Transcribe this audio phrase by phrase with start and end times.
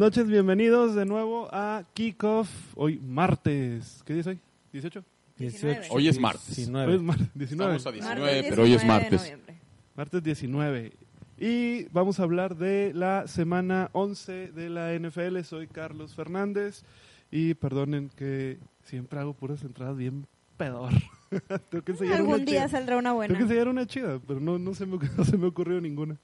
[0.00, 2.48] Buenas noches, bienvenidos de nuevo a Kickoff.
[2.74, 4.02] Hoy martes.
[4.06, 4.38] ¿Qué día es hoy?
[4.72, 5.04] ¿18?
[5.36, 5.92] 18.
[5.92, 6.56] Hoy es martes.
[6.56, 6.90] 19.
[6.90, 7.76] Hoy es mar- 19.
[7.76, 9.20] Estamos a Martes 19, pero hoy es 19 martes.
[9.20, 9.60] noviembre.
[9.94, 10.92] Martes 19.
[11.36, 15.42] Y vamos a hablar de la semana 11 de la NFL.
[15.42, 16.82] Soy Carlos Fernández.
[17.30, 20.24] Y perdonen que siempre hago puras entradas bien
[20.56, 20.92] pedor.
[21.70, 22.68] Tengo que enseñar una Algún día chida.
[22.68, 23.34] saldrá una buena.
[23.34, 26.16] Tengo que enseñar una chida, pero no, no, se me, no se me ocurrió ninguna.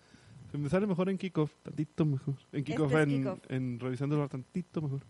[0.56, 2.34] Se me sale mejor en Kickoff, tantito mejor.
[2.50, 3.38] En Kickoff, Este es en, Kickoff.
[3.50, 5.00] en Revisando el Bar, tantito mejor.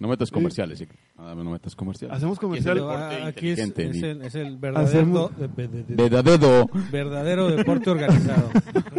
[0.00, 0.88] No metas comerciales, sí.
[1.16, 2.16] Nada, no metas comerciales.
[2.16, 2.74] Hacemos comercial.
[2.74, 5.82] Pero, Pero, deporte ah, aquí es, es el, es el verdadero, Hacemos- de- de- de-
[5.84, 8.50] de- Verdadero, verdadero deporte organizado.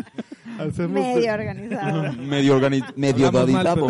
[0.60, 2.14] Hacemos Medio organizado.
[2.24, 3.88] medio, organi- medio dadizado.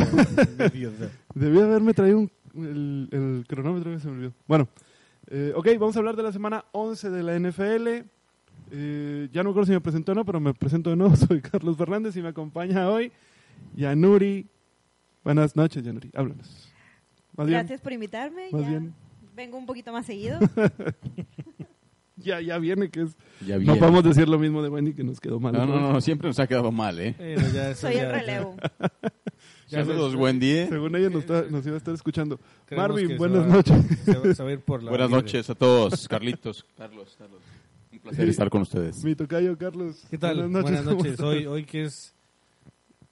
[1.36, 4.34] Debí haberme traído un- el, el cronómetro que se me olvidó.
[4.48, 4.68] Bueno,
[5.28, 8.08] eh, ok, vamos a hablar de la semana 11 de la NFL.
[8.72, 11.16] Eh, ya no me acuerdo si me presentó o no, pero me presento de nuevo.
[11.28, 13.12] Soy Carlos Fernández y me acompaña hoy
[13.76, 14.48] Yanuri.
[15.24, 16.10] Buenas noches, Yanuri.
[16.16, 16.72] Háblanos.
[17.36, 18.50] Más bien, Gracias por invitarme.
[18.52, 18.94] Más ya bien.
[19.36, 20.40] Vengo un poquito más seguido.
[22.18, 23.16] ya, ya viene, que es...
[23.46, 25.54] Ya No podemos decir lo mismo de Wendy, que nos quedó mal.
[25.54, 27.14] No, no, no, siempre nos ha quedado mal, ¿eh?
[27.18, 28.56] Bueno, ya eso Soy ya- el relevo.
[29.70, 30.50] Ya Saludos, Wendy.
[30.50, 30.68] ¿eh?
[30.70, 32.40] Según ella nos, está- nos iba a estar escuchando.
[32.66, 33.86] creemos Marvin, buenas va- noches.
[34.06, 35.24] Se va, se va a ir por la Buenas libre.
[35.24, 36.08] noches a todos.
[36.08, 37.42] Carlitos, Carlos, Carlos.
[38.10, 39.04] Placer estar con ustedes.
[39.04, 40.06] Mi tocayo, Carlos.
[40.10, 40.48] ¿Qué tal?
[40.50, 40.82] Buenas noches.
[40.86, 41.20] ¿cómo noches.
[41.20, 42.14] Hoy, hoy que es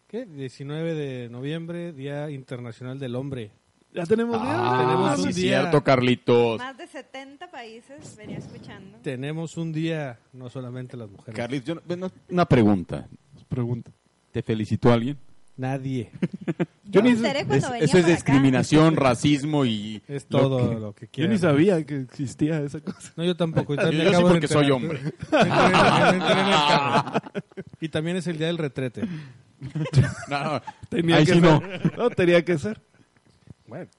[0.08, 0.26] ¿qué?
[0.26, 3.52] 19 de noviembre, Día Internacional del Hombre.
[3.94, 4.52] Ya tenemos día.
[4.54, 5.34] Ah, tenemos un día.
[5.62, 6.58] cierto, Carlitos.
[6.58, 8.98] Más de 70 países venía escuchando.
[9.02, 11.34] Tenemos un día, no solamente las mujeres.
[11.36, 13.08] Carlitos, yo no- bueno, una pregunta.
[13.48, 13.92] Pregunta.
[14.34, 15.18] ¿Te felicitó alguien?
[15.58, 16.12] Nadie.
[16.84, 18.14] Yo me ni- enteré cuando Es- venía eso es acá.
[18.14, 20.02] discriminación, racismo y...
[20.08, 21.34] Es lo todo que- lo que Yo quieran.
[21.34, 23.14] ni sabía que existía esa cosa.
[23.16, 23.74] No, yo tampoco.
[23.74, 24.82] y Yo, también yo sí acabo de porque soy enterar.
[24.82, 25.00] hombre.
[25.02, 27.22] Me enteré- me enteré en el carro.
[27.82, 29.02] Y también es el día del retrete.
[30.30, 31.50] No, no, Tenía ahí que sí ser.
[31.50, 31.62] no.
[31.98, 32.82] No, tenía que ser.
[33.68, 33.90] Bueno,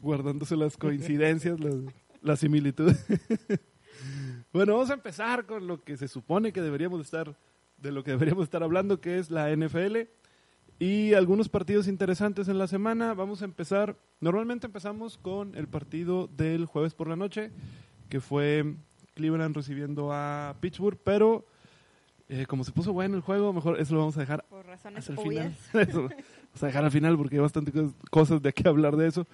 [0.00, 1.74] Guardándose las coincidencias, las,
[2.22, 3.04] las similitudes.
[4.52, 7.34] bueno, vamos a empezar con lo que se supone que deberíamos estar,
[7.84, 9.98] de lo que deberíamos estar hablando, que es la NFL.
[10.80, 13.14] Y algunos partidos interesantes en la semana.
[13.14, 17.52] Vamos a empezar, normalmente empezamos con el partido del jueves por la noche,
[18.08, 18.74] que fue
[19.14, 21.46] Cleveland recibiendo a Pittsburgh, pero
[22.28, 25.08] eh, como se puso bueno el juego, mejor eso lo vamos a dejar Por razones
[25.08, 25.54] el obvias.
[25.70, 25.88] final.
[25.88, 29.06] Eso, vamos a dejar al final porque hay bastantes cos- cosas de qué hablar de
[29.08, 29.26] eso.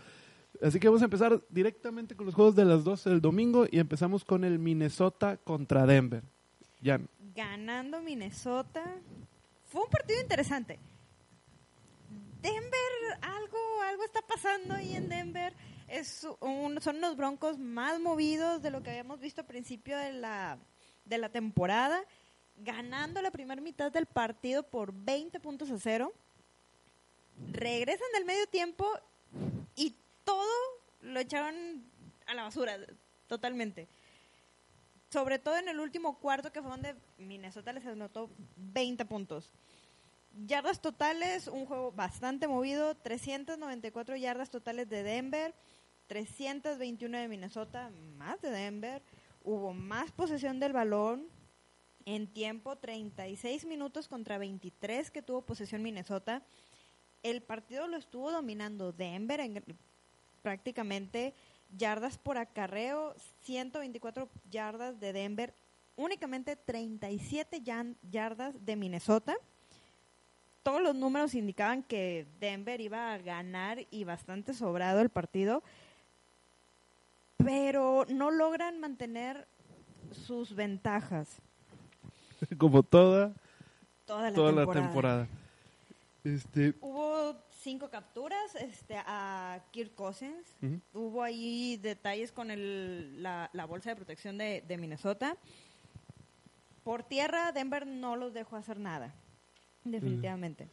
[0.63, 3.79] Así que vamos a empezar directamente con los juegos de las 12 del domingo y
[3.79, 6.23] empezamos con el Minnesota contra Denver.
[6.85, 7.09] Jan.
[7.41, 8.85] Ganando Minnesota.
[9.73, 10.79] Fue un partido interesante.
[12.43, 13.59] Denver, algo,
[13.89, 15.55] algo está pasando ahí en Denver.
[15.89, 20.13] Es un- son los broncos más movidos de lo que habíamos visto al principio de
[20.13, 20.59] la,
[21.07, 22.05] de la temporada.
[22.59, 26.13] Ganando la primera mitad del partido por 20 puntos a cero.
[27.53, 28.87] Regresan del medio tiempo
[29.77, 30.45] y todo
[31.01, 31.85] lo echaron
[32.27, 32.77] a la basura,
[33.29, 33.89] totalmente.
[35.11, 39.53] Sobre todo en el último cuarto, que fue donde Minnesota les anotó 20 puntos.
[40.47, 45.53] Yardas totales, un juego bastante movido, 394 yardas totales de Denver,
[46.07, 49.03] 321 de Minnesota, más de Denver.
[49.43, 51.27] Hubo más posesión del balón
[52.05, 56.43] en tiempo, 36 minutos contra 23 que tuvo posesión Minnesota.
[57.25, 59.63] El partido lo estuvo dominando Denver en
[60.43, 61.35] prácticamente
[61.77, 65.55] yardas por acarreo, 124 yardas de Denver,
[65.97, 69.37] únicamente 37 yan- yardas de Minnesota.
[70.63, 75.63] Todos los números indicaban que Denver iba a ganar y bastante sobrado el partido,
[77.39, 79.47] pero no logran mantener
[80.27, 81.29] sus ventajas
[82.59, 83.33] Como toda,
[84.07, 84.75] toda la toda temporada.
[84.75, 85.29] la temporada.
[86.25, 90.57] Este, Hubo cinco capturas este, a Kirk Cousins.
[90.93, 95.37] Hubo ahí detalles con el, la, la bolsa de protección de, de Minnesota.
[96.85, 99.15] Por tierra, Denver no los dejó hacer nada.
[99.85, 100.69] Definitivamente.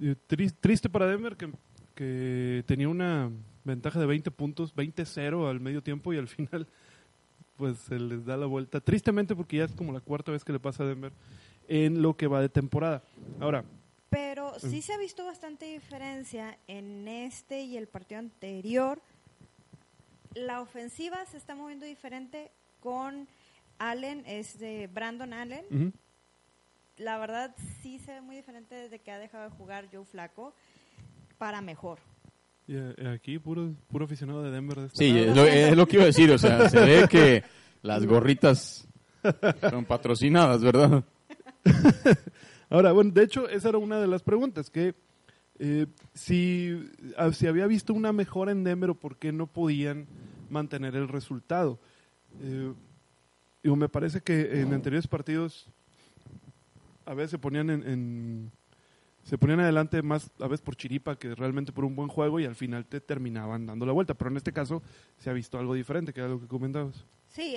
[0.00, 1.50] eh, tris- triste para Denver que,
[1.94, 3.30] que tenía una
[3.64, 6.66] ventaja de 20 puntos, 20-0 al medio tiempo y al final
[7.56, 8.80] pues se les da la vuelta.
[8.80, 11.12] Tristemente porque ya es como la cuarta vez que le pasa a Denver
[11.68, 13.02] en lo que va de temporada.
[13.38, 13.64] Ahora,
[14.54, 19.00] Pero sí se ha visto bastante diferencia en este y el partido anterior.
[20.34, 22.50] La ofensiva se está moviendo diferente
[22.80, 23.28] con
[23.78, 25.64] Allen, es de Brandon Allen.
[25.70, 25.92] ujú,
[26.98, 30.54] la verdad sí se ve muy diferente desde que ha dejado de jugar Joe Flaco
[31.38, 31.98] para mejor.
[32.66, 34.80] y, eh, aquí puro, puro aficionado de Denver.
[34.80, 36.30] de este Sí, es lo, es lo que iba a decir.
[36.30, 37.42] O sea, se ve que
[37.82, 38.86] las gorritas
[39.70, 41.02] son patrocinadas, ¿verdad?
[42.70, 44.94] Ahora, bueno, de hecho, esa era una de las preguntas, que
[45.58, 46.88] eh, si,
[47.18, 50.06] ah, si había visto una mejora en Denver o por qué no podían
[50.48, 51.78] mantener el resultado.
[52.42, 52.72] Eh,
[53.64, 55.66] me parece que en anteriores partidos
[57.04, 58.50] a veces se ponían en, en-
[59.22, 62.46] se ponían adelante más a veces por chiripa que realmente por un buen juego y
[62.46, 64.14] al final te terminaban dando la vuelta.
[64.14, 64.82] Pero en este caso
[65.18, 67.04] se ha visto algo diferente, que era lo que comentabas.
[67.28, 67.54] Sí,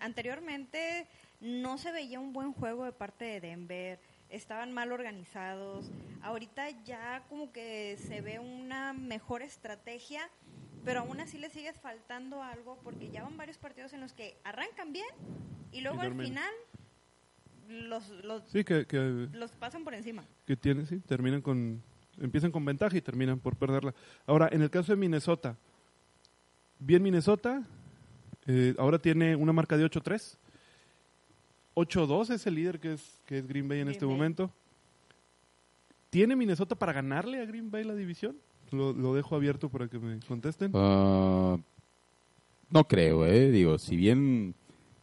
[0.00, 1.06] anteriormente
[1.40, 3.98] no se veía un buen juego de parte de Denver,
[4.30, 5.90] estaban mal organizados.
[6.22, 10.28] Ahorita ya como que se ve una mejor estrategia,
[10.84, 14.36] pero aún así le sigue faltando algo porque ya van varios partidos en los que
[14.44, 15.08] arrancan bien
[15.72, 16.52] y luego al final
[17.68, 20.24] los, los, Sí, que, que, los pasan por encima.
[20.46, 21.82] que tienen, sí, terminan con,
[22.20, 23.94] empiezan con ventaja y terminan por perderla.
[24.26, 25.56] Ahora, en el caso de Minnesota,
[26.78, 27.64] bien Minnesota,
[28.46, 30.36] eh, ahora tiene una marca de 8-3.
[31.76, 34.14] 8-2 es el líder que es, que es Green Bay en Green este Bay.
[34.14, 34.50] momento.
[36.10, 38.36] ¿Tiene Minnesota para ganarle a Green Bay la división?
[38.72, 40.72] Lo, lo dejo abierto para que me contesten.
[40.74, 41.56] Ah,
[42.70, 43.50] no creo, ¿eh?
[43.50, 44.54] Digo, si bien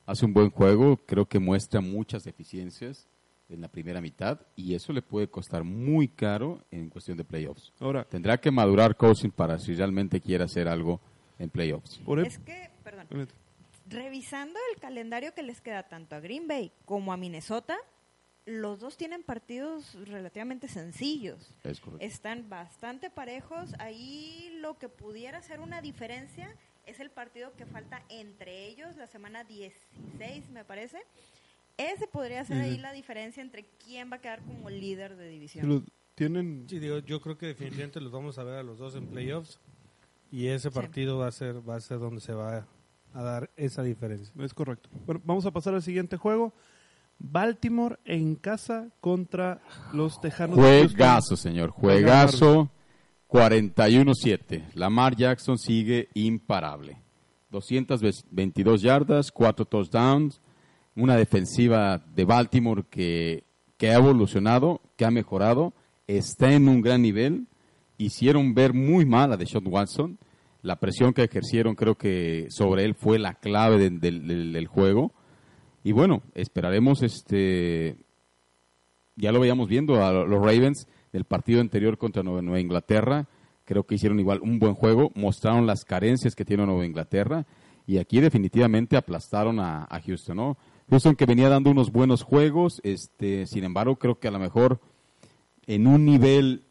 [0.06, 3.08] hace un buen juego, creo que muestra muchas deficiencias
[3.50, 7.72] en la primera mitad y eso le puede costar muy caro en cuestión de playoffs.
[7.80, 11.00] Ahora, Tendrá que madurar Cousins para si realmente quiere hacer algo
[11.38, 12.00] en playoffs.
[12.00, 13.28] por Es que, perdón,
[13.88, 17.78] revisando el calendario que les queda tanto a Green Bay como a Minnesota,
[18.46, 21.56] los dos tienen partidos relativamente sencillos.
[21.64, 22.06] Es correcto.
[22.06, 23.74] Están bastante parejos.
[23.80, 26.54] Ahí lo que pudiera ser una diferencia
[26.86, 30.98] es el partido que falta entre ellos, la semana 16, me parece.
[31.78, 35.32] Ese podría ser ahí la diferencia entre quién va a quedar como líder de si
[35.34, 35.86] división.
[36.14, 39.08] tienen Sí, digo, yo creo que definitivamente los vamos a ver a los dos en
[39.08, 39.60] playoffs
[40.32, 40.76] y ese Sí.
[40.76, 42.68] partido va a ser va a ser donde se va
[43.14, 44.34] a dar esa diferencia.
[44.44, 44.90] Es correcto.
[45.06, 46.54] Bueno, vamos a pasar al siguiente juego.
[47.20, 49.62] Baltimore en casa contra
[49.94, 50.58] los Tejanos.
[50.58, 51.70] Juegazo, señor.
[51.70, 52.70] Juegazo.
[53.30, 54.74] 41-7.
[54.76, 57.02] Lamar Jackson sigue imparable.
[57.50, 60.40] 222 yardas, 4 touchdowns.
[60.96, 63.44] Una defensiva de Baltimore que,
[63.78, 65.74] que ha evolucionado, que ha mejorado.
[66.06, 67.48] Está en un gran nivel.
[67.98, 70.20] Hicieron ver muy mal a Deshaun Watson.
[70.64, 75.12] La presión que ejercieron creo que sobre él fue la clave del- juego.
[75.84, 77.98] Y bueno, esperaremos este
[79.16, 83.28] ya lo veíamos viendo a los Ravens del partido anterior contra Nueva Inglaterra.
[83.66, 87.46] Creo que hicieron igual un buen juego, mostraron las carencias que tiene Nueva Inglaterra
[87.86, 90.58] y aquí definitivamente aplastaron a, a Houston, ¿no?
[90.90, 94.80] Houston que venía dando unos buenos juegos, este, sin embargo creo que a lo mejor
[95.68, 96.64] en un nivel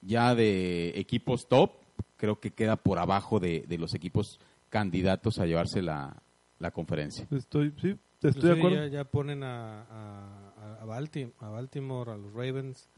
[0.00, 1.72] ya de equipos top,
[2.16, 4.38] creo que queda por abajo de, de los equipos
[4.70, 6.22] candidatos a llevarse la,
[6.58, 7.26] la conferencia.
[7.30, 8.76] Estoy, sí, estoy de acuerdo.
[8.76, 12.88] Ya, ya ponen a, a, a, Baltim- a Baltimore, a los Ravens,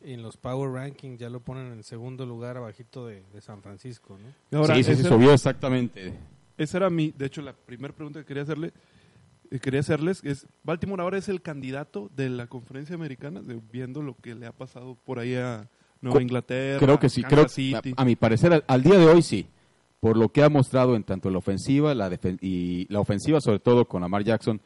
[0.00, 4.16] en los Power Rankings ya lo ponen en segundo lugar abajito de, de San Francisco,
[4.22, 4.28] ¿no?
[4.50, 6.14] Y ahora, sí, esa- subió exactamente.
[6.56, 8.72] Esa era mi, de hecho, la primera pregunta que quería hacerle,
[9.50, 14.02] eh, quería hacerles es, Baltimore ahora es el candidato de la conferencia americana, de- viendo
[14.02, 15.68] lo que le ha pasado por ahí a
[16.00, 17.94] Nueva Inglaterra, Creo que sí, creo Kansas a, City.
[17.96, 19.46] a mi parecer al, al día de hoy sí,
[20.00, 23.86] por lo que ha mostrado en tanto la ofensiva la y la ofensiva sobre todo
[23.86, 24.60] con Lamar Jackson,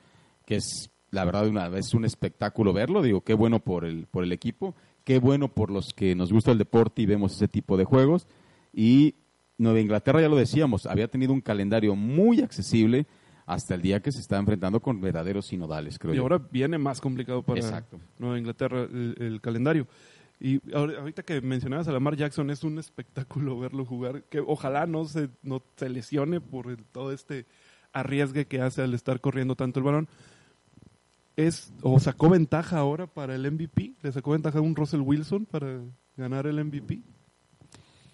[0.44, 4.24] que es la verdad una es un espectáculo verlo, digo, qué bueno por el por
[4.24, 7.76] el equipo, qué bueno por los que nos gusta el deporte y vemos ese tipo
[7.76, 8.26] de juegos
[8.72, 9.14] y
[9.58, 13.06] Nueva Inglaterra ya lo decíamos, había tenido un calendario muy accesible
[13.46, 16.22] hasta el día que se está enfrentando con verdaderos sinodales, creo y yo.
[16.22, 18.00] ahora viene más complicado para Exacto.
[18.18, 19.86] Nueva Inglaterra el, el calendario.
[20.44, 25.04] Y ahorita que mencionabas a Lamar Jackson, es un espectáculo verlo jugar, que ojalá no
[25.04, 27.46] se, no se lesione por el- todo este
[27.92, 30.08] arriesgue que hace al estar corriendo tanto el balón.
[31.36, 35.46] Es, o sacó ventaja ahora para el MVP, le sacó ventaja a un Russell Wilson
[35.46, 35.80] para
[36.16, 37.02] ganar el MVP.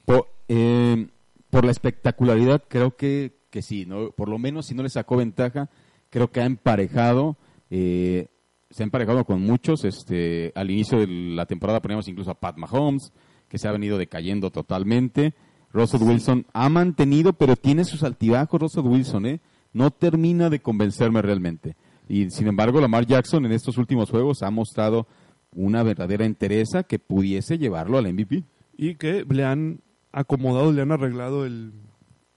[0.05, 1.09] Por, eh,
[1.49, 4.11] por la espectacularidad, creo que, que sí, ¿no?
[4.11, 5.71] Por lo menos si no le sacó ventaja,
[6.11, 7.39] creo que ha emparejado,
[7.71, 8.29] eh,
[8.71, 9.85] se ha emparejado con muchos.
[9.85, 13.13] Este, al inicio de la temporada poníamos incluso a Pat Mahomes,
[13.49, 15.35] que se ha venido decayendo totalmente.
[15.73, 19.41] Russell Wilson ha mantenido, pero tiene sus altibajos Russell Wilson, ¿eh?
[19.73, 21.77] No termina de convencerme realmente.
[22.09, 25.07] Y sin embargo, Lamar Jackson en estos últimos juegos ha mostrado
[25.55, 28.45] una verdadera entereza que pudiese llevarlo al MVP.
[28.77, 29.81] Y que le han
[30.13, 31.73] acomodado, le han arreglado el,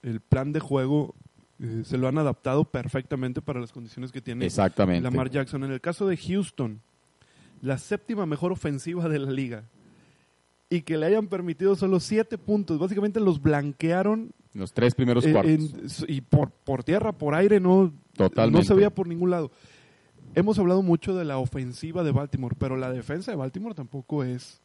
[0.02, 1.14] el plan de juego,
[1.62, 5.02] eh, se lo han adaptado perfectamente para las condiciones que tiene Exactamente.
[5.02, 5.62] Lamar Jackson.
[5.64, 6.80] En el caso de Houston,
[7.60, 9.64] la séptima mejor ofensiva de la liga.
[10.68, 12.78] Y que le hayan permitido solo siete puntos.
[12.78, 14.32] Básicamente los blanquearon.
[14.54, 15.52] Los tres primeros eh, cuartos.
[15.52, 18.58] en- y por, por tierra, por aire, no, Totalmente.
[18.58, 19.50] no se veía por ningún lado.
[20.34, 24.62] hemos hablado mucho de la ofensiva de Baltimore, pero la defensa de Baltimore tampoco es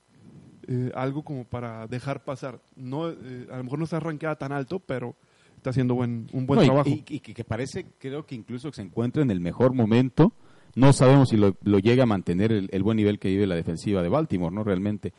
[0.67, 2.59] eh, algo como para dejar pasar.
[2.77, 5.15] No, eh, a lo mejor no está arranqueada tan alto, pero
[5.57, 6.89] está haciendo buen, un buen No, trabajo.
[6.89, 10.31] Y, y que parece, creo que incluso se encuentra en el mejor momento.
[10.75, 13.55] No sabemos si lo, lo llega a mantener el, el buen nivel que vive la
[13.55, 14.63] defensiva de Baltimore, ¿no?
[14.63, 15.13] Realmente.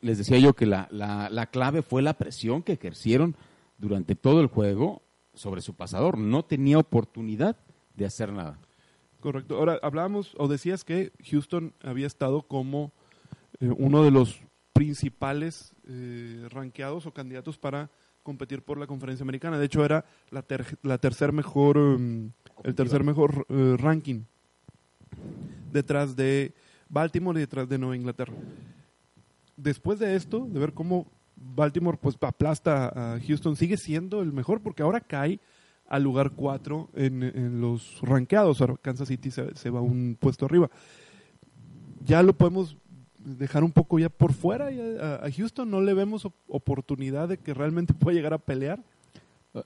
[0.00, 3.36] Les decía yo que la, la, la clave fue la presión que ejercieron
[3.76, 5.02] durante todo el juego
[5.34, 6.16] sobre su pasador.
[6.16, 7.56] No tenía oportunidad
[7.94, 8.58] de hacer nada.
[9.20, 9.56] Correcto.
[9.56, 12.92] Ahora, hablábamos o decías que Houston había estado como
[13.60, 14.40] eh, uno de los
[14.72, 17.90] principales eh, rankeados o candidatos para
[18.24, 19.56] competir por la conferencia americana.
[19.58, 22.30] De hecho, era la, ter- la tercer mejor, um,
[22.64, 24.22] el tercer mejor eh, ranking
[25.72, 26.52] detrás de
[26.88, 28.32] Baltimore y detrás de Nueva Inglaterra.
[29.56, 34.60] Después de esto, de ver cómo Baltimore pues aplasta a Houston, sigue siendo el mejor
[34.60, 35.38] porque ahora cae
[35.86, 38.60] al lugar 4 en, en los rankeados.
[38.60, 40.70] Ahora Kansas City se, se va un puesto arriba.
[42.04, 42.76] Ya lo podemos
[43.24, 44.66] dejar un poco ya por fuera.
[44.68, 48.82] a, a Houston no le vemos op- oportunidad de que realmente pueda llegar a pelear.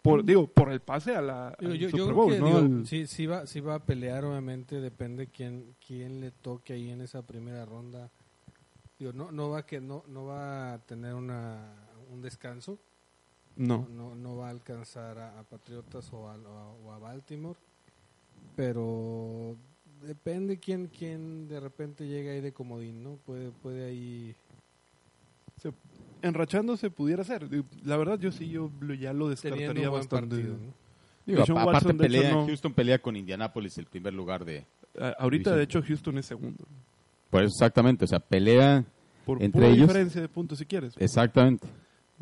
[0.03, 2.47] Por, digo, por el pase a la Digo, yo, creo que, ¿no?
[2.47, 6.75] digo, Al- sí, sí va, sí va a pelear, obviamente, depende quién, quién le toque
[6.75, 8.11] ahí en esa primera ronda.
[8.99, 11.73] Digo, no, no va que no, no va a tener una,
[12.13, 12.79] un descanso,
[13.57, 13.89] no.
[13.91, 16.37] no, no va a alcanzar a, a Patriotas o a-
[16.85, 17.59] o a Baltimore,
[18.57, 19.57] pero
[20.07, 23.17] depende quién, quién de repente llega ahí de comodín, ¿no?
[23.27, 24.35] Puede, puede ahí
[25.61, 25.73] Se-
[26.23, 27.49] enrachándose pudiera ser.
[27.49, 30.37] Digo, La verdad, yo sí, yo ya lo descartaría un buen bastante.
[30.37, 30.73] partido, ¿no?
[31.27, 34.15] Digo, Sean apa- aparte Watson, de hecho, pelea, no- Houston pelea con Indianapolis el primer
[34.15, 34.65] lugar de...
[34.99, 35.57] A- ahorita, División.
[35.57, 36.65] de hecho, Houston es segundo.
[37.31, 38.85] Pues exactamente, o sea, pelea
[39.27, 40.95] Por Entre pura ellos- diferencia de puntos, si quieres.
[40.99, 41.67] exactamente.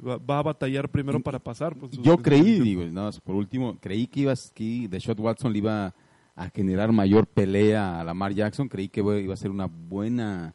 [0.04, 1.74] Va, va a batallar primero para pasar.
[1.76, 5.58] pues, Yo creí, digo, nada más por último, creí que ibas que Deshaun Watson le
[5.58, 5.94] iba
[6.36, 10.54] a generar mayor pelea a Lamar Jackson, creí que iba a ser una buena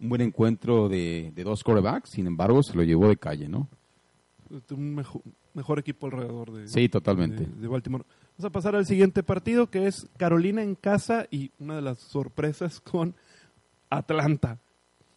[0.00, 3.68] un buen encuentro de, de dos quarterbacks, sin embargo se lo llevó de calle, ¿no?
[4.70, 5.22] Un mejor,
[5.54, 7.46] mejor equipo alrededor de, Sí, totalmente.
[7.46, 8.04] de, de Baltimore.
[8.36, 11.98] Vamos a pasar al siguiente partido, que es Carolina en casa y una de las
[12.00, 13.14] sorpresas con
[13.88, 14.58] Atlanta.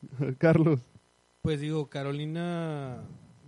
[0.38, 0.80] Carlos.
[1.42, 3.02] Pues digo, Carolina,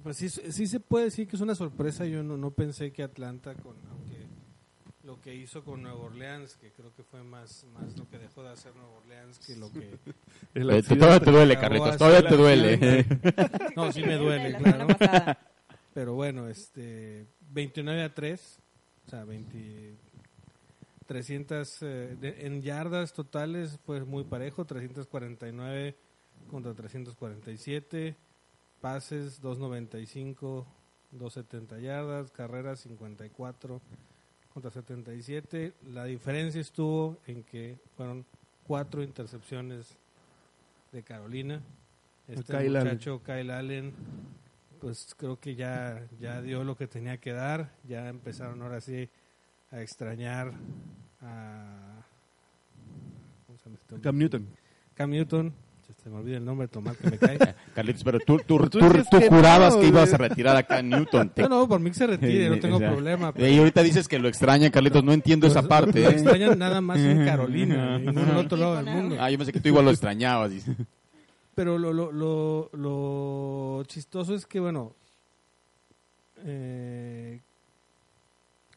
[0.03, 2.05] pues sí, sí se puede decir que es una sorpresa.
[2.05, 3.75] Yo no, no pensé que Atlanta, con
[5.09, 8.43] lo que hizo con Nueva Orleans, que creo que fue más, más lo que dejó
[8.43, 9.97] de hacer Nueva Orleans que lo que...
[10.53, 12.73] el Eh, todavía te duele, Carlitos, todavía te duele.
[12.75, 13.21] acción.
[13.75, 14.87] No, sí me duele, La claro.
[15.95, 18.59] Pero bueno, este 29 a 3,
[19.07, 19.95] o sea, 20,
[21.07, 21.85] 300 eh,
[22.21, 25.97] de- en yardas totales fue muy parejo, 349
[26.51, 28.15] contra 347,
[28.79, 30.67] pases 295,
[31.13, 33.81] 270 yardas, carreras 54
[34.53, 35.73] contra 77.
[35.93, 38.25] La diferencia estuvo en que fueron
[38.65, 39.97] cuatro intercepciones
[40.91, 41.61] de Carolina.
[42.27, 42.83] Este Kyle Allen.
[42.83, 43.93] muchacho Kyle Allen
[44.79, 49.09] pues creo que ya, ya dio lo que tenía que dar, ya empezaron ahora sí
[49.71, 50.53] a extrañar
[51.21, 52.03] a
[53.45, 53.99] ¿cómo se llama este?
[53.99, 54.47] Cam Newton.
[54.93, 55.53] Cam Newton,
[56.01, 57.37] se me olvida el nombre, tomar que me cae.
[57.75, 60.17] Carlitos, pero tú, tú, Pero tú tú- decías tú que jurabas no, que ibas a
[60.17, 61.29] retirar acá a Newton.
[61.29, 63.33] Te- No, no, por mí que se retire, no tengo O sea, problema.
[63.37, 66.01] Y ahorita dices que lo extraña, Carlitos, no entiendo esa parte.
[66.01, 66.13] Lo ¿eh?
[66.13, 69.15] extrañan nada más en Carolina, en otro lado del mundo.
[69.19, 70.51] Ah, yo pensé que tú igual lo extrañabas.
[71.55, 74.95] Pero lo, lo, lo, lo chistoso es que, bueno,
[76.45, 77.41] eh,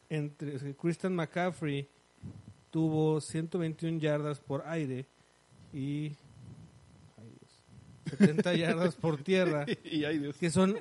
[0.09, 1.87] entre Christian McCaffrey
[2.71, 5.05] tuvo 121 yardas por aire
[5.73, 6.11] y
[8.09, 10.37] 70 yardas por tierra, y ay Dios.
[10.37, 10.75] que son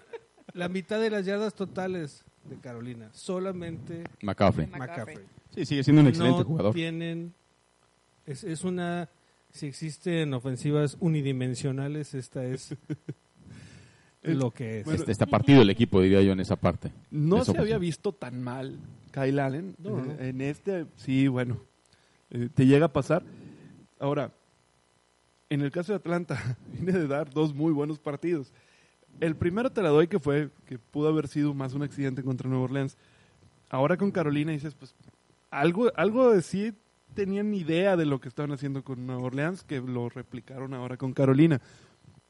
[0.54, 3.08] la mitad de las yardas totales de Carolina.
[3.12, 4.66] Solamente McCaffrey.
[4.66, 5.16] McCaffrey.
[5.16, 5.26] McCaffrey.
[5.54, 6.74] Sí, sigue siendo un excelente no jugador.
[6.74, 7.34] tienen
[8.26, 9.08] es, es una
[9.50, 12.74] si existen ofensivas unidimensionales esta es
[14.22, 16.90] lo que es Bueno, Este, está partido el equipo, diría yo, en esa parte.
[17.10, 17.80] No Eso se había pasó.
[17.80, 18.78] visto tan mal
[19.12, 19.74] Kyle Allen.
[19.78, 20.18] No, no.
[20.20, 21.60] En este, sí, bueno,
[22.30, 23.22] eh, te llega a pasar.
[23.98, 24.32] Ahora,
[25.52, 28.54] en el caso de Atlanta, viene de dar dos muy buenos partidos.
[29.20, 32.48] El primero te la doy que fue, que pudo haber sido más un accidente contra
[32.48, 32.96] Nueva Orleans.
[33.68, 34.94] Ahora con Carolina dices, pues,
[35.50, 36.72] algo, algo de sí
[37.12, 41.12] tenían idea de lo que estaban haciendo con Nueva Orleans, que lo replicaron ahora con
[41.12, 41.60] Carolina.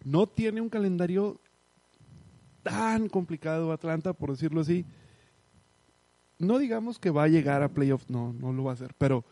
[0.02, 1.40] No tiene un calendario
[2.64, 4.84] tan complicado Atlanta, por decirlo así.
[6.40, 9.24] No digamos que va a llegar a playoffs, no, no lo va a hacer, pero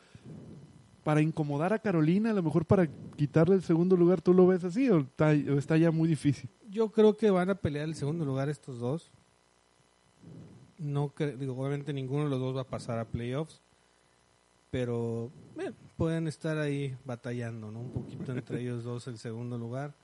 [1.10, 4.62] para incomodar a Carolina, a lo mejor para quitarle el segundo lugar, ¿tú lo ves
[4.62, 6.48] así o está, o está ya muy difícil?
[6.70, 9.10] yo creo que van a pelear el segundo lugar estos dos
[10.78, 13.60] no digo obviamente ninguno de los dos va a pasar a playoffs
[14.70, 17.80] pero eh, pueden estar ahí batallando, ¿no?
[17.80, 19.94] Un poquito entre ellos dos el segundo lugar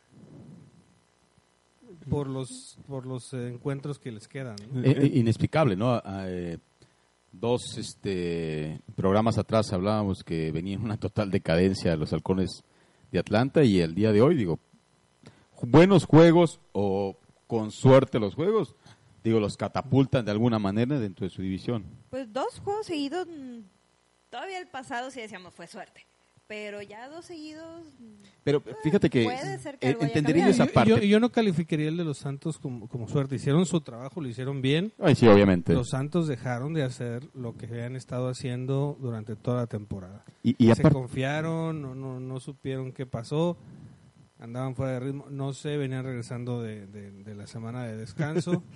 [2.10, 4.56] por los por los encuentros que les quedan.
[4.72, 4.82] ¿no?
[4.82, 6.02] Eh, eh, inexplicable, ¿no?
[7.40, 12.64] Dos este, programas atrás hablábamos que venían una total decadencia de los halcones
[13.12, 14.59] de Atlanta y el día de hoy, digo,
[15.61, 18.75] buenos juegos o con suerte los juegos,
[19.23, 21.85] digo, los catapultan de alguna manera dentro de su división.
[22.09, 23.61] Pues dos juegos seguidos, mm,
[24.31, 26.07] todavía el pasado sí decíamos fue suerte.
[26.48, 27.82] Pero ya dos seguidos.
[27.98, 28.04] mm,
[28.44, 30.90] Pero fíjate que Puede ser que eh, entendería esa parte.
[30.90, 33.34] Yo, yo no calificaría el de los Santos como, como suerte.
[33.34, 34.92] Hicieron su trabajo, lo hicieron bien.
[35.00, 35.72] Ay, sí, obviamente.
[35.72, 40.24] Los Santos dejaron de hacer lo que habían estado haciendo durante toda la temporada.
[40.44, 43.56] Y, y Se confiaron, no, no, no supieron qué pasó,
[44.38, 48.62] andaban fuera de ritmo, no sé, venían regresando de, de- de la semana de descanso.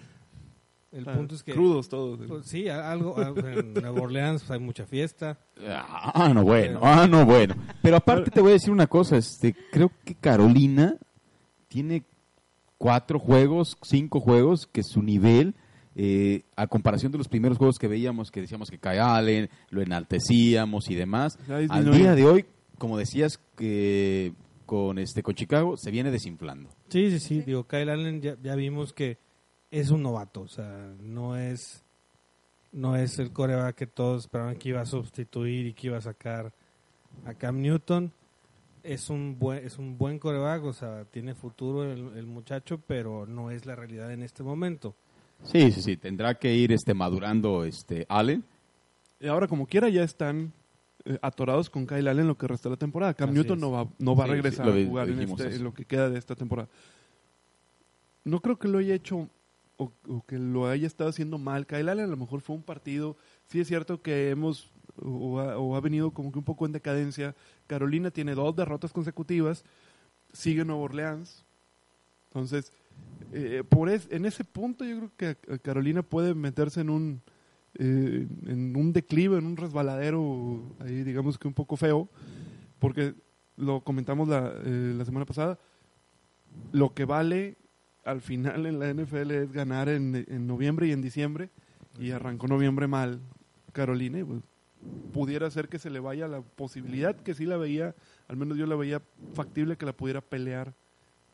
[0.92, 1.52] El Ah, punto es que...
[1.52, 2.18] Crudos todos.
[2.26, 5.38] pues, sí, algo, algo- en Nueva Orleans pues, hay mucha fiesta.
[5.64, 7.54] Ah, no, bueno, ah, no, bueno.
[7.82, 10.96] Pero aparte te voy a decir una cosa, este, creo que Carolina
[11.68, 12.02] tiene
[12.76, 15.54] cuatro juegos, cinco juegos, que su nivel,
[15.94, 19.82] eh, a comparación de los primeros juegos que veíamos, que decíamos que Kyle Allen, lo
[19.82, 22.44] enaltecíamos y demás, al día de hoy,
[22.78, 24.32] como decías, que
[24.66, 26.70] con este con Chicago se viene desinflando.
[26.88, 29.18] Sí, sí, sí, digo, Kyle Allen ya, ya vimos que
[29.70, 31.82] es un novato, o sea, no es
[32.72, 36.00] no es el coreback que todos esperaban que iba a sustituir y que iba a
[36.02, 36.52] sacar
[37.24, 38.12] a Cam Newton.
[38.82, 43.26] Es un buen es un buen coreback, o sea, tiene futuro el, el muchacho, pero
[43.26, 44.94] no es la realidad en este momento.
[45.44, 48.44] Sí, sí, sí, tendrá que ir este madurando este Allen.
[49.18, 50.52] Y ahora, como quiera, ya están
[51.04, 53.14] eh, atorados con Kyle Allen lo que resta de la temporada.
[53.14, 53.60] Cam Así Newton es.
[53.62, 55.56] no va, no va Sí, a regresar sí, lo di- a jugar lo en, este-
[55.56, 56.68] en lo que queda de esta temporada.
[58.24, 59.28] No creo que lo haya hecho
[59.80, 61.66] o, o que lo haya estado haciendo mal.
[61.66, 63.16] Kyle Allen a lo mejor fue un partido.
[63.46, 64.70] Sí es cierto que hemos
[65.02, 67.34] o ha, o ha venido como que un poco en decadencia.
[67.66, 69.64] Carolina tiene dos derrotas consecutivas.
[70.32, 71.44] Sigue Nueva Orleans.
[72.28, 72.72] Entonces,
[73.32, 77.22] eh, por es- en ese punto yo creo que Carolina puede meterse en un
[77.78, 82.08] eh, en un declive, en un resbaladero ahí digamos que un poco feo,
[82.80, 83.14] porque
[83.56, 85.56] lo comentamos la, eh, la semana pasada,
[86.72, 87.56] lo que vale
[88.04, 91.50] al final en la NFL es ganar en, en noviembre y en diciembre,
[91.98, 93.20] y arrancó noviembre mal
[93.72, 94.42] Carolina, y pues,
[95.12, 97.94] pudiera ser que se le vaya la posibilidad que sí la veía,
[98.28, 99.02] al menos yo la veía
[99.34, 100.74] factible que la pudiera pelear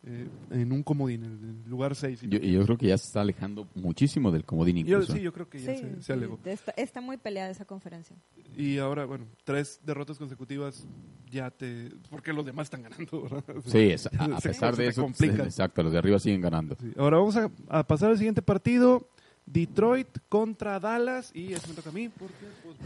[0.07, 2.21] eh, en un comodín, en el lugar 6.
[2.23, 5.13] Yo, y yo creo que ya se está alejando muchísimo del comodín Yo, incluso.
[5.15, 6.39] sí, yo creo que ya Sí, se, se alejó.
[6.45, 8.17] está, está muy peleada esa conferencia.
[8.57, 10.87] Y ahora, bueno, tres derrotas consecutivas
[11.31, 11.91] ya te...
[12.09, 13.45] Porque los demás están ganando, ¿verdad?
[13.67, 15.43] Sí, es- a, a pesar se de eso, complica.
[15.45, 16.77] exacto, los de arriba siguen ganando.
[16.81, 16.93] Sí.
[16.97, 19.09] Ahora vamos a, a pasar al siguiente partido.
[19.45, 21.31] Detroit contra Dallas.
[21.35, 22.77] Y eso me toca a mí porque pues,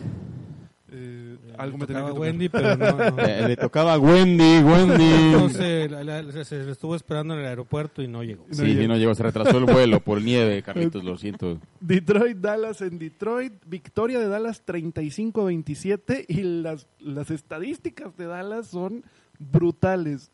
[0.92, 2.20] eh, algo me tenía que tocar.
[2.22, 3.22] Wendy, pero no, no.
[3.22, 5.33] Eh, le tocaba a Wendy, Wendy.
[5.33, 8.44] No sé, la- la- se, se estuvo esperando en el aeropuerto y no llegó.
[8.48, 8.81] No Sí, llegó.
[8.83, 11.59] sí, no llegó, se retrasó el vuelo por nieve, Carlitos, lo siento.
[11.81, 13.53] Detroit, Dallas en Detroit.
[13.66, 16.24] Victoria de Dallas 35-27.
[16.29, 19.05] Y las, las estadísticas de Dallas son
[19.38, 20.31] brutales.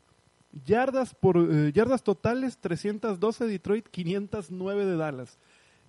[0.64, 5.38] Yardas, por, eh, yardas totales 312 de Detroit, 509 de Dallas.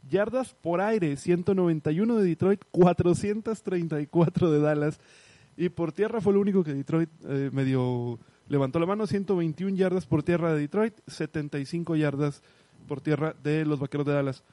[0.10, 5.00] Yardas por aire 191 de Detroit, 434 de Dallas.
[5.56, 10.06] Y por tierra fue lo único que Detroit eh, medio levantó la mano, 121 yardas
[10.06, 12.42] por tierra de Detroit, 75 yardas
[12.88, 14.44] por tierra de los Vaqueros de Dallas.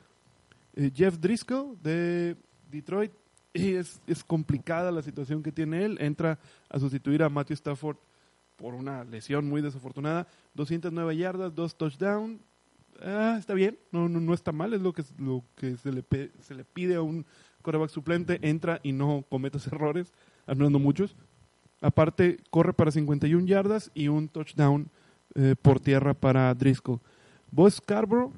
[0.75, 2.37] Eh, Jeff Driscoll de
[2.71, 3.13] Detroit,
[3.53, 6.39] y es, es complicada la situación que tiene él, entra
[6.69, 7.97] a sustituir a Matthew Stafford
[8.57, 12.41] por una lesión muy desafortunada, 209 yardas, dos touchdowns,
[13.03, 16.05] Ah, está bien, no, no, no está mal, es lo que, lo que se, le
[16.41, 17.27] se le pide a un
[17.63, 20.13] quarterback suplente, entra y no cometas errores,
[20.47, 21.17] no muchos.
[21.81, 24.89] Aparte, corre para 51 yardas y un touchdown
[25.35, 27.01] eh, por tierra para Driscoll.
[27.51, 28.33] Bo Scarborough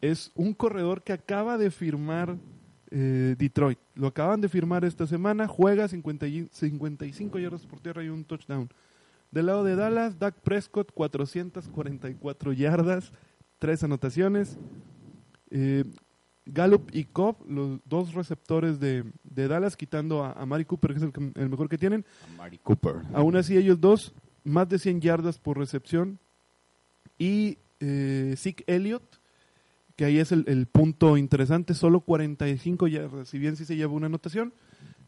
[0.00, 2.36] es un corredor que acaba de firmar
[2.90, 3.78] eh, Detroit.
[3.94, 8.24] Lo acaban de firmar esta semana, juega 50 y- 55 yardas por tierra y un
[8.24, 8.68] touchdown.
[9.30, 13.12] Del lado de Dallas, Dak Prescott, 444 yardas,
[13.58, 14.58] tres anotaciones.
[15.50, 15.84] Eh,
[16.46, 20.98] Gallup y Cobb, los dos receptores de, de Dallas, quitando a, a Mari Cooper, que
[20.98, 22.04] es el, el mejor que tienen.
[22.34, 23.02] A Mari Cooper.
[23.12, 24.14] Aún así, ellos dos,
[24.44, 26.18] más de 100 yardas por recepción.
[27.18, 29.02] Y eh, Zeke Elliott,
[29.96, 33.28] que ahí es el, el punto interesante, solo 45 yardas.
[33.28, 34.52] Si bien sí se lleva una anotación,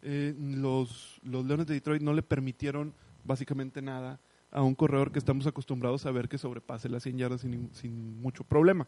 [0.03, 5.19] eh, los, los Leones de Detroit no le permitieron básicamente nada a un corredor que
[5.19, 8.87] estamos acostumbrados a ver que sobrepase las 100 yardas sin, sin mucho problema.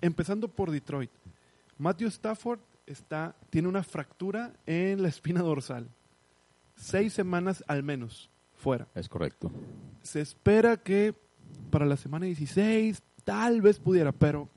[0.00, 1.10] Empezando por Detroit.
[1.78, 5.88] Matthew Stafford está, tiene una fractura en la espina dorsal.
[6.76, 8.86] seis semanas al menos fuera.
[8.94, 9.50] Es correcto.
[10.02, 11.14] Se espera que
[11.70, 14.48] para la semana 16 tal vez pudiera, pero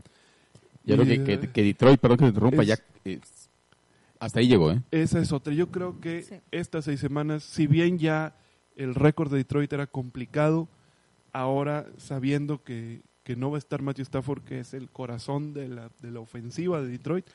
[0.85, 3.19] Yo creo que, Eh, que, que Detroit, perdón que te interrumpa, es- ya eh,
[4.19, 4.81] hasta ahí llegó, ¿eh?
[4.91, 5.53] esa es otra.
[5.53, 6.35] Yo creo que Sí.
[6.51, 8.35] estas seis semanas, si bien ya
[8.79, 10.69] el récord de Detroit era complicado,
[11.33, 15.67] ahora sabiendo que, que no va a estar Matthew Stafford, que es el corazón de
[15.67, 17.25] la, de la ofensiva de Detroit,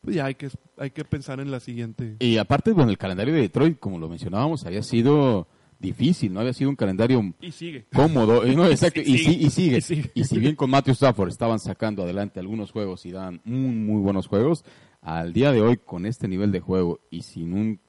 [0.00, 2.16] pues ya hay que, hay que pensar en la siguiente.
[2.20, 5.48] Y aparte, bueno, el calendario de Detroit, como lo mencionábamos, había sido
[5.80, 7.86] difícil, no había sido un calendario Y sigue.
[7.92, 9.46] cómodo, no, exacto, y sigue.
[9.46, 10.10] y sigue.
[10.14, 14.00] Y si bien con Matthew Stafford estaban sacando adelante algunos juegos y dan muy, muy
[14.00, 14.64] buenos juegos,
[15.02, 17.80] al día de hoy, con este nivel de juego y sin un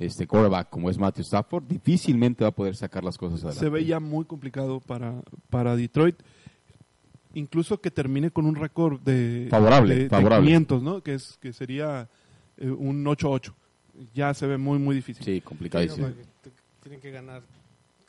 [0.00, 3.60] este quarterback como es Matthew Stafford, difícilmente va a poder sacar las cosas adelante.
[3.60, 6.16] se ve ya muy complicado para, para Detroit.
[7.34, 10.46] Incluso que termine con un récord de, Favorable, de- de favorable.
[10.46, 11.00] 500, ¿no?
[11.02, 12.08] Que, es, que sería
[12.56, 13.52] eh, un 8-8.
[14.14, 15.24] Ya se ve muy, muy difícil.
[15.24, 16.08] Sí, complicadísimo.
[16.08, 16.14] Sí,
[16.46, 16.50] no,
[16.82, 17.42] Tienen que ganar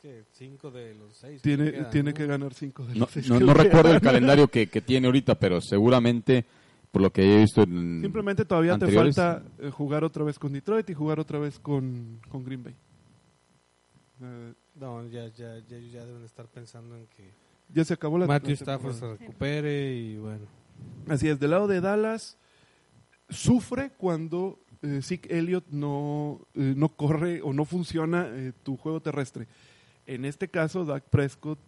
[0.00, 0.24] ¿qué?
[0.32, 1.40] cinco de los seis.
[1.42, 2.16] Tiene, quedan, tiene ¿no?
[2.16, 4.66] que ganar 5 de No, los seis no- que no le recuerdo el calendario que,
[4.66, 6.44] que tiene ahorita, pero seguramente,
[6.92, 10.38] por lo que he visto en Simplemente todavía anteriores, te falta eh, jugar otra vez
[10.38, 12.76] con Detroit y jugar otra vez con, con Green Bay.
[14.20, 17.30] Eh, No, ya, ya, ya, ya deben estar pensando en que
[17.74, 20.46] ya se acabó la Matthew Stafford se recupere y bueno.
[21.08, 22.36] Así es, del lado de Dallas,
[23.28, 29.00] sufre cuando eh, Zeke Elliott no, eh, no corre o no funciona eh, tu juego
[29.00, 29.46] terrestre.
[30.06, 31.58] En este caso, Dak Prescott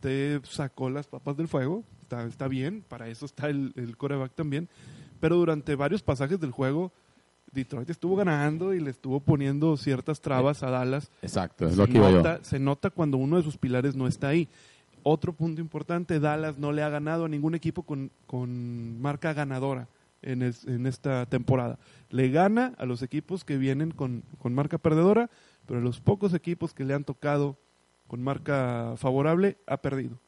[0.00, 4.34] te sacó las papas del fuego, está, está bien, para eso está el, el coreback
[4.34, 4.68] también,
[5.20, 6.90] pero durante varios pasajes del juego,
[7.52, 11.10] Detroit estuvo ganando y le estuvo poniendo ciertas trabas a Dallas.
[11.22, 12.16] Exacto, es Se lo que iba yo.
[12.18, 14.48] nota, se nota cuando uno de sus pilares no está ahí.
[15.02, 19.88] Otro punto importante, Dallas no le ha ganado a ningún equipo con, con marca ganadora
[20.22, 21.78] en, es- en esta temporada.
[22.10, 25.30] Le gana a los equipos que vienen con, con marca perdedora,
[25.66, 27.56] pero los pocos equipos que le han tocado
[28.08, 30.18] con marca favorable ha perdido.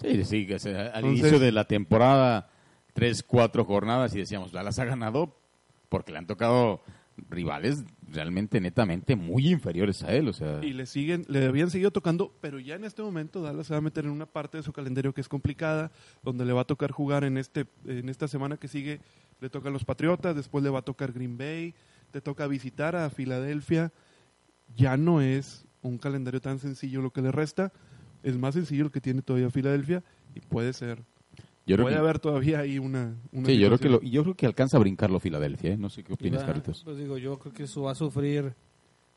[0.00, 2.50] Sí, sí, que se- al Entonces- inicio de la temporada,
[2.92, 5.36] tres, cuatro jornadas y decíamos, Dallas ha ganado
[5.88, 6.82] porque le han tocado
[7.30, 10.28] rivales realmente, netamente, muy inferiores a él.
[10.28, 13.66] O sea, Y le siguen, le habían seguido tocando, pero ya en este momento Dallas
[13.68, 15.90] se va a meter en una parte de su calendario que es complicada,
[16.22, 19.00] donde le va a tocar jugar en este, en esta semana que sigue,
[19.40, 21.74] le tocan los Patriotas, después le va a tocar Green Bay,
[22.10, 23.92] te toca visitar a Filadelfia.
[24.76, 27.72] Ya no es un calendario tan sencillo lo que le resta,
[28.28, 30.02] es más sencillo el que tiene todavía Filadelfia
[30.34, 30.98] y puede ser,
[31.66, 34.22] yo creo puede que, haber todavía ahí una, una sí, yo creo que lo- yo
[34.22, 35.72] creo que alcanza a brincarlo Filadelfia.
[35.72, 35.76] ¿eh?
[35.76, 36.82] No sé qué opinas, va- Carlitos.
[36.84, 38.54] Pues digo, yo creo que eso va a sufrir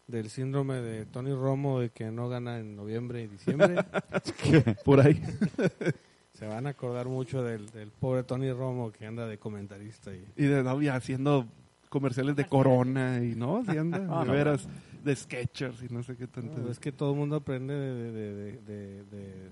[0.07, 3.75] del síndrome de Tony Romo de que no gana en noviembre y diciembre.
[4.85, 5.21] por ahí.
[6.33, 10.11] Se van a acordar mucho del, del pobre Tony Romo que anda de comentarista.
[10.13, 11.45] Y, Y de novia haciendo
[11.89, 14.67] comerciales de Corona y no, si anda, Ah, de no, veras,
[15.03, 16.59] de Sketchers y no sé qué tanto.
[16.59, 19.49] No, es que todo el mundo aprende de, de, de, de- de- de-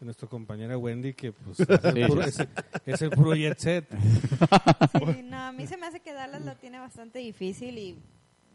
[0.00, 2.38] de nuestra compañera Wendy, que pues es el, puro, es-
[2.86, 3.86] es el puro jet set.
[5.14, 7.98] Sí, no, a mí se me hace que Dallas la tiene bastante difícil y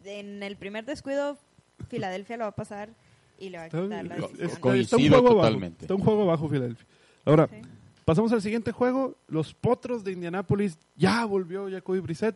[0.06, 1.38] en el primer descuido
[1.90, 2.90] Filadelfia lo va a pasar
[3.40, 4.48] y le va a Está, quitar la decisión.
[4.48, 5.86] está- coincido está un juego abajo, totalmente.
[5.86, 6.86] está un juego abajo Filadelfia.
[7.26, 7.62] Ahora, Sí.
[8.06, 9.16] pasamos al siguiente juego.
[9.28, 10.78] Los Potros de Indianápolis.
[10.96, 12.36] Ya volvió Jacoby Brissett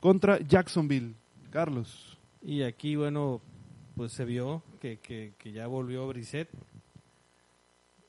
[0.00, 1.14] contra Jacksonville.
[1.50, 2.15] Carlos.
[2.48, 3.40] Y aquí, bueno,
[3.96, 6.48] pues se vio que, que, que ya volvió Brissett.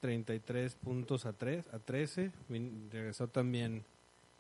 [0.01, 2.31] 33 puntos a, 3, a 13.
[2.49, 3.83] Vin- regresó también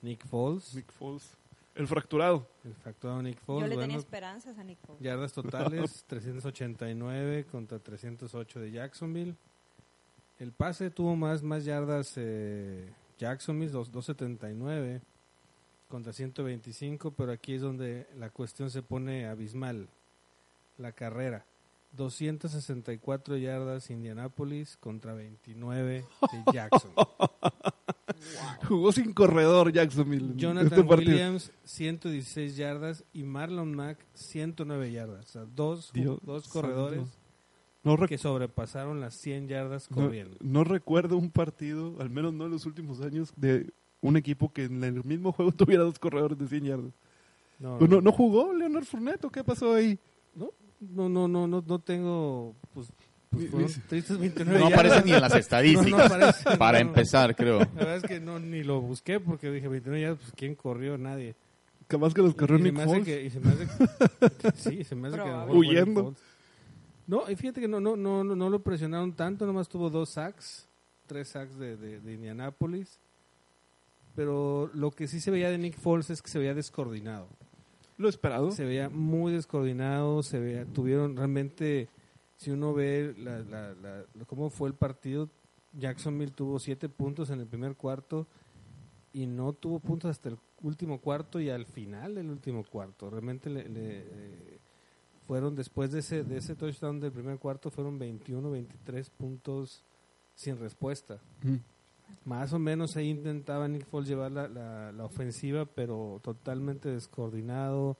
[0.03, 0.75] Nick Foles.
[0.75, 1.35] Nick Foles.
[1.75, 2.47] El fracturado.
[2.63, 3.69] El fracturado Nick Yo Foles.
[3.69, 5.01] le tenía bueno, esperanzas a Nick Foles.
[5.01, 9.35] yardas totales 389 contra 308 de Jacksonville.
[10.39, 15.01] El pase tuvo más, más yardas eh, Jacksonville, dos- 279
[15.87, 19.87] contra 125, pero aquí es donde la cuestión se pone abismal.
[20.77, 21.45] La carrera.
[21.93, 26.05] 264 yardas Indianapolis contra 29 de
[26.53, 26.91] Jackson.
[28.67, 30.33] Jugó sin corredor Jacksonville.
[30.35, 31.11] Jonathan este partido.
[31.11, 35.25] Williams 116 yardas y Marlon Mack 109 yardas.
[35.25, 37.01] O sea, dos, Dios dos corredores.
[37.83, 40.35] No, que sobrepasaron las 100 yardas no- corriendo.
[40.41, 43.71] no recuerdo un partido, al menos no en los últimos años, de
[44.01, 46.93] un equipo que en el mismo juego tuviera dos corredores de 100 yardas.
[47.59, 49.97] No, Pues no, ¿No jugó Leonard Fournette o qué pasó ahí?
[50.35, 52.87] no, no, no, no, no, no tengo, pues,
[53.31, 54.79] pues Ni- fueron ni- tristes 29 No yardas.
[54.87, 55.91] aparece ni en las estadísticas.
[55.91, 56.87] No, no aparece, para no.
[56.89, 57.59] empezar, creo.
[57.59, 60.97] La verdad es que no, ni lo busqué porque dije 29 yardas, pues, ¿quién corrió?
[60.97, 61.35] Nadie.
[61.87, 63.05] Capaz que los corrió Y Nick Foles.
[63.05, 66.13] que- y se me hace que- sí, se me hace que Huyendo.
[67.07, 70.09] No, y fíjate que no, no, no, no, no lo presionaron tanto, nomás tuvo dos
[70.09, 70.67] sacks,
[71.07, 72.99] tres sacks de, de, de Indianapolis.
[74.17, 77.27] Pero lo que sí se veía de Nick Foles es que se veía descoordinado.
[77.99, 78.51] Lo esperado.
[78.51, 81.87] se veía muy descoordinado, se veía, tuvieron realmente,
[82.37, 85.29] si uno ve la, la- la- cómo fue el partido,
[85.73, 88.25] Jacksonville tuvo siete puntos en el primer cuarto
[89.13, 93.09] y no tuvo puntos hasta el último cuarto y al final del último cuarto.
[93.11, 94.59] Realmente le, le, eh,
[95.27, 99.83] fueron después de ese, de ese touchdown del primer cuarto, fueron 21, 23 puntos
[100.35, 101.19] sin respuesta.
[101.43, 101.59] Ujú.
[102.25, 107.97] Más o menos ahí intentaba Nick Foles llevar la, la, la ofensiva, pero totalmente descoordinado,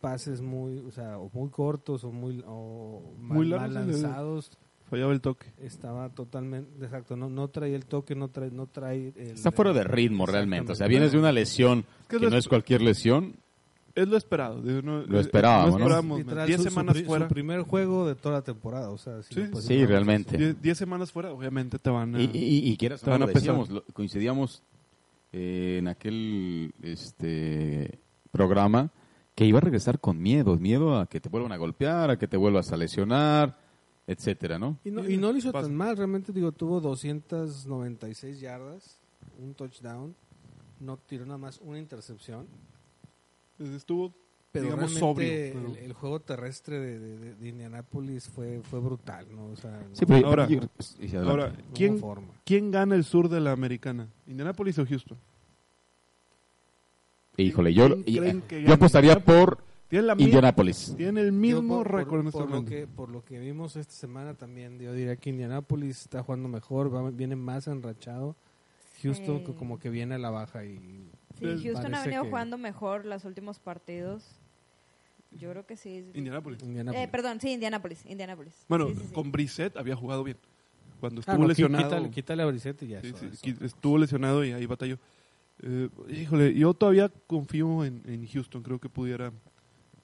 [0.00, 4.50] pases muy, o sea, o muy cortos o muy, o mal, Muy mal lanzados.
[4.88, 5.46] Fallaba el toque.
[5.58, 9.72] Estaba totalmente, exacto, no, no trae el toque, no trae, no trae el, Está fuera
[9.72, 10.72] de ritmo realmente.
[10.72, 13.36] O sea, vienes de una lesión que no es cualquier lesión.
[14.02, 14.60] Es lo esperado.
[14.60, 15.84] uno- Lo esperábamos, no ¿no?
[15.84, 17.28] esperábamos, Literal, 10 su- su semanas su fuera.
[17.28, 19.40] primer juego de toda la temporada, o sea, si Sí.
[19.42, 20.36] no, pues, Sí, no, realmente.
[20.36, 22.20] 10 10 semanas fuera, obviamente te van a...
[22.22, 24.62] Y, y, y quieras Te no, van a lo decíamos, lo- coincidíamos
[25.32, 27.98] eh, en aquel este
[28.32, 28.90] programa
[29.34, 32.26] que iba a regresar con miedo, miedo a que te vuelvan a golpear, a que
[32.28, 33.56] te vuelvas a lesionar,
[34.06, 34.78] etcétera, ¿no?
[34.84, 38.98] Y no, y no lo hizo tan mal, realmente digo, tuvo 296 yardas,
[39.38, 40.14] un touchdown,
[40.80, 42.46] no tiró nada más una intercepción,
[43.60, 44.12] Estuvo,
[44.52, 45.30] pero digamos, sobrio.
[45.32, 49.46] el, pero- el juego terrestre de, de, de- de Indianapolis fue, fue brutal, ¿no?
[49.46, 51.18] O sea, Sí, pero- Ahora- adelante.
[51.30, 52.28] Ahora, ¿quién, forma.
[52.44, 54.08] ¿quién gana el sur de la americana?
[54.26, 55.18] ¿Indianapolis o Houston?
[57.36, 60.94] Híjole, yo, ¿quién creen que yo apostaría por la Indianapolis.
[60.96, 62.70] tienen el mismo por- por- récord en este por, lo momento.
[62.70, 66.94] que, por lo que vimos esta semana también, yo diría que Indianapolis está jugando mejor,
[66.94, 68.36] va- viene más enrachado.
[69.02, 69.44] Houston Sí.
[69.44, 71.08] co- como que viene a la baja y
[71.40, 74.24] Sí, Houston ha venido que- jugando mejor los últimos partidos.
[75.32, 76.04] Yo creo que sí.
[76.14, 76.62] Indianapolis.
[76.62, 77.06] Indianapolis.
[77.06, 78.04] Eh, perdón, sí, Indianapolis.
[78.06, 78.64] Indianapolis.
[78.68, 79.12] Bueno, Sí, sí, sí.
[79.14, 80.36] con Brissett había jugado bien.
[80.98, 81.84] Cuando Ah, estuvo no, lesionado.
[81.84, 83.00] Quítale, quítale a Brissette y ya.
[83.00, 83.64] Sí, eso- sí, eso.
[83.64, 84.98] estuvo lesionado y ahí batalló.
[85.62, 88.62] Eh, híjole, yo todavía confío en, en Houston.
[88.62, 89.32] Creo que pudiera,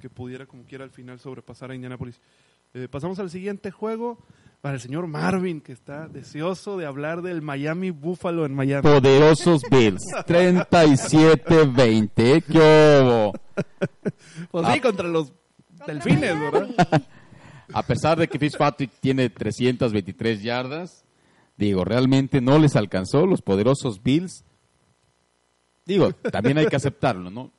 [0.01, 2.21] que pudiera como quiera al final sobrepasar a Indianapolis.
[2.73, 4.19] Eh, pasamos al siguiente juego
[4.67, 8.83] para el señor Marvin, que está deseoso de hablar del Miami Buffalo en Miami.
[8.83, 12.43] Poderosos Bills, 37-20.
[12.43, 13.33] ¿Qué hubo?
[14.51, 14.73] Pues Ah.
[14.75, 15.31] sí, contra los
[15.79, 16.51] Contra delfines, Miami.
[16.51, 17.03] ¿verdad?
[17.73, 21.05] A pesar de que Fitzpatrick tiene 323 yardas,
[21.57, 24.45] digo, realmente no les alcanzó los poderosos Bills.
[25.85, 27.53] Digo, también hay que aceptarlo, ¿no?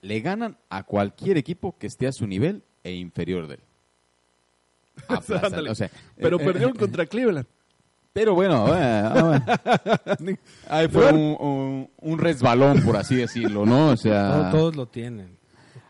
[0.00, 3.60] Le ganan a cualquier equipo que esté a su nivel e inferior de él.
[5.08, 7.46] O sea, Pero eh, perdieron eh, contra Cleveland.
[8.12, 9.10] Pero bueno, bueno,
[10.18, 10.38] bueno.
[10.70, 13.88] ahí fue un, un- un resbalón, por así decirlo, ¿no?
[13.90, 15.36] O sea, Todos, todos lo tienen.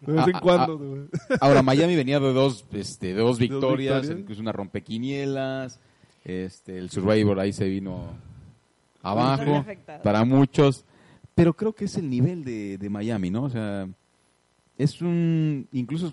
[0.00, 1.08] De vez en Ah, ah, cuando.
[1.40, 4.20] Ahora, Miami venía de dos, este, de dos victorias, victorias.
[4.20, 5.78] incluso una rompequinielas.
[6.24, 8.08] Este, el Survivor ahí se vino
[9.02, 9.64] abajo
[10.02, 10.84] para muchos.
[11.34, 13.44] Pero creo que es el nivel de, de Miami, ¿no?
[13.44, 13.86] O sea,
[14.76, 15.68] es un.
[15.72, 16.12] Incluso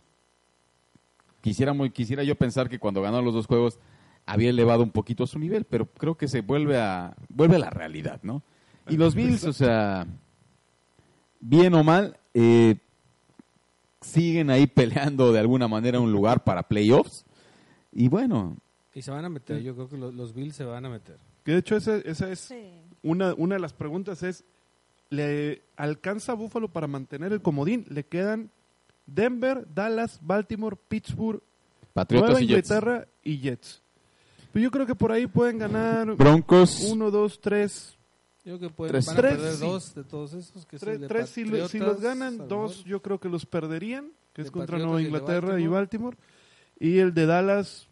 [1.44, 3.78] quisiera, muy, quisiera yo pensar que cuando ganó los dos juegos
[4.26, 7.70] había elevado un poquito su nivel, pero creo que se vuelve a, vuelve a la
[7.70, 8.42] realidad, ¿no?
[8.88, 10.08] Y los Bills, o sea,
[11.42, 12.76] bien o mal, eh,
[14.02, 17.26] siguen ahí peleando de alguna manera un lugar para playoffs.
[17.92, 18.56] Y bueno,
[18.96, 21.18] Y se van a meter, yo creo que los, los Bills se van a meter.
[21.44, 22.70] Que de hecho, esa, esa es Sí.
[23.02, 24.46] una, una de las preguntas es,
[25.10, 27.86] ¿le alcanza a Buffalo para mantener el comodín?
[27.90, 28.50] Le quedan
[29.06, 31.42] Denver, Dallas, Baltimore, Pittsburgh,
[31.94, 32.70] Patriotas Nueva y Jets.
[32.70, 33.82] Inglaterra y Jets.
[34.52, 37.98] Pero yo creo que por ahí pueden ganar Broncos, uno, dos, tres.
[38.46, 39.06] Yo creo que pueden, Tres.
[39.06, 39.62] van a Tres, perder sí.
[39.62, 40.66] dos de todos esos.
[40.66, 43.30] Que es Tres, el de tres si, lo- si los ganan, dos yo creo que
[43.30, 46.18] los perderían, que es De contra Patriotas Nueva y el de Inglaterra y Baltimore.
[46.18, 46.18] Baltimore.
[46.80, 47.88] Y el de Dallas,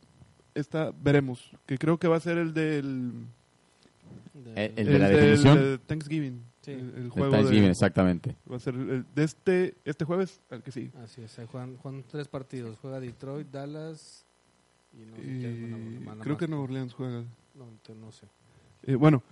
[0.54, 3.12] está, veremos, que creo que va a ser el del...
[4.34, 5.58] De- Eh, el de la del, definición.
[5.62, 6.44] eh, Thanksgiving.
[6.62, 6.72] Sí.
[6.72, 8.36] El, el el juego Thanksgiving, de, exactamente.
[8.52, 10.92] va a ser el de este, este jueves, al que sí.
[11.04, 12.78] Así es, ahí juegan, juegan tres partidos.
[12.82, 14.26] Juega Detroit, Dallas
[14.94, 16.40] y no sé Y qué semana creo más.
[16.40, 17.24] que Nueva Orleans juega.
[17.56, 18.28] No, entonces no sé.
[18.84, 19.24] Eh, bueno,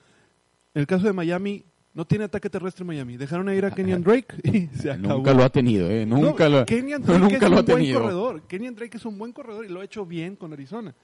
[0.73, 1.63] el caso de Miami,
[1.93, 3.15] no tiene ataque terrestre Miami.
[3.17, 5.15] Dejaron a ir a Kenyan Drake y se acabó.
[5.17, 6.05] Nunca lo ha tenido, ¿eh?
[6.07, 8.01] Nunca No, lo, Kenyan no, Drake nunca es lo un ha buen tenido.
[8.01, 8.41] corredor.
[8.47, 10.95] Kenyan Drake es un buen corredor y lo ha hecho bien con Arizona.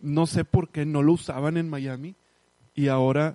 [0.00, 2.14] No sé por qué no lo usaban en Miami
[2.74, 3.34] y ahora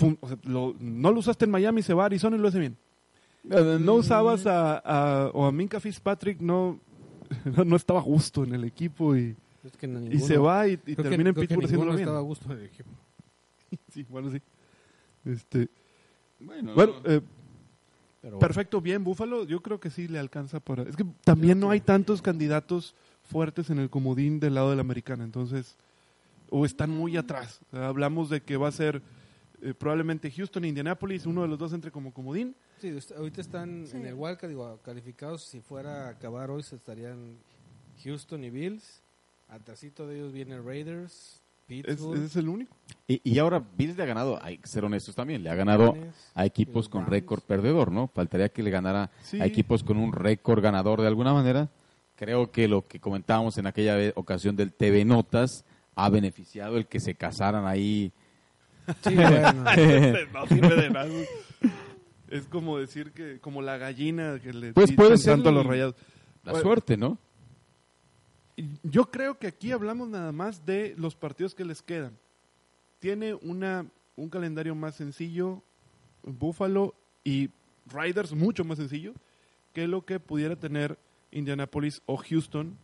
[0.00, 2.48] fun- o sea, lo- no lo usaste en Miami, se va a Arizona y lo
[2.48, 2.76] hace bien.
[3.44, 6.78] No usabas a, a, o a Minka Fitzpatrick, no,
[7.56, 10.72] no, no estaba justo en el equipo y, Es que no- y se va y,
[10.72, 12.02] y creo que- termina en Pittsburgh haciéndolo bien.
[12.02, 12.90] estaba a gusto en el equipo.
[13.92, 14.40] Sí, bueno, sí.
[15.24, 15.68] Este,
[16.40, 17.10] Bueno, bueno, no.
[17.10, 17.20] eh,
[18.20, 18.38] Pero bueno.
[18.40, 20.82] Perfecto, bien, Búfalo, yo creo que sí le alcanza para...
[20.82, 24.82] Es que también no hay tantos candidatos fuertes en el comodín del lado de la
[24.82, 25.76] americana, entonces...
[26.52, 27.60] O están muy atrás.
[27.70, 29.02] O sea, hablamos de que va a ser
[29.62, 32.54] eh, probablemente Houston e Indianapolis, uno de los dos entre como comodín.
[32.78, 33.96] Sí, ahorita están Sí.
[33.96, 35.44] en el Wildcard, digo, calificados.
[35.44, 37.36] Si fuera a acabar hoy, se estarían
[38.04, 39.02] Houston y Bills.
[39.48, 42.16] Atrásito de ellos viene Raiders, Es, Pittsburgh.
[42.16, 42.76] ese es el único.
[43.08, 45.96] Y, y ahora Bills le ha ganado, hay que ser honestos también, le ha ganado
[46.34, 48.06] a equipos con récord perdedor, ¿no?
[48.08, 49.40] Faltaría que le ganara Sí.
[49.40, 51.68] a equipos con un récord ganador de alguna manera.
[52.16, 55.64] Creo que lo que comentábamos en aquella ocasión del TV Notas
[55.96, 58.12] ha beneficiado el que se casaran ahí.
[59.02, 59.52] Sí, bueno.
[60.32, 61.08] no sirve de nada.
[62.28, 65.66] Es como decir que, como la gallina que le Pues puede ser tanto a los
[65.66, 65.96] rayados.
[66.44, 66.62] La Bueno.
[66.64, 67.18] suerte, ¿no?
[68.84, 72.12] Yo creo que aquí hablamos nada más de los partidos que les quedan.
[73.00, 75.62] Tiene una, un calendario más sencillo,
[76.22, 77.50] Buffalo y
[77.92, 79.12] Riders mucho más sencillo
[79.72, 80.98] que lo que pudiera tener
[81.32, 82.76] Indianapolis o Houston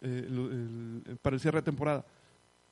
[0.00, 2.04] eh, el- para el cierre de temporada.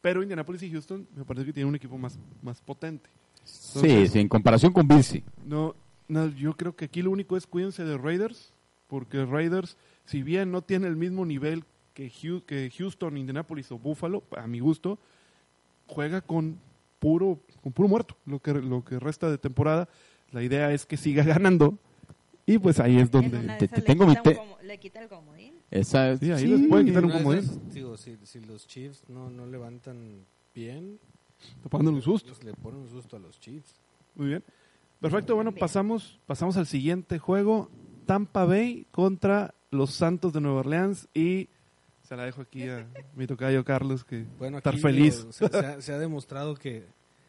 [0.00, 3.10] Pero Indianapolis y Houston me parece que tienen un equipo más, más potente.
[3.44, 5.18] Sí, Entonces- sí, en comparación con Bills.
[5.44, 5.74] No,
[6.08, 8.52] no, yo creo que aquí lo único es cuídense de Raiders,
[8.86, 13.78] porque Raiders, si bien no tiene el mismo nivel que, Hu- que Houston, Indianapolis o
[13.78, 14.98] Buffalo, a mi gusto,
[15.86, 16.58] juega con
[16.98, 19.88] puro, con puro muerto lo que, lo que resta de temporada.
[20.30, 21.76] La idea es que siga ganando
[22.46, 23.38] y pues ahí es donde...
[23.58, 25.08] te- tengo mi te- le quita el.
[25.70, 27.40] Esa, Sí, ahí les pueden quitar un comodín.
[27.44, 30.98] esas, digo, si, si los Chiefs no, no levantan bien,
[31.62, 32.28] Tapándole un susto.
[32.32, 33.74] pues le ponen un susto a los Chiefs.
[34.14, 34.44] Muy bien.
[35.00, 37.70] Perfecto, bueno, pasamos, pasamos al siguiente juego.
[38.06, 41.48] Tampa Bay contra los Santos de Nueva Orleans y
[42.02, 45.18] se la dejo aquí a mi tocayo Carlos que Bueno, estar feliz.
[45.18, 46.86] digo, se, se ha, se ha demostrado que...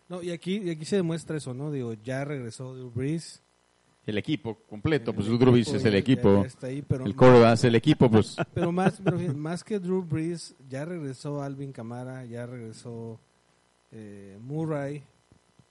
[0.07, 1.69] No, y aquí, y aquí se demuestra eso, ¿no?
[1.69, 3.43] Digo, ya regresó Drew Brees.
[4.09, 6.43] El equipo completo, pues El Drew Brees es el equipo.
[6.45, 10.03] está ahí, pero, El quarterback es el equipo, pues pero más, pero más que Drew
[10.03, 13.19] Brees, ya regresó Alvin Kamara, ya regresó
[13.91, 15.03] eh, Murray.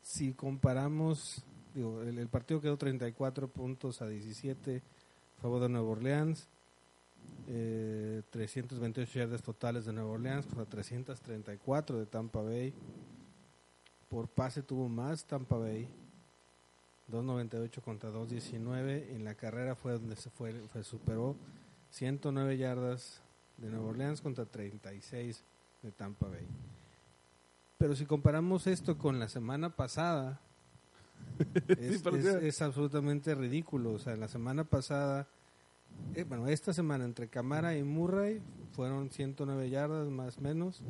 [0.03, 4.83] Si comparamos, digo, el, el partido quedó 34 puntos a 17
[5.39, 6.49] a favor de Nueva Orleans.
[7.47, 12.75] Eh, 328 yardas totales de Nueva Orleans contra 334 de Tampa Bay.
[14.09, 15.89] Por pase tuvo más Tampa Bay.
[17.11, 19.15] 2.98 contra 2.19.
[19.15, 21.37] En la carrera fue donde se fue, fue- superó
[21.91, 23.21] 109 yardas
[23.57, 25.43] de Nueva Orleans contra 36
[25.83, 26.47] de Tampa Bay.
[27.79, 30.41] Pero si comparamos esto con la semana pasada,
[31.69, 33.93] es, es- es absolutamente ridículo.
[33.93, 35.27] O sea, la semana pasada,
[36.15, 38.41] eh, bueno, esta semana entre Camara y Murray
[38.73, 40.83] fueron 109 yardas más o menos.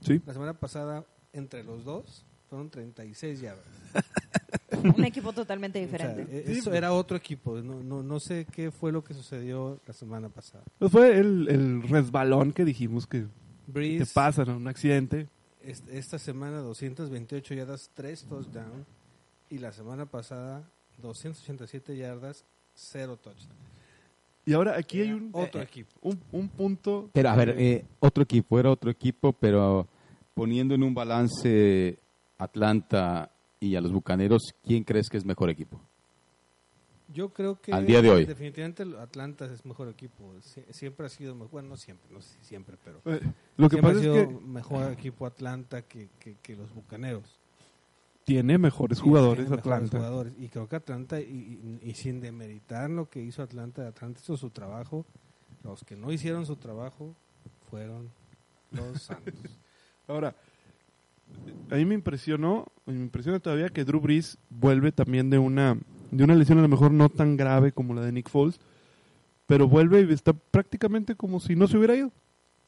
[0.00, 0.20] Sí.
[0.26, 3.64] La semana pasada entre los dos fueron 36 yardas.
[4.96, 6.38] Un equipo totalmente O sea, diferente.
[6.38, 7.60] eh, eso era otro equipo.
[7.60, 10.64] No, no, no sé qué fue lo que sucedió la semana pasada.
[10.78, 13.28] Pues fue el, el resbalón que dijimos que te
[13.66, 14.56] Breeze, pasa, ¿no?
[14.56, 15.28] Un accidente.
[15.62, 18.86] est- esta semana 228 yardas, 3 touchdowns.
[19.50, 20.62] Y la semana pasada
[21.02, 23.58] 287 yardas, 0 touchdowns.
[24.46, 25.90] Y ahora aquí hay un, otro eh, equipo.
[26.02, 27.10] un, un punto.
[27.12, 29.86] Pero a ver, eh, otro equipo, era otro equipo, pero
[30.34, 31.98] poniendo en un balance
[32.38, 33.30] Atlanta
[33.60, 35.80] y a los Bucaneros, ¿quién crees que es mejor equipo?
[37.12, 38.24] Yo creo que Al día de hoy.
[38.24, 40.32] definitivamente el Atlanta es mejor equipo.
[40.40, 41.50] Sie- Siempre ha sido mejor.
[41.50, 43.20] Bueno, no siempre, no sé si siempre, pero eh,
[43.56, 46.72] lo que siempre pasa ha es sido que mejor equipo Atlanta que, que, que los
[46.72, 47.38] Bucaneros.
[48.24, 49.98] tiene mejores jugadores tiene mejores Atlanta.
[49.98, 50.32] jugadores.
[50.38, 54.36] Y creo que Atlanta, y, y- y sin demeritar lo que hizo Atlanta, Atlanta hizo
[54.36, 55.04] su trabajo.
[55.64, 57.14] Los que no hicieron su trabajo
[57.68, 58.08] fueron
[58.70, 59.34] los Santos.
[60.06, 60.34] Ahora,
[61.70, 65.76] a mí me impresionó, me impresiona todavía que Drew Brees vuelve también de una,
[66.10, 68.58] de una lesión a lo mejor no tan grave como la de Nick Foles,
[69.46, 72.12] pero vuelve y está prácticamente como si no se hubiera ido.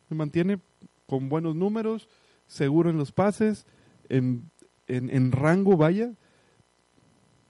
[0.09, 0.61] Se mantiene
[1.07, 2.09] con buenos números,
[2.47, 3.67] seguro en los pases,
[4.09, 4.51] en,
[4.87, 6.13] en, en rango, vaya.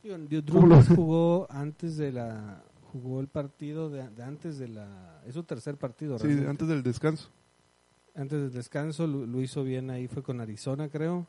[0.02, 4.68] Drew ¿Cómo lo- Brees jugó antes de la jugó el partido de, de antes de
[4.68, 6.50] la es su tercer partido Sí, realmente.
[6.50, 7.30] antes del descanso.
[8.14, 11.26] Antes del descanso lo, lo hizo bien ahí fue con Arizona creo.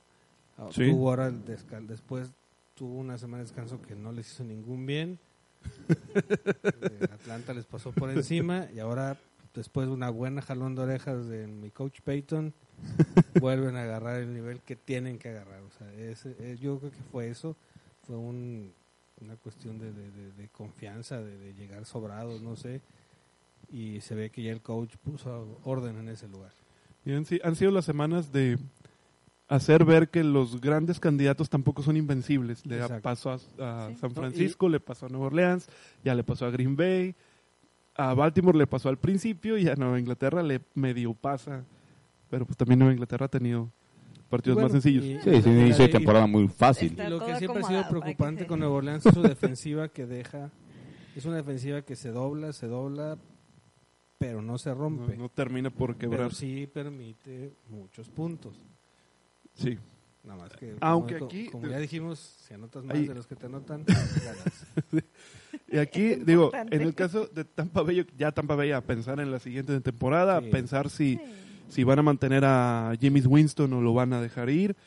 [0.57, 0.89] Ah, Sí.
[0.91, 1.43] tuvo ahora el
[1.87, 2.31] después
[2.75, 5.19] tuvo una semana de descanso que no les hizo ningún bien.
[6.15, 9.17] Eh, Atlanta les pasó por encima y ahora
[9.53, 12.53] después de una buena jalón de orejas de mi coach Peyton
[13.39, 15.61] vuelven a agarrar el nivel que tienen que agarrar.
[15.61, 17.55] O sea es- es- yo creo que fue eso.
[18.05, 18.73] Fue un-
[19.21, 22.81] una cuestión de, de- de- de confianza de, de llegar sobrados no sé.
[23.71, 26.51] Y se ve que ya el coach puso orden en ese lugar
[27.05, 28.57] Y han, han sido las semanas de
[29.47, 32.65] hacer ver que los grandes candidatos tampoco son invencibles.
[32.65, 33.01] Le Exacto.
[33.03, 33.95] pasó a, a Sí.
[33.97, 35.67] San No, Francisco, le pasó a Nueva Orleans,
[36.03, 37.15] ya le pasó a Green Bay,
[37.95, 41.63] a Baltimore le pasó al principio y a Nueva Inglaterra le medio pasa.
[42.29, 43.69] Pero pues también Nueva Inglaterra ha tenido
[44.29, 45.03] partidos Bueno, más sencillos.
[45.05, 46.95] y- Sí, es un inicio de temporada muy fácil.
[47.09, 50.49] Lo que siempre ha sido preocupante con Nueva Orleans es su defensiva que deja.
[51.15, 53.17] Es una defensiva que se dobla, se dobla,
[54.17, 55.15] pero no se rompe.
[55.17, 56.33] no termina por pero quebrar.
[56.33, 58.55] sí permite muchos puntos.
[59.53, 59.77] Sí.
[60.23, 60.75] Nada más que.
[60.79, 63.83] Aunque como, aquí- Como ya dijimos, si anotas más Ahí- de los que te anotan,
[63.87, 64.67] ganas.
[65.69, 69.31] Y aquí, digo, en el caso de Tampa Bay, ya Tampa Bay a pensar en
[69.31, 70.47] la siguiente temporada, Sí.
[70.47, 71.21] a pensar si, Sí.
[71.67, 74.77] si van a mantener a James Winston o lo van a dejar ir.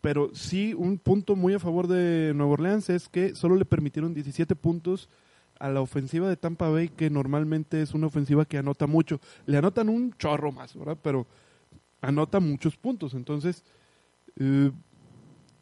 [0.00, 4.12] Pero sí, un punto muy a favor de Nueva Orleans es que solo le permitieron
[4.14, 5.08] 17 puntos
[5.58, 9.20] a la ofensiva de Tampa Bay, que normalmente es una ofensiva que anota mucho.
[9.46, 10.98] Le anotan un chorro más, ¿verdad?
[11.02, 11.26] Pero
[12.00, 13.14] anota muchos puntos.
[13.14, 13.64] Entonces,
[14.36, 14.70] eh,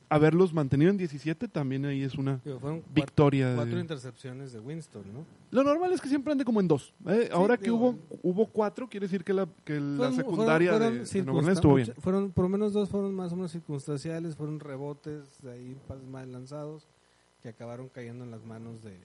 [0.09, 3.49] haberlos mantenido en 17 también ahí es una Digo, fueron cuatro, victoria.
[3.51, 5.25] de- cuatro intercepciones de Winston, ¿no?
[5.51, 6.95] lo normal es que siempre ande como en dos.
[7.09, 7.29] ¿eh?
[7.33, 10.99] Ahora que hubo, hubo cuatro, quiere decir que la, que la Fueron- secundaria fueron- de-
[11.47, 11.93] de, estuvo bien.
[11.99, 15.77] Fueron, por lo menos dos fueron más o menos circunstanciales, fueron rebotes, de ahí
[16.09, 16.87] mal lanzados,
[17.43, 18.97] que acabaron cayendo en las manos de,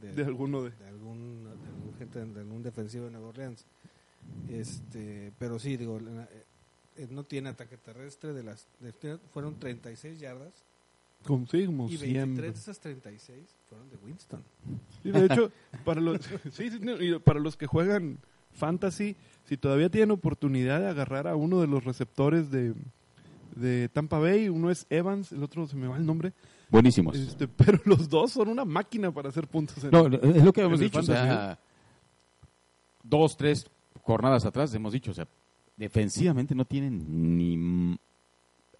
[0.00, 0.70] de, De alguno de.
[0.70, 3.64] de algún, de algún gente, de algún defensivo de Nueva Orleans.
[4.48, 5.98] Este, pero sí, digo,
[6.96, 10.52] eh, no tiene ataque terrestre, de las de- fueron 36 yardas
[11.24, 11.88] como y 100.
[11.88, 14.42] 23 de esas 36 fueron de Winston.
[15.02, 15.50] Sí, de hecho,
[15.84, 16.20] para los,
[16.52, 16.80] sí, sí,
[17.24, 18.18] para los que juegan
[18.52, 22.74] fantasy, si todavía tienen oportunidad de agarrar a uno de los receptores de,
[23.54, 26.32] de Tampa Bay, uno es Evans, el otro se me va el nombre,
[26.68, 27.16] Buenísimos.
[27.16, 29.82] este, pero los dos son una máquina para hacer puntos.
[29.84, 30.98] en- No, es lo que hemos dicho.
[30.98, 31.58] O sea,
[33.02, 33.66] dos, tres
[34.02, 35.26] jornadas atrás hemos dicho, o sea,
[35.76, 37.98] defensivamente no tienen ni m-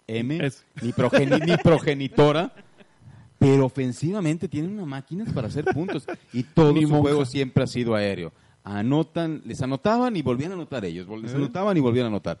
[0.07, 2.53] Es- ni, progeni- ni progenitora,
[3.37, 6.05] pero ofensivamente tienen una máquina para hacer puntos.
[6.33, 7.01] Y todo Ni su monja.
[7.01, 8.31] juego siempre ha sido aéreo.
[8.63, 11.35] Anotan, les anotaban y volvían a anotar ellos, les ¿Eh?
[11.35, 12.39] anotaban y volvían a anotar.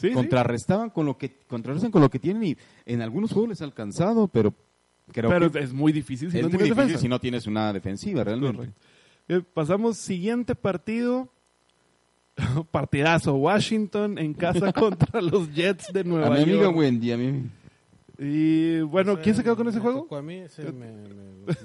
[0.00, 0.14] Sí, sí.
[0.14, 3.64] Contrarrestaban con lo que contrarrestan con lo que tienen y en algunos juegos les ha
[3.64, 4.54] alcanzado, pero
[5.12, 7.00] creo pero que es muy difícil si es no muy tienes difícil defensa.
[7.02, 8.70] si no tienes una defensiva realmente.
[9.28, 11.28] Eh, pasamos siguiente partido.
[12.70, 13.34] Partidazo.
[13.34, 16.76] Washington en casa contra los Jets de Nueva A mi amiga York.
[16.76, 17.42] Wendy, a mí.
[18.18, 20.06] Y bueno, ¿quién se quedó con ese juego?
[20.14, 21.08] a mí, ese me- me-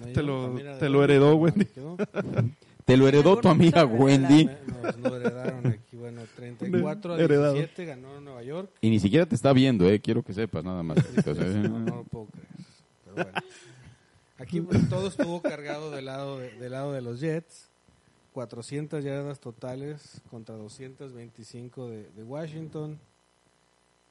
[0.06, 1.68] me Te lo- te lo heredó, Wendy.
[2.86, 4.46] Te lo heredó tu amiga Wendy
[4.84, 7.54] Nos lo heredaron aquí, bueno, 34 a Heredado.
[7.54, 8.70] 17 ganó Nueva York.
[8.82, 10.98] y ni siquiera te está viendo, eh, quiero que sepas nada más.
[11.16, 12.48] Entonces, No, no lo puedo creer.
[13.04, 13.40] Pero bueno.
[14.38, 17.70] Aquí pues, todo estuvo cargado del lado de, del lado de los Jets.
[18.34, 23.00] 400 yardas totales contra 225 de, de Washington.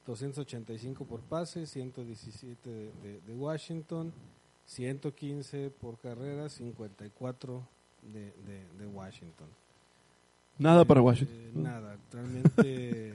[0.07, 4.11] 285 por pase, 117 de, de- de Washington.
[4.65, 7.67] 115 por carrera, 54
[8.13, 9.47] de, de, de Washington.
[10.57, 11.63] Nada para Eh, Washington.
[11.63, 13.13] nada, realmente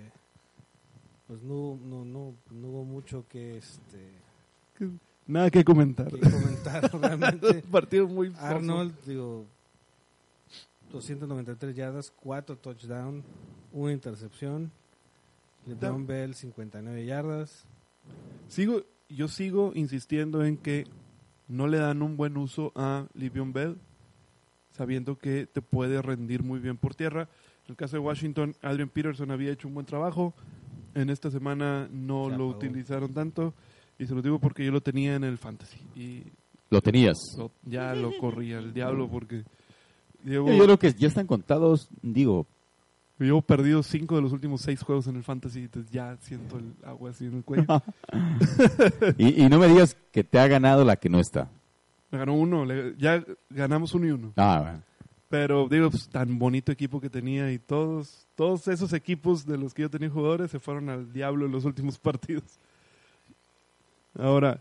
[1.26, 4.10] pues no, no, no, no hubo mucho que este
[5.26, 6.08] Nada que comentar.
[6.10, 7.62] que comentar realmente.
[7.70, 8.32] partido muy.
[8.38, 9.46] Arnold, digo,
[10.92, 13.24] 293 yardas, 4 touchdowns,
[13.72, 14.72] una intercepción.
[15.66, 17.64] LeBron Bell, 59 yardas.
[18.48, 20.86] Sigo, yo sigo insistiendo en que
[21.46, 23.76] no le dan un buen uso a Livion Bell,
[24.72, 27.28] sabiendo que te puede rendir muy bien por tierra.
[27.66, 30.34] En el caso de Washington, Adrian Peterson había hecho un buen trabajo.
[30.94, 32.48] En esta semana no Se lo apagó.
[32.50, 33.54] utilizaron tanto.
[33.98, 35.78] Y se lo digo porque yo lo tenía en el fantasy.
[35.94, 36.24] Y
[36.70, 37.18] lo tenías.
[37.36, 39.44] lo- ya lo corría el diablo porque
[40.24, 42.46] llevo, Yo, yo creo que ya están contados, digo,
[43.18, 45.60] llevo perdido cinco de los últimos seis juegos en el fantasy.
[45.60, 47.66] Entonces ya siento el agua así en el cuello.
[49.18, 51.50] y, y no me digas que te ha ganado la que no está.
[52.10, 52.64] Me ganó uno.
[52.64, 54.32] le- ya ganamos uno y uno.
[54.36, 54.82] Ah, bueno.
[55.28, 59.72] Pero digo, pues, tan bonito equipo que tenía y todos, todos esos equipos de los
[59.72, 62.58] que yo tenía jugadores se fueron al diablo en los últimos partidos.
[64.18, 64.60] Ahora,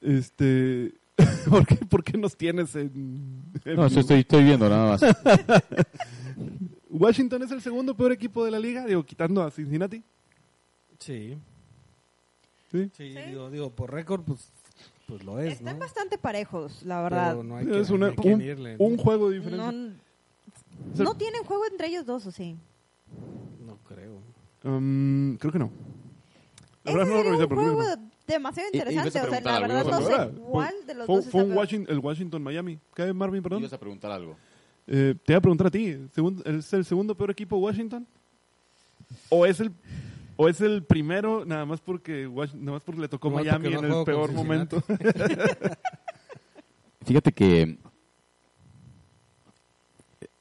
[0.00, 0.94] este,
[1.50, 4.00] ¿por qué, por qué nos tienes en, en No, eso vivo?
[4.00, 5.02] estoy, estoy viendo nada más.
[6.90, 10.02] Washington es el segundo peor equipo de la liga, digo, quitando a Cincinnati.
[10.98, 11.36] Sí.
[12.72, 12.90] Sí.
[12.96, 13.20] Sí, Sí.
[13.28, 14.50] Digo, digo, por récord, pues,
[15.10, 15.80] pues lo es, Están ¿no?
[15.80, 17.32] bastante parejos, la verdad.
[17.32, 19.72] Pero no hay que, es una- hay que un, un juego de diferencia.
[19.72, 19.88] No,
[20.92, 22.56] O sea, no tienen juego entre ellos dos, ¿o sí?
[23.66, 24.20] No creo.
[24.64, 25.70] um, creo que no.
[26.84, 28.10] La verdad no lo revisé, un pero juego no.
[28.26, 29.18] demasiado Y- y interesante.
[29.18, 31.52] o sea, la verdad no sé cuál de los Fue, dos fue un.
[31.52, 32.78] Washington, el Washington-Miami.
[32.94, 33.58] ¿Qué, Marvin, perdón?
[33.60, 34.36] Ibas a preguntar algo.
[34.86, 38.06] Eh, te voy a preguntar a ti, ¿segun- ¿es el segundo peor equipo Washington?
[39.28, 39.70] ¿O es el
[40.42, 43.84] o es el primero nada más porque nada más porque le tocó No, Miami en
[43.84, 44.82] el peor momento?
[47.04, 47.78] Fíjate que eh,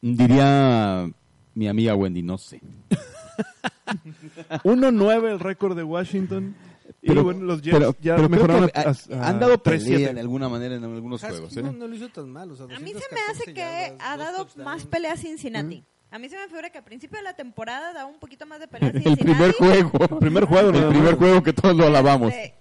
[0.02, 1.10] diría
[1.54, 2.62] mi amiga Wendy, no sé.
[4.64, 6.56] 1-9 el récord de Washington.
[7.02, 9.54] y Pero- bueno, los Jets pero, ya pero mejoraron que a- ha- a- han dado
[9.54, 9.62] a 3-7.
[9.64, 11.58] pelea de alguna manera en algunos Haskins juegos.
[11.58, 11.64] ¿eh?
[11.64, 12.50] no, no lo hizo tan mal.
[12.52, 15.84] o sea, A mí se me 214 hace que ha dado más pelea Cincinnati.
[16.12, 18.60] A mí se me figura que al principio de la temporada daba un poquito más
[18.60, 19.92] de pelea El primer juego.
[20.10, 22.32] El primer juego, El primer juego que todos lo alabamos.
[22.34, 22.54] que-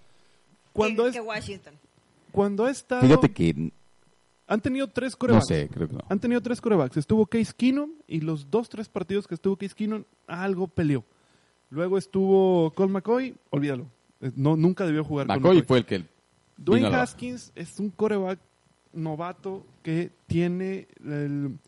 [0.73, 1.75] Cuando que, es- que Washington.
[2.31, 3.01] Cuando ha estado...
[3.03, 3.73] Fíjate que,
[4.47, 5.47] Han tenido tres no corebacks.
[5.47, 6.01] sé, creo que no.
[6.09, 6.97] Han tenido tres corebacks.
[6.99, 11.05] Estuvo Case Keenum y los dos, tres partidos que estuvo Case Keenum, algo peleó.
[11.71, 13.87] Luego estuvo Colt McCoy, olvídalo.
[14.21, 15.67] Eh, No, nunca debió jugar con McCoy McCoy.
[15.67, 16.05] fue el que...
[16.59, 18.39] Dwayne vino a la- Haskins es un coreback
[18.93, 21.59] novato que tiene el,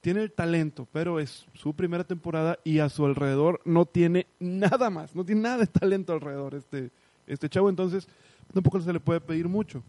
[0.00, 4.88] tiene el talento, pero es su primera temporada y a su alrededor no tiene nada
[4.90, 6.90] más, no tiene nada de talento alrededor este,
[7.26, 8.08] este chavo, entonces
[8.52, 9.82] tampoco se le puede pedir mucho.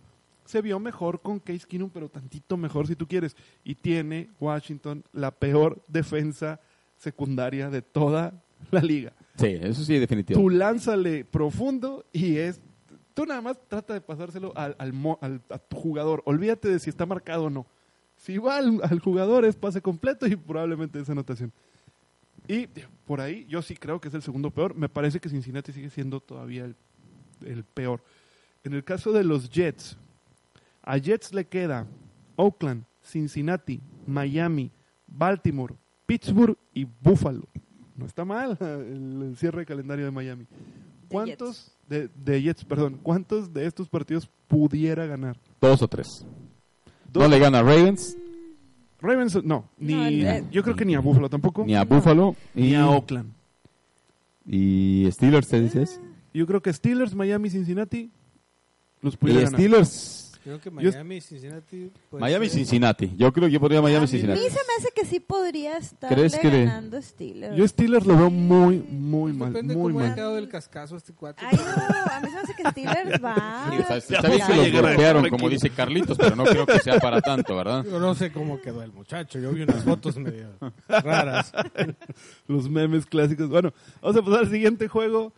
[0.46, 3.38] Se vio mejor con Case Keenum, pero tantito mejor si tú quieres.
[3.64, 6.60] Y tiene Washington la peor defensa
[6.98, 8.34] secundaria de toda
[8.72, 9.14] la liga.
[9.38, 10.40] Sí, eso sí, definitivo.
[10.42, 12.60] Tú lánzale profundo y es.
[13.14, 16.22] Tú nada más trata de pasárselo al, al al- a tu jugador.
[16.26, 17.66] Olvídate de si está marcado o no.
[18.22, 21.52] Si va al, al jugador es pase completo y probablemente es anotación.
[22.48, 22.68] Y
[23.08, 24.76] por ahí yo sí creo que es el segundo peor.
[24.76, 26.76] Me parece que Cincinnati sigue siendo todavía el,
[27.44, 28.04] el peor.
[28.64, 29.98] En el caso de los Jets,
[30.84, 31.88] a Jets le queda
[32.36, 34.70] Oakland, Cincinnati, Miami,
[35.08, 35.74] Baltimore,
[36.06, 37.48] Pittsburgh y Buffalo.
[37.96, 40.46] No está mal el, el cierre de calendario de Miami.
[41.10, 45.38] ¿Cuántos de, de Jets, perdón, cuántos de estos partidos pudiera ganar?
[45.60, 46.24] Dos o tres.
[47.12, 47.24] Dos.
[47.24, 48.18] No le gana a Ravens,
[49.02, 51.96] Ravens, no, ni, No, yo creo que ni a Buffalo tampoco, ni a No.
[51.96, 53.32] Buffalo, y, ni a Oakland.
[54.46, 56.00] y Steelers, ¿te dices?
[56.34, 58.10] Yo creo que Steelers, Miami, Cincinnati
[59.02, 59.48] los pudiera.
[59.48, 61.92] Steelers, Creo que Yo- Miami y Cincinnati.
[62.10, 62.58] puede Miami y ser.
[62.60, 63.14] Cincinnati.
[63.16, 64.40] Yo creo que yo podría Miami y A mí Cincinnati.
[64.42, 67.56] se me hace que sí podría estar ¿Crees que le- ganando Steelers.
[67.56, 70.16] Yo Steelers lo veo muy, muy mal, Depende muy cómo mal.
[70.16, 71.46] quedado el cascazo este cuate.
[71.46, 73.68] Ay, no, a mí se me hace que Steelers va.
[73.72, 76.18] Sí, o sea, está Ya bien vamos que a los a- golpearon, como dice Carlitos,
[76.18, 77.86] pero no creo que sea para tanto, ¿verdad?
[77.86, 79.38] Yo no sé cómo quedó el muchacho.
[79.40, 80.48] Yo vi unas fotos medio
[80.88, 81.52] raras.
[82.48, 83.48] Los memes clásicos.
[83.50, 85.34] Bueno, vamos a pasar al siguiente juego.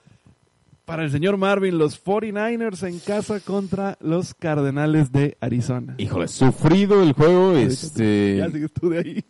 [0.86, 5.96] Para el señor Marvin, los 49ers en casa contra los Cardenales de Arizona.
[5.98, 9.26] Híjole, sufrido el juego, este, Ya sigues tú de ahí.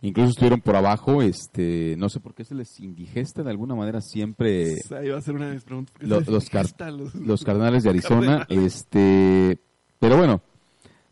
[0.00, 4.00] incluso estuvieron por abajo, este, no sé por qué se les indigesta de alguna manera
[4.00, 5.92] siempre Ahí va a ser una de mis preguntas.
[5.92, 9.58] ¿Por qué Lo- se los car- desgasta los- los Cardenales de Arizona, este,
[9.98, 10.40] pero bueno,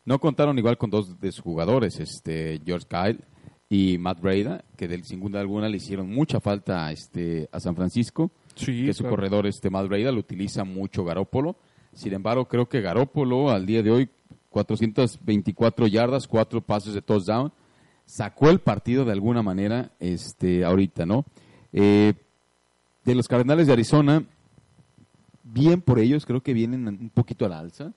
[0.04, 3.24] no contaron igual con dos de sus jugadores, este, George Kyle
[3.68, 7.74] y Matt Breda, que del sin duda alguna le hicieron mucha falta este, a San
[7.74, 8.30] Francisco.
[8.64, 9.16] Sí, que su claro.
[9.16, 11.56] corredor este Matt Breida lo utiliza mucho Garópolo.
[11.92, 14.08] Sin embargo, creo que Garópolo al día de hoy
[14.50, 17.52] 424 yardas, cuatro pases de touchdown,
[18.04, 21.24] sacó el partido de alguna manera este ahorita, ¿no?
[21.72, 22.14] Eh,
[23.04, 24.24] de los Cardenales de Arizona,
[25.42, 27.92] bien por ellos, creo que vienen un poquito a la alza.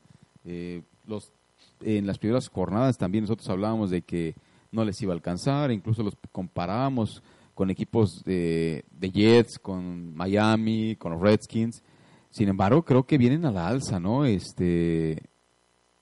[0.45, 1.31] Eh, los
[1.81, 4.35] en las primeras jornadas también nosotros hablábamos de que
[4.71, 7.21] no les iba a alcanzar, incluso los comparábamos
[7.53, 11.83] con equipos de, de Jets, con Miami, con los Redskins.
[12.29, 14.25] Sin embargo, creo que vienen a la alza, ¿no?
[14.25, 15.21] Este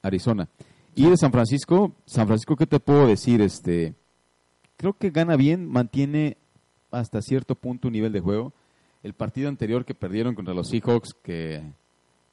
[0.02, 0.48] Arizona.
[0.96, 3.42] Y de San Francisco, San Francisco, ¿qué te puedo decir?
[3.42, 3.96] Este,
[4.78, 6.38] creo que gana bien, mantiene
[6.92, 8.54] hasta cierto punto un nivel de juego.
[9.04, 11.64] El partido anterior que perdieron contra los Seahawks, que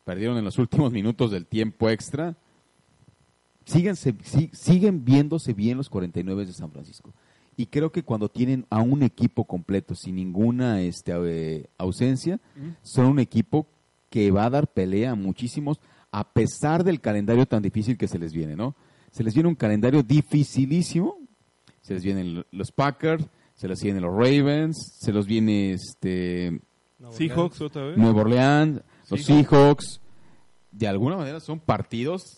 [0.04, 2.36] perdieron en los últimos minutos del tiempo extra,
[3.64, 7.12] siguen, siguen viéndose bien los 49 de San Francisco.
[7.58, 12.38] Y creo que cuando tienen a un equipo completo, sin ninguna este, eh, ausencia,
[12.82, 13.66] son un equipo
[14.10, 15.80] que va a dar pelea a muchísimos,
[16.12, 18.76] a pesar del calendario tan difícil que se les viene, ¿no?
[19.10, 21.18] Se les viene un calendario dificilísimo,
[21.80, 26.60] se les vienen los Packers, se les vienen los Ravens, se los viene este
[27.10, 27.98] Seahawks otra vez.
[27.98, 29.48] Nueva Orleans, los Seahawks.
[29.48, 30.00] Seahawks.
[30.70, 32.37] De alguna manera son partidos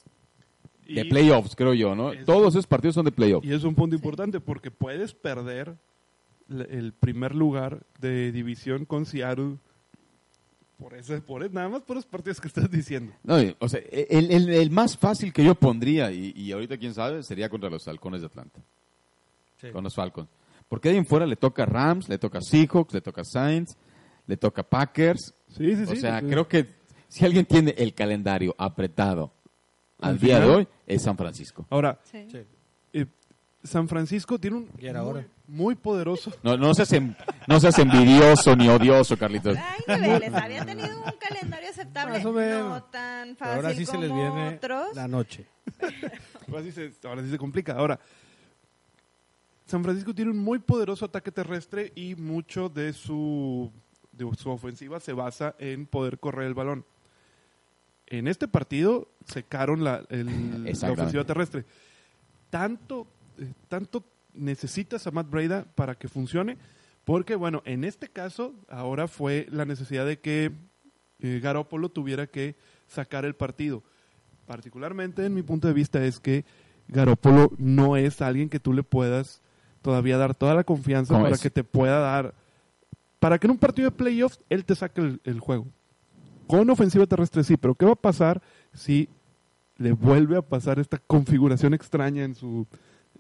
[0.95, 2.12] de Y- playoffs, creo yo, ¿no?
[2.12, 3.47] Es- Todos esos partidos son de playoffs.
[3.47, 5.76] Y es un punto importante porque puedes perder
[6.49, 9.57] el primer lugar de división con Seattle
[10.78, 13.12] por ese, por nada más por los partidos que estás diciendo.
[13.22, 16.95] No, o sea, el, el- el más fácil que yo pondría, y, y ahorita quién
[16.95, 18.61] sabe, sería contra los halcones de Atlanta,
[19.61, 19.68] Sí.
[19.70, 20.28] con los Falcons.
[20.68, 23.76] Porque ahí en fuera le toca Rams, le toca Seahawks, le toca Saints,
[24.26, 25.34] le toca Packers.
[25.49, 25.97] Sí, sí, o sí.
[25.97, 26.26] sea, sí.
[26.26, 26.66] creo que
[27.09, 29.32] si alguien tiene el calendario apretado
[30.01, 31.66] al, Al día de hoy, es San Francisco.
[31.70, 32.26] Ahora, Sí.
[32.92, 33.07] Eh,
[33.62, 35.26] San Francisco tiene un muy, hora.
[35.46, 36.32] muy poderoso.
[36.42, 37.14] No, no, seas, en-
[37.46, 39.55] no seas envidioso ni odioso, Carlitos.
[39.86, 40.32] Niveles.
[40.32, 42.14] Había tenido un calendario aceptable.
[42.16, 42.68] Más o menos.
[42.70, 44.94] No tan fácil ahora sí se como les viene otros.
[44.96, 45.44] la noche.
[46.48, 47.74] Ahora sí, se, ahora sí se complica.
[47.74, 48.01] Ahora,
[49.66, 53.70] San Francisco tiene un muy poderoso ataque terrestre y mucho de su,
[54.11, 56.84] de su ofensiva se basa en poder correr el balón.
[58.11, 61.64] En este partido secaron la, el- la ofensiva terrestre.
[62.50, 63.06] Tanto,
[63.38, 64.04] eh, tanto
[64.34, 66.56] necesitas a Matt Breda para que funcione,
[67.04, 70.52] porque bueno, en este caso ahora fue la necesidad de que
[71.20, 72.56] eh, Garoppolo tuviera que
[72.86, 73.82] sacar el partido.
[74.46, 76.44] Particularmente en mi punto de vista es que
[76.88, 79.42] Garoppolo no es alguien que tú le puedas
[79.82, 81.40] todavía dar toda la confianza No para es.
[81.40, 82.34] que te pueda dar,
[83.20, 85.68] para que en un partido de playoffs él te saque el, el juego.
[86.51, 88.42] Con ofensiva terrestre sí, pero ¿qué va a pasar
[88.72, 89.09] si
[89.76, 92.66] le vuelve a pasar esta configuración extraña en su,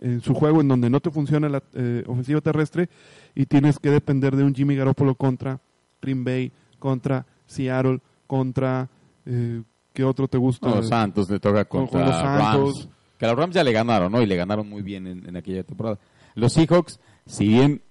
[0.00, 2.88] en su juego en donde no te funciona la eh, ofensiva terrestre
[3.34, 5.60] y tienes que depender de un Jimmy Garoppolo contra
[6.02, 8.88] Green Bay, contra Seattle, contra...
[9.26, 9.62] eh,
[9.92, 10.68] ¿Qué otro te gusta?
[10.68, 12.74] No, los Santos le toca Con- contra con los Santos.
[12.84, 12.88] Rams.
[13.18, 14.22] Que a los Rams ya le ganaron, ¿no?
[14.22, 15.98] Y le ganaron muy bien en, en aquella temporada.
[16.36, 17.82] Los Seahawks, si bien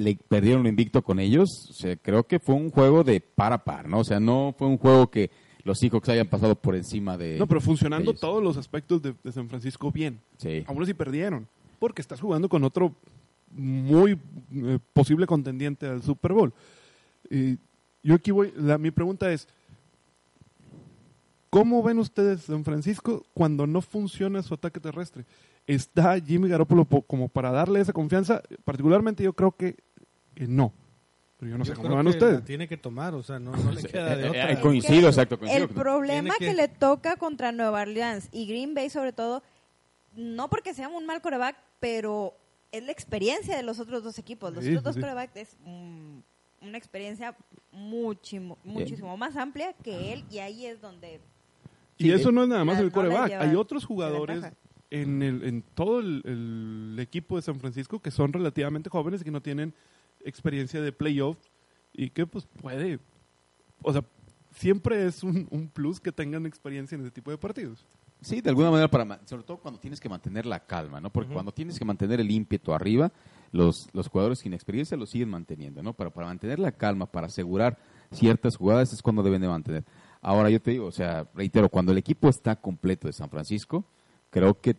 [0.00, 3.52] le perdieron el invicto con ellos, o sea, creo que fue un juego de par
[3.52, 3.98] a par, ¿no?
[3.98, 5.30] O sea, no fue un juego que
[5.62, 7.38] los Seahawks hayan pasado por encima de...
[7.38, 10.18] No, pero funcionando todos los aspectos de, de San Francisco bien.
[10.38, 10.64] Sí.
[10.66, 11.46] Aún así perdieron.
[11.78, 12.94] Porque estás jugando con otro
[13.52, 14.18] muy
[14.54, 16.52] eh, posible contendiente al Super Bowl.
[17.28, 17.58] Y
[18.02, 19.48] yo aquí voy, la, mi pregunta es,
[21.50, 25.26] ¿cómo ven ustedes San Francisco cuando no funciona su ataque terrestre?
[25.66, 28.42] ¿Está Jimmy Garoppolo po- como para darle esa confianza?
[28.64, 29.76] Particularmente yo creo que,
[30.34, 30.72] que no.
[31.38, 32.34] Pero yo no sé cómo creo van que ustedes.
[32.40, 34.52] la tiene que tomar, o sea, no, no le queda de Eh, otra.
[34.52, 35.64] eh, coincido, exacto, coincido.
[35.64, 36.46] El problema que...
[36.46, 39.42] que- le toca contra Nueva Orleans y Green Bay sobre todo,
[40.14, 42.34] no porque sea un mal coreback, pero
[42.72, 44.52] es la experiencia de los otros dos equipos.
[44.52, 45.00] Los Sí, otros dos sí.
[45.00, 46.18] corebacks es mm,
[46.62, 47.34] una experiencia
[47.72, 51.20] muchimo- muchísimo más amplia que él y ahí es donde...
[51.96, 53.32] Y Sí, eso no es nada más la- el coreback.
[53.32, 54.44] Hay otros jugadores
[54.90, 59.24] en, el, en todo el, el equipo de San Francisco que son relativamente jóvenes y
[59.24, 59.72] que no tienen
[60.24, 61.38] experiencia de playoff
[61.92, 63.00] y que pues puede,
[63.82, 64.04] o sea,
[64.52, 67.86] siempre es un, un plus que tengan experiencia en ese tipo de partidos.
[68.22, 71.10] Sí, de alguna manera, para sobre todo cuando tienes que mantener la calma, ¿no?
[71.10, 73.10] Porque cuando tienes que mantener el ímpetu arriba,
[73.50, 75.94] los, los jugadores sin experiencia lo siguen manteniendo, ¿no?
[75.94, 77.78] Pero para mantener la calma, para asegurar
[78.10, 79.84] ciertas jugadas, es cuando deben de mantener.
[80.20, 83.86] Ahora yo te digo, o sea, reitero, cuando el equipo está completo de San Francisco,
[84.28, 84.76] creo que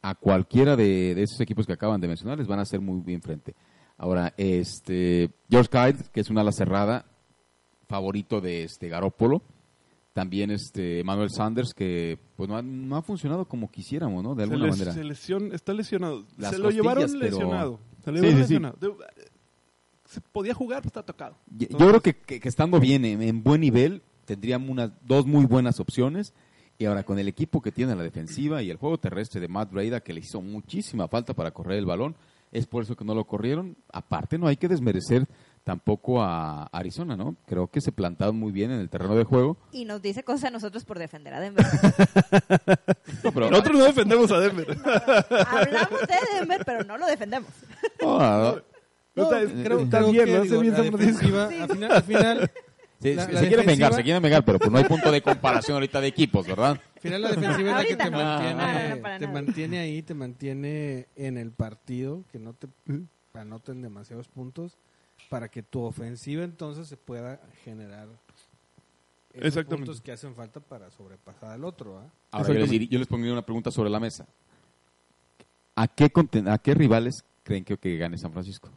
[0.00, 3.00] a cualquiera de, de esos equipos que acaban de mencionar les van a hacer muy
[3.00, 3.56] bien frente.
[3.98, 7.04] Ahora, este George Kyle, que es una ala cerrada,
[7.88, 9.42] favorito de este Garópolo,
[10.12, 14.34] también este Manuel Sanders que pues no ha, no ha funcionado como quisiéramos, ¿no?
[14.34, 14.92] De Se alguna les- manera.
[14.92, 16.24] se está lesionado.
[16.36, 17.80] Las se lo llevaron pero- lesionado.
[18.04, 18.54] Se lo llevaron sí, sí.
[18.54, 18.78] lesionado.
[20.04, 21.36] Se podía jugar, pero está tocado.
[21.50, 25.26] Yo yo creo que, que- que estando bien, en, en buen nivel, tendríamos unas dos
[25.26, 26.32] muy buenas opciones.
[26.78, 29.72] Y ahora con el equipo que tiene la defensiva y el juego terrestre de Matt
[29.72, 32.14] Breda, que le hizo muchísima falta para correr el balón,
[32.52, 33.76] es por eso que no lo corrieron.
[33.92, 35.26] Aparte, no hay que desmerecer
[35.64, 37.36] tampoco a Arizona, ¿no?
[37.46, 39.58] Creo que se plantaron muy bien en el terreno de juego.
[39.72, 41.66] Y nos dice cosas a nosotros por defender a Denver.
[43.24, 44.66] No, pero- Nosotros no defendemos a Denver.
[45.46, 47.50] Hablamos de Denver, pero no lo defendemos.
[48.02, 48.62] No, no, no.
[49.14, 49.28] Creo-
[49.64, 51.26] creo- está creo bien, que, lo hace digo, bien la San Francisco.
[51.26, 52.50] defensiva, al final, al final,
[53.00, 55.12] Se, La- se- la se quieren vengar, se quieren vengar, pero pues no hay punto
[55.12, 56.80] de comparación ahorita de equipos, ¿verdad?
[56.94, 58.18] al final la defensiva es la que te no.
[58.18, 62.54] mantiene, No, no, no, para te mantiene ahí, te mantiene en el partido, que no
[62.54, 62.66] te
[63.34, 64.76] anoten demasiados puntos,
[65.30, 68.08] para que tu ofensiva entonces se pueda generar
[69.32, 69.86] esos Exactamente.
[69.86, 71.98] puntos que hacen falta para sobrepasar al otro.
[72.00, 72.10] ¿ah?
[72.32, 74.26] Ahora yo les, yo les pondría una pregunta sobre la mesa.
[75.76, 78.70] ¿A qué, conten- a qué rivales creen que, que gane San Francisco?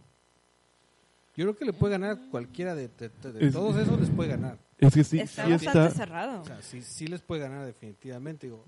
[1.36, 3.99] Yo creo que le puede ganar a cualquiera de, de- de- de Es- todos esos,
[3.99, 4.57] les puede ganar.
[4.77, 5.91] Es que sí, está sí bastante está.
[5.91, 6.41] cerrado.
[6.41, 8.47] O sea, sí, sí les puede ganar definitivamente.
[8.47, 8.65] Digo,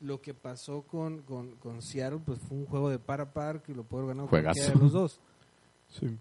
[0.00, 3.62] lo que pasó con, con, con Seattle pues fue un juego de par a par
[3.62, 4.54] que lo puede ganar Juegazo.
[4.54, 5.20] cualquiera de los dos.
[5.88, 6.16] sí.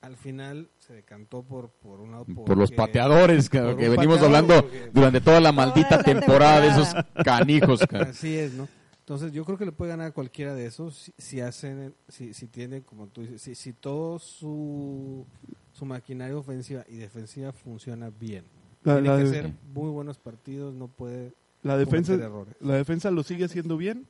[0.00, 3.96] Al final se decantó por, por un lado Por los pateadores que, por que un
[3.96, 7.24] venimos pateador, hablando porque- durante toda la maldita la temporada de esos temporada.
[7.24, 7.80] canijos.
[7.90, 8.68] ca- Así es, ¿no?
[9.08, 12.34] Entonces yo creo que le puede ganar a cualquiera de esos si, si hacen, si,
[12.34, 15.24] si tienen, como tú dices, si, si todo su,
[15.72, 18.44] su maquinaria ofensiva y defensiva funciona bien.
[18.84, 21.32] La, Tiene la que de- ser muy buenos partidos, no puede
[21.62, 22.54] la defensa, errores.
[22.60, 24.06] la defensa lo sigue haciendo bien.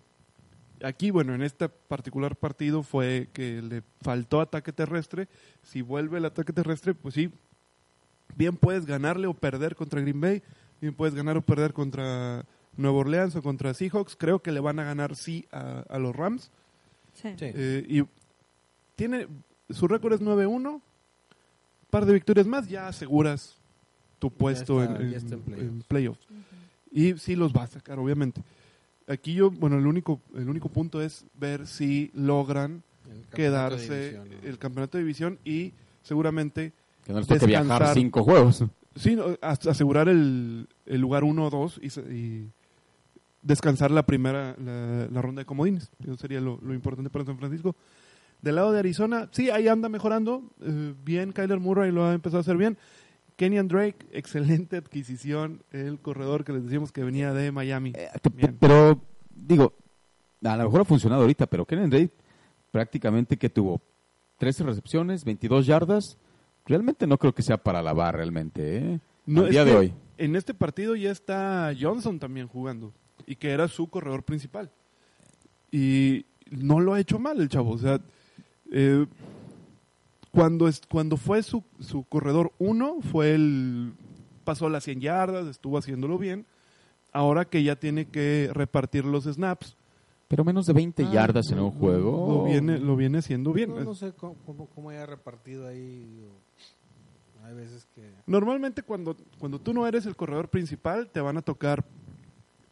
[0.83, 5.29] Aquí, bueno, en este particular partido fue que le faltó ataque terrestre.
[5.63, 7.31] Si vuelve el ataque terrestre, pues sí,
[8.35, 10.43] bien puedes ganarle o perder contra Green Bay,
[10.81, 12.45] bien puedes ganar o perder contra
[12.77, 14.17] Nueva Orleans o contra Seahawks.
[14.17, 16.51] Creo que le van a ganar sí a, a los Rams.
[17.15, 17.31] Sí.
[17.39, 17.47] Sí.
[17.55, 18.03] Eh, y
[18.97, 19.27] tiene
[19.71, 20.81] su récord es 9-1.
[21.91, 23.57] par de victorias más, ya aseguras
[24.19, 26.27] tu puesto está- en, ya está en en- playoffs.
[26.31, 26.45] en.
[26.91, 28.43] Y sí los va a sacar, obviamente.
[29.07, 32.83] aquí yo, bueno, el único, el único punto es ver si logran
[33.35, 34.49] quedarse división, ¿no?
[34.49, 36.73] el campeonato de división y seguramente
[37.07, 38.65] Que no les toque viajar cinco juegos.
[38.97, 42.51] sí, no, asegurar el, el lugar 1 o 2 y, se- y
[43.43, 45.91] descansar la primera, la, la ronda de comodines.
[46.03, 47.77] Eso sería lo, lo importante para San Francisco.
[48.43, 50.43] Del lado de Arizona, sí, ahí anda mejorando.
[50.61, 52.79] eh, bien, Kyler Murray lo ha empezado a hacer bien.
[53.37, 55.63] Kenyan Drake, excelente adquisición.
[55.73, 57.93] El corredor que les decíamos que venía de Miami.
[57.97, 58.57] Eh, Bien.
[58.61, 59.01] Pero,
[59.35, 59.75] digo,
[60.45, 62.15] a lo mejor ha funcionado ahorita, pero Kenneth Drake
[62.71, 63.81] prácticamente que tuvo
[64.39, 66.19] 13 recepciones, 22 yardas.
[66.67, 69.01] Realmente no creo que sea para lavar realmente, ¿eh?
[69.27, 69.95] No, Al es día de hoy.
[70.17, 72.93] En este partido ya está Johnson también jugando.
[73.27, 74.71] Y que era su corredor principal.
[75.71, 77.73] Y no lo ha hecho mal el chavo.
[77.73, 78.01] O sea,
[78.73, 79.07] eh,
[80.31, 83.93] cuando, es, cuando fue su, su corredor uno, fue el.
[84.45, 86.47] Pasó las 100 yardas, estuvo haciéndolo bien.
[87.13, 89.77] Ahora que ya tiene que repartir los snaps,
[90.29, 92.45] Pero menos de 20 Ah, yardas en un juego.
[92.45, 93.71] lo viene, lo viene haciendo bien.
[93.75, 96.05] No, no sé cómo, cómo, cómo haya repartido ahí.
[96.05, 96.33] digo,
[97.45, 98.11] Hay veces que...
[98.27, 101.85] Normalmente cuando, cuando tú no eres el corredor principal, te van a tocar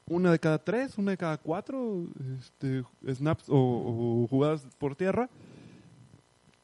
[0.09, 2.07] una de cada tres, una de cada cuatro
[2.39, 5.29] este, snaps o, o jugadas por tierra.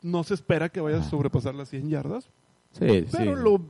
[0.00, 2.30] No se espera que vayas a sobrepasar las 100 yardas,
[2.72, 3.42] Sí, pero sí.
[3.42, 3.60] lo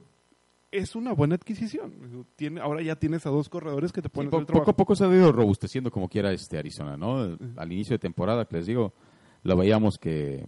[0.71, 1.93] es una buena adquisición.
[2.37, 4.65] Tiene, ahora ya tienes a dos corredores que te Sí, ponen po- el trabajo.
[4.65, 7.37] poco a poco se ha ido robusteciendo como quiera este Arizona, ¿no?
[7.57, 8.95] Al inicio de temporada, que les digo,
[9.43, 10.47] lo veíamos que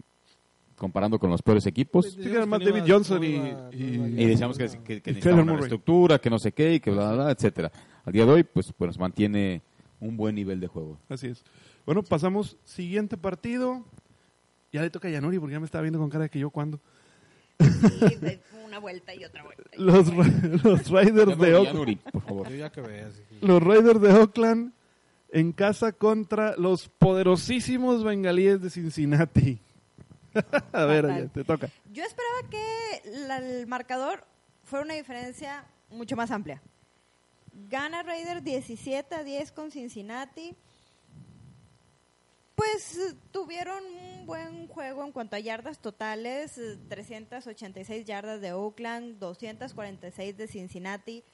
[0.77, 3.37] comparando con los peores equipos, que además David Johnson y-
[3.73, 5.65] y- y decíamos que, que, que necesitaba una Murray.
[5.65, 7.71] estructura, que no sé qué, y que bla, bla, bla, etcétera.
[8.05, 9.63] Al día de hoy, pues, pues mantiene
[10.01, 10.99] un buen nivel de juego.
[11.09, 11.43] Así es.
[11.87, 13.85] Bueno, pasamos siguiente partido.
[14.73, 16.51] Ya le toca a Yanuri porque ya me estaba viendo con cara de que yo
[16.51, 16.81] cuando.
[17.59, 19.63] Y de una vuelta y otra vuelta.
[19.77, 20.49] y Los, otra vuelta.
[20.49, 21.67] Ra- los Raiders de Oakland.
[21.67, 22.49] Yanuri, por favor.
[22.49, 23.15] Yo ya que veas.
[23.15, 23.39] sí.
[23.41, 24.73] Los Raiders de Oakland
[25.31, 29.61] en casa contra los poderosísimos bengalíes de Cincinnati.
[30.73, 31.69] a ver, ya, te toca.
[31.93, 34.25] Yo esperaba que la- el marcador
[34.65, 36.61] fuera una diferencia mucho más amplia.
[37.71, 40.57] Gana Raiders 17 a 10 con Cincinnati.
[42.55, 48.53] Pues eh, tuvieron un buen juego en cuanto a yardas totales, eh, 386 yardas de
[48.53, 51.25] Oakland, 246 de Cincinnati.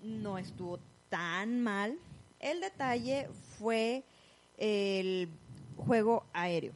[0.00, 0.78] No estuvo
[1.08, 1.98] tan mal.
[2.40, 3.28] El detalle
[3.58, 4.04] fue
[4.58, 5.28] el
[5.76, 6.72] juego aéreo.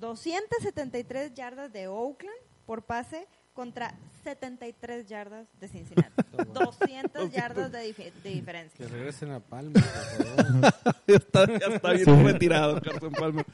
[0.00, 2.36] 273 yardas de Oakland
[2.66, 6.10] por pase contra 73 yardas de Cincinnati.
[6.54, 8.76] 200 yardas de, dif- de diferencia.
[8.86, 10.72] Que regresen a Palma, por favor.
[11.06, 13.46] ya está, ya está bien retirado Carson Palmer.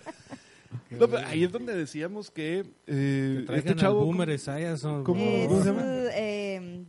[0.90, 5.04] No, pero ahí es donde decíamos que eh, Que este al chavo Boomer Esiason.
[5.04, 5.82] ¿Cómo- Es, cómo se llama?
[5.84, 6.84] eh,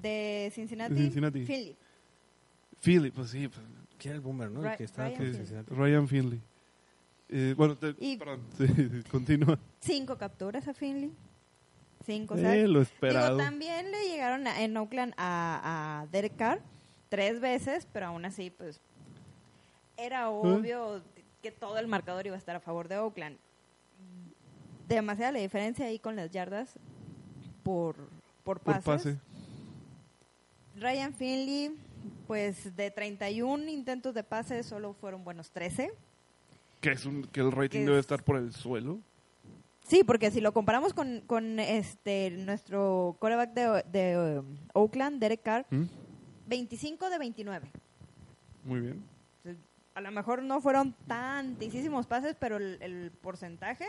[0.00, 1.44] de Cincinnati, De Cincinnati.
[1.46, 1.76] Philly.
[2.80, 3.60] Philly, pues sí, pues,
[3.98, 4.60] Que era el Boomer, ¿no?
[4.62, 5.36] Ry- El que estaba Ryan Finley.
[5.36, 5.74] Cincinnati.
[5.74, 6.40] Ryan Finley.
[7.28, 8.66] Eh, bueno, te- Y- perdón, sí,
[9.10, 9.58] continúa.
[9.80, 11.12] Cinco capturas a Finley.
[12.04, 13.36] Cinco Eh, lo esperado.
[13.36, 16.60] Digo, también le llegaron a- en Oakland a, a Derek Carr
[17.08, 18.80] tres veces, pero aún así, pues,
[19.96, 21.02] era obvio
[21.42, 23.36] que todo el marcador iba a estar a favor de Oakland.
[24.88, 26.74] Demasiada la diferencia ahí con las yardas
[27.62, 27.96] por,
[28.44, 28.84] por Por pases.
[28.84, 29.18] pase.
[30.76, 31.76] Ryan Finley,
[32.26, 35.92] pues de 31 intentos de pase solo fueron buenos 13.
[36.80, 38.98] Que, es un, que el rating Que debe es- estar por el suelo.
[39.82, 45.42] Sí, porque si lo comparamos con, con este nuestro coreback de, de um, Oakland, Derek
[45.42, 45.84] Carr, ¿Mm?
[46.46, 47.70] 25 de 29.
[48.64, 49.02] Muy bien.
[49.94, 53.84] A lo mejor no fueron tantísimos pases, pero el, el porcentaje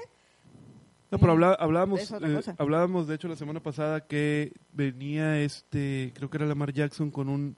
[1.11, 6.29] No, pero Mm, hablábamos, eh, hablábamos, de hecho, la semana pasada que venía este, creo
[6.29, 7.55] que era Lamar Jackson con un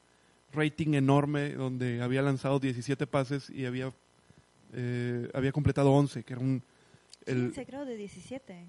[0.52, 3.92] rating enorme donde había lanzado 17 pases y había,
[4.74, 6.62] eh, había completado 11, que era un...
[7.26, 8.68] El, 15 creo de 17.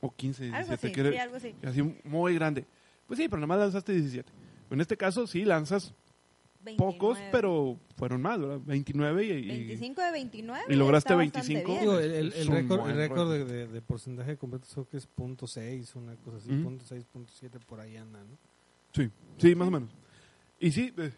[0.00, 1.54] o 15, 17, Algo así, que era sí, algo así.
[1.64, 2.64] así muy grande.
[3.06, 4.30] Pues sí, pero nada más lanzaste 17.
[4.70, 5.94] En este caso sí lanzas
[6.62, 6.98] 29.
[6.98, 8.60] pocos, pero fueron más, ¿verdad?
[8.64, 9.30] 29 y...
[9.30, 10.64] y- 25 de 29.
[10.68, 11.70] y lograste está bastante 25.
[11.70, 11.80] bien.
[11.80, 15.06] Digo, el, el- récord, el récord de, de- de porcentaje de completos creo que es
[15.06, 16.62] punto .6, una cosa así, Ujú.
[16.64, 18.36] punto .6, punto .7 por ahí anda, ¿no?
[18.92, 19.90] Sí, sí, más o menos.
[20.58, 21.12] Y sí, eh,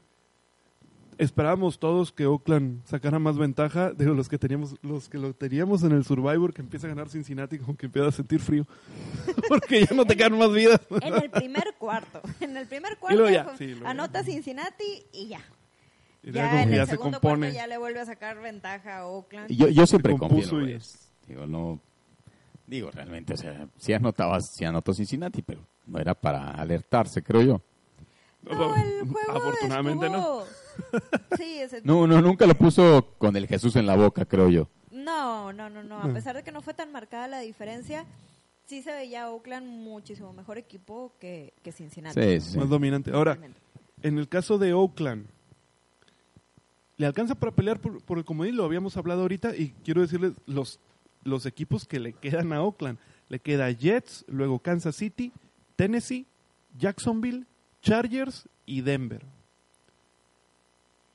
[1.21, 5.83] esperábamos todos que Oakland sacara más ventaja de los que teníamos, los que lo teníamos
[5.83, 8.66] en el Survivor, que empieza a ganar Cincinnati, como que empieza a sentir frío.
[9.49, 10.81] Porque ya no te quedan más vidas.
[11.03, 12.21] En el primer cuarto.
[12.41, 15.41] En el primer cuarto ya, sí, anota Cincinnati y ya.
[16.23, 17.49] Y Ya, ya en el ya se segundo compone.
[17.49, 19.51] cuarto ya le vuelve a sacar ventaja a Oakland.
[19.51, 20.81] Y Yo, yo siempre confío en.
[21.29, 21.81] Digo, no...
[22.66, 27.43] Digo, realmente, o sea, sí anotabas, sí anotó Cincinnati, pero no era para alertarse, creo
[27.43, 27.61] yo.
[28.43, 30.45] No, el juego Afortunadamente estuvo,
[31.37, 34.68] Sí, ese- No, no, nunca lo puso con el Jesús en la boca, creo yo.
[34.91, 35.99] No, no, no, no.
[36.01, 38.05] A pesar de que no fue tan marcada la diferencia,
[38.66, 42.20] sí se veía Oakland muchísimo mejor equipo que, que Cincinnati.
[42.20, 42.59] Sí, sí.
[42.59, 43.11] Más dominante.
[43.12, 43.39] Ahora,
[44.03, 45.26] en el caso de Oakland,
[46.97, 50.33] le alcanza para pelear por, por el comodín, lo habíamos hablado ahorita, y quiero decirles
[50.47, 50.78] los,
[51.24, 52.99] los equipos que le quedan a Oakland.
[53.28, 55.33] Le queda Jets, luego Kansas City,
[55.76, 56.26] Tennessee,
[56.76, 57.47] Jacksonville,
[57.81, 59.22] Chargers y Denver.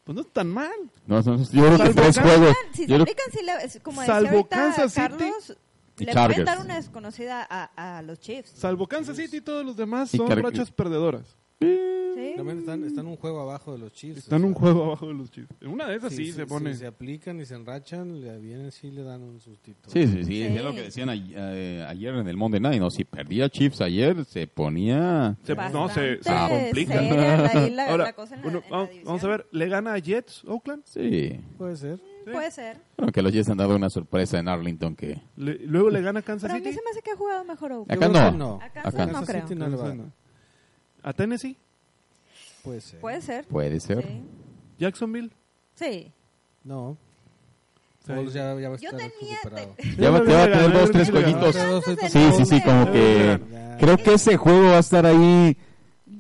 [0.06, 0.72] Pues no es tan mal.
[1.08, 2.56] No, no, yo creo que tres juegos.
[2.74, 5.58] Si se yo aplican, sí le- es- como decía Salvo ahorita Kansas City Carlos,
[5.98, 6.36] y le Chargers.
[6.36, 8.52] pueden dar una desconocida a, a los Chiefs.
[8.52, 11.36] Salvo Kansas City, todos los demás Y son Car- rachas perdedoras.
[11.60, 12.34] ¿Sí?
[12.38, 14.20] También están, están un juego abajo de los Chiefs.
[14.20, 15.50] Están o un sea, juego abajo de los Chiefs.
[15.62, 16.74] En una de esas sí, si- se pone.
[16.74, 19.90] Si se aplican y se enrachan, le vienen sí le dan un sustito.
[19.90, 20.42] Sí, sí, sí, Sí.
[20.44, 22.90] es lo que decían eh, ayer en el Monday Night, ¿no?
[22.90, 25.36] Si perdía Chiefs ayer, se ponía...
[25.44, 27.02] Se- no, se, se complica.
[27.02, 30.00] la- la- Ahora, la cosa en en la vamos, vamos a ver, ¿le gana a
[30.00, 30.84] Jets Oakland?
[30.86, 31.38] Sí.
[31.58, 32.00] Puede ser.
[32.32, 32.78] Puede ser.
[32.98, 35.22] Bueno, que los Jets han dado una sorpresa en Arlington que...
[35.36, 36.76] Le- luego le gana a Kansas Pero a mí City.
[36.78, 38.04] se me hace que ha jugado mejor Oakland.
[38.04, 38.38] Acá no.
[38.38, 38.60] no.
[38.62, 39.48] A Acá Kansas no Kansas creo.
[39.48, 39.96] City no le va
[41.10, 41.50] a Kansas dar.
[41.50, 41.50] no.
[41.50, 41.58] ¿A Tennessee?
[42.64, 43.00] Puede ser.
[43.00, 43.46] Puede ser.
[43.46, 44.04] Puede ser.
[44.08, 44.22] Sí.
[44.80, 45.32] ¿Jacksonville?
[45.76, 46.12] Sí.
[46.64, 46.98] No.
[48.06, 49.74] Foles ya, ya va a Yo estar tenía- recuperado.
[49.76, 51.56] te- Ya va, te va a tener dos, tres jueguitos.
[52.12, 53.40] Sí, sí, sí, como que...
[53.80, 55.58] Creo que ese juego va a estar ahí...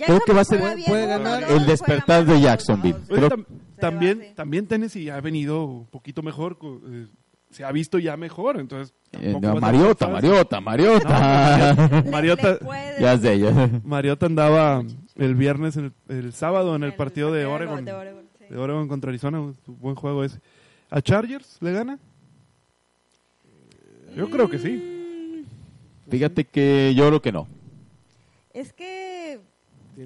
[0.03, 2.97] Creo que va a ser- puede ganar el despertar de Jacksonville.
[3.09, 3.45] Oye, Creo- tam-
[3.79, 6.57] también, también Tennessee ha venido un poquito mejor.
[6.57, 7.07] co- eh,
[7.55, 8.93] se ha visto ya mejor, entonces...
[9.13, 10.07] Eh, no, Mariota.
[10.07, 12.03] Mariota, Mariota.
[12.11, 13.81] Mariota- le ya sé, ya sé.
[13.85, 14.83] Mariota andaba
[15.15, 17.85] el viernes, el, el sábado en el partido de Oregon.
[17.85, 18.45] de Oregon, sí.
[18.49, 20.39] De Oregon contra Arizona, un buen juego ese.
[20.89, 21.97] ¿A Chargers le gana?
[24.15, 25.45] Yo creo que sí.
[26.09, 27.47] Fíjate que yo creo que no.
[28.53, 29.39] Es que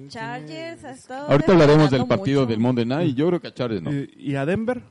[0.08, 2.50] Chargers ha estado Ahorita hablaremos del partido mucho.
[2.50, 3.90] del Monday Night y yo creo que a Chargers no.
[3.92, 4.82] ¿Y a Denver?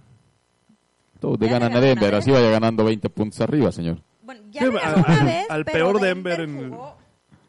[1.21, 2.43] Le ganan a Denver, así Denver.
[2.43, 3.97] vaya ganando 20 puntos arriba, señor.
[4.23, 6.95] Bueno, ya Sí, ganó una vez, al pero peor Denver en- jugó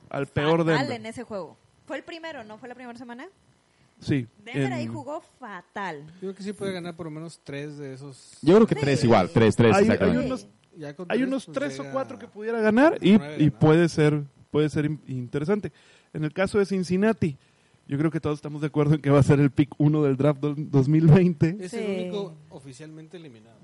[0.08, 0.92] Al peor fatal Denver.
[1.00, 1.56] en ese juego.
[1.86, 2.58] Fue el primero, ¿no?
[2.58, 3.26] Fue la primera semana.
[4.00, 4.26] Sí.
[4.44, 6.04] Denver en- ahí jugó fatal.
[6.14, 8.38] Yo creo que sí puede ganar por lo menos tres de esos.
[8.42, 8.80] Yo creo que Sí.
[8.80, 10.26] tres igual, tres, tres, Hay- hay exactamente.
[10.26, 10.46] unos-
[10.76, 13.38] Ya con Hay tres, unos pues, tres o cuatro que pudiera ganar y, nueve y
[13.46, 13.58] ganados.
[13.60, 15.70] puede ser puede ser in- interesante.
[16.12, 17.36] En el caso de Cincinnati,
[17.90, 20.02] yo creo que todos estamos de acuerdo en que va a ser el pick 1
[20.04, 21.56] del draft del 2020.
[21.60, 21.78] Es Sí.
[21.78, 23.58] el único oficialmente eliminado.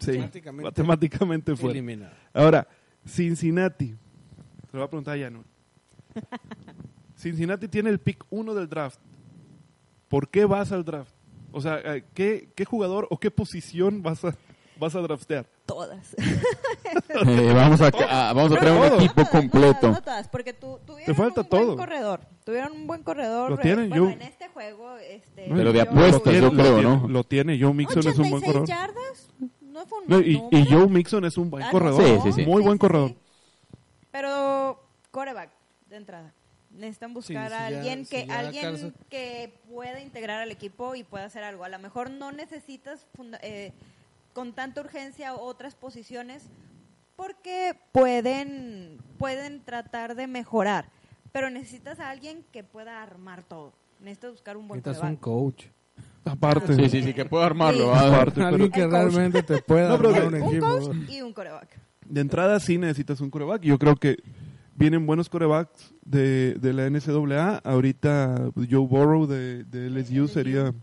[0.00, 1.70] Sí, Matemáticamente matemáticamente fue.
[1.70, 2.12] eliminado.
[2.32, 2.66] Ahora,
[3.06, 3.88] Cincinnati.
[3.88, 5.44] Se lo voy a preguntar a Janul.
[7.16, 8.98] Cincinnati tiene el pick 1 del draft.
[10.08, 11.12] ¿Por qué vas al draft?
[11.52, 14.34] O sea, eh, ¿qué, qué jugador o qué posición vas a,
[14.78, 15.46] vas a draftear?
[15.66, 16.14] Todas.
[17.26, 18.96] Eh, vamos a, a- vamos a traer un Todo.
[18.98, 19.88] equipo No todas, completo.
[19.90, 21.76] no todas, porque tu- tuvieron Te falta un buen todo.
[21.76, 22.20] corredor.
[22.44, 23.50] Tuvieron un buen corredor.
[23.50, 24.96] Lo eh, tienen, bueno, yo- en este juego.
[24.98, 27.08] Este, Pero de yo- apuestas, yo Lo creo, ¿no?
[27.08, 27.60] Lo tiene.
[27.60, 28.68] Joe Mixon es un buen 86 corredor.
[28.68, 29.28] yardas.
[29.60, 30.66] No fue un No, y, y.
[30.70, 32.02] Joe Mixon es un buen Ah, no, corredor.
[32.04, 32.46] Sí, sí, sí.
[32.48, 33.12] Muy buen corredor.
[34.10, 35.50] Pero coreback
[35.88, 36.32] de entrada.
[36.70, 41.04] Necesitan buscar Sí, a sí, ya- alguien que alguien que pueda integrar al equipo y
[41.04, 41.64] pueda hacer algo.
[41.64, 43.72] A lo mejor no necesitas funda- eh,
[44.36, 46.42] con tanta urgencia otras posiciones
[47.16, 50.90] porque pueden pueden tratar de mejorar,
[51.32, 53.72] pero necesitas a alguien que pueda armar todo.
[53.98, 55.64] Necesitas buscar un buen Necesitas un coach.
[56.26, 56.74] Aparte.
[56.76, 57.94] Sí, sí, sí, que puedo armarlo.
[57.94, 58.04] Sí.
[58.04, 60.66] Aparte, pero- Alguien que realmente te pueda No, armar de- un Un equipo.
[60.66, 61.68] coach y un coreback.
[62.04, 63.62] De entrada sí necesitas un coreback.
[63.62, 64.16] Yo creo que
[64.74, 67.62] vienen buenos corebacks de, de la NCAA.
[67.64, 70.74] Ahorita Joe Burrow de, de LSU sería,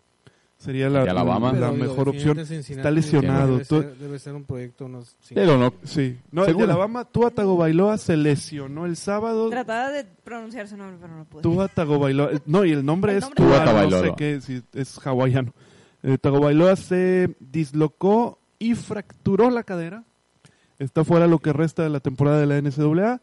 [0.64, 1.52] sería la, Alabama.
[1.52, 2.40] la digo, mejor opción.
[2.40, 3.54] Está lesionado.
[3.54, 5.74] Debe Tú- ser, debe ser un proyecto unos cinco- Pero no.
[5.84, 6.18] Sí.
[6.32, 6.64] No, el de.
[6.64, 9.50] Alabama, Tua Tagovailoa se lesionó el sábado.
[9.50, 11.42] Trataba de pronunciar su nombre, pero no pude.
[11.42, 12.30] Tua Tagovailoa.
[12.46, 15.54] No, y el nombre El es nombre Tua, Tua no sé qué, si es hawaiano.
[16.02, 20.04] Eh, Tagovailoa se dislocó y fracturó la cadera.
[20.80, 23.22] Está fuera lo que resta de la temporada de la NCAA.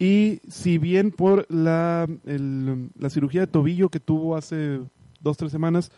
[0.00, 4.80] Y si bien por la, el- la cirugía de tobillo que tuvo hace
[5.20, 5.90] dos, tres semanas,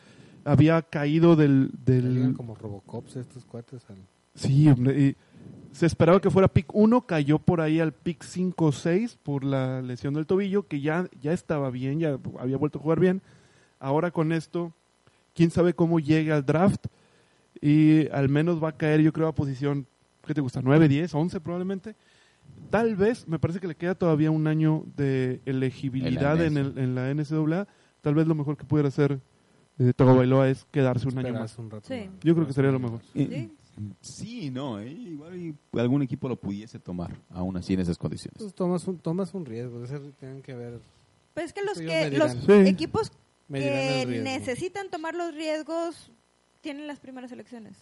[0.45, 1.71] había caído del...
[1.85, 3.83] del como Robocops estos cuates.
[3.89, 3.97] al-
[4.35, 5.17] Sí, hombre, y
[5.73, 9.45] se esperaba que fuera pick 1, cayó por ahí al pick 5 o 6 por
[9.45, 13.23] la lesión del tobillo, que ya, ya estaba bien, ya había vuelto a jugar bien.
[13.79, 14.73] Ahora con esto,
[15.35, 16.87] quién sabe cómo llegue al draft
[17.61, 19.87] y al menos va a caer, yo creo, a posición,
[20.27, 20.61] ¿qué te gusta?
[20.63, 21.95] 9, 10, 11 probablemente.
[22.71, 26.95] Tal vez, me parece que le queda todavía un año de elegibilidad en, el- en
[26.95, 27.67] la NCAA.
[28.01, 29.21] Tal vez lo mejor que pudiera hacer
[29.81, 31.59] eh, Tagovailoa es quedarse un año más.
[31.59, 32.09] un rato Sí.
[32.09, 32.21] más.
[32.23, 33.01] Yo creo que sería lo mejor.
[33.13, 33.51] Sí.
[34.01, 38.37] Sí, no, eh, igual algún equipo lo pudiese tomar, aún así en esas condiciones.
[38.39, 39.83] Pues tomas un, tomas un riesgo.
[40.19, 40.81] tienen que ver.
[41.35, 42.33] Pues es que los que los.
[42.33, 42.53] Sí.
[42.69, 43.11] equipos
[43.51, 46.11] que necesitan tomar los riesgos
[46.61, 47.77] tienen las primeras elecciones.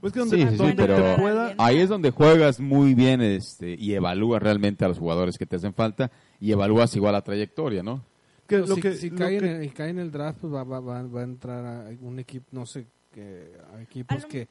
[0.00, 3.74] Pues que donde, Sí, sí, sí, pero pueda, ahí es donde juegas muy bien este,
[3.78, 6.10] y evalúas realmente a los jugadores que te hacen falta
[6.40, 8.02] y evalúas igual la trayectoria, ¿no?
[8.50, 10.40] Que Pero lo si, que, si lo cae, que- en el, cae en el draft,
[10.40, 14.18] pues va, va, va, va a entrar a un equipo, no sé, que, a equipos
[14.18, 14.48] A lo- que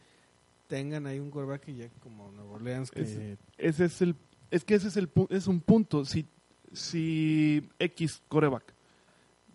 [0.68, 4.16] tengan ahí un quarterback que llegue como Nueva Orleans, que Ese- ese es el
[4.52, 6.06] es que ese es el es un punto.
[6.06, 6.26] Si
[6.72, 8.74] si X coreback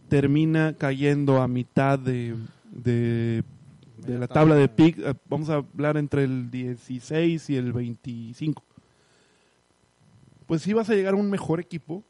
[0.09, 2.37] termina cayendo a mitad de
[2.71, 3.43] de,
[4.07, 4.57] la tabla.
[4.57, 8.63] de pick eh, vamos a hablar entre el 16 y el 25
[10.47, 12.03] pues sí vas a llegar a un mejor equipo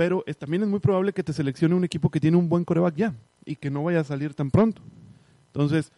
[0.00, 2.64] pero es- también es muy probable que te seleccione un equipo que tiene un buen
[2.64, 4.80] coreback ya y que no vaya a salir tan pronto
[5.48, 5.92] entonces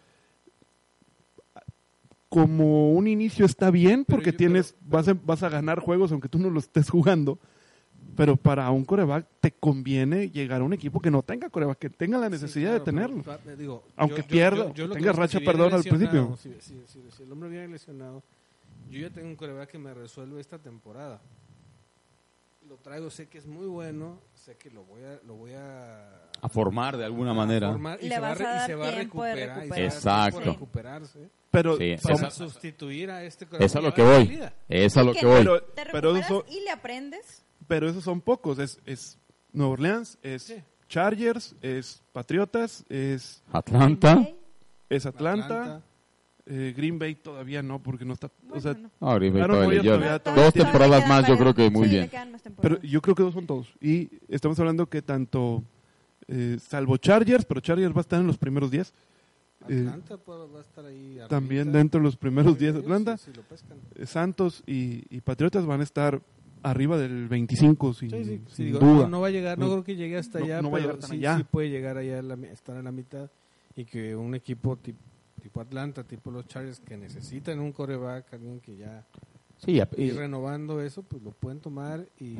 [2.28, 6.40] como un inicio está bien porque tienes vas, a, vas a ganar juegos aunque tú
[6.40, 7.38] no los estés jugando
[8.16, 11.90] pero para un coreback te conviene llegar a un equipo que no tenga coreback que
[11.90, 13.22] tenga la necesidad de tenerlo
[13.56, 16.36] digo, Aunque pierda, lo tenga que racha, si perdón, al principio.
[16.42, 18.20] Si, si- si- si el hombre viene lesionado,
[18.90, 21.20] yo ya tengo un coreback que me resuelve esta temporada.
[22.68, 26.22] Lo traigo, sé que es muy bueno, sé que lo voy a, lo voy a,
[26.40, 27.68] A formar de alguna a manera.
[27.70, 29.66] formar y Le se va a y dar se va a tiempo de recuperar.
[29.86, 31.18] y se va a recuperarse.
[31.18, 31.38] Exacto.
[31.50, 34.40] pero Sí, para Esa- sustituir a este Es a que lo que voy.
[34.68, 35.38] Es a lo Que voy.
[35.38, 37.44] Pero- te pero recuperas eso- y le aprendes.
[37.68, 39.18] pero esos son pocos es, es
[39.52, 40.62] Nueva Orleans es Sí.
[40.88, 44.26] Chargers es Patriotas es Atlanta.
[44.88, 45.82] Es Atlanta,
[46.46, 48.90] eh, Green Bay todavía no porque no está o Bueno, sea no.
[49.00, 51.88] Ah, Green Bay todavía yo- todavía- Dos todavía- temporadas le más yo creo que muy
[51.88, 52.10] sí, bien.
[52.10, 52.82] pero temporadas.
[52.82, 55.62] yo creo que dos son todos y estamos hablando que tanto
[56.28, 58.92] eh, salvo Chargers pero Chargers va a estar en los primeros 10
[59.68, 61.78] eh, Atlanta pues, va a estar ahí también arribita.
[61.78, 63.16] dentro de los primeros 10 de Sí, Atlanta
[63.48, 63.78] pescan.
[63.96, 66.20] eh, Santos y, y Patriotas van a estar
[66.64, 69.58] arriba del 25 sin, Sí, sí, sí, sin digo, duda no, no va a llegar,
[69.58, 71.36] no, No- creo que llegue hasta no- allá, no va a pero llegar tan allá.
[71.38, 73.30] sí puede llegar allá, la estar en la mitad
[73.76, 74.98] y que un equipo tipo,
[75.42, 79.04] tipo Atlanta, tipo los Chargers, que necesitan un coreback, alguien que ya
[79.58, 82.36] Sí, y- ir renovando eso, pues lo pueden tomar y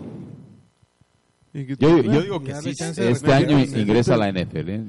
[1.55, 4.69] Y yo, yo digo Y que sí, este año ingresa a la NFL.
[4.71, 4.85] ¿eh?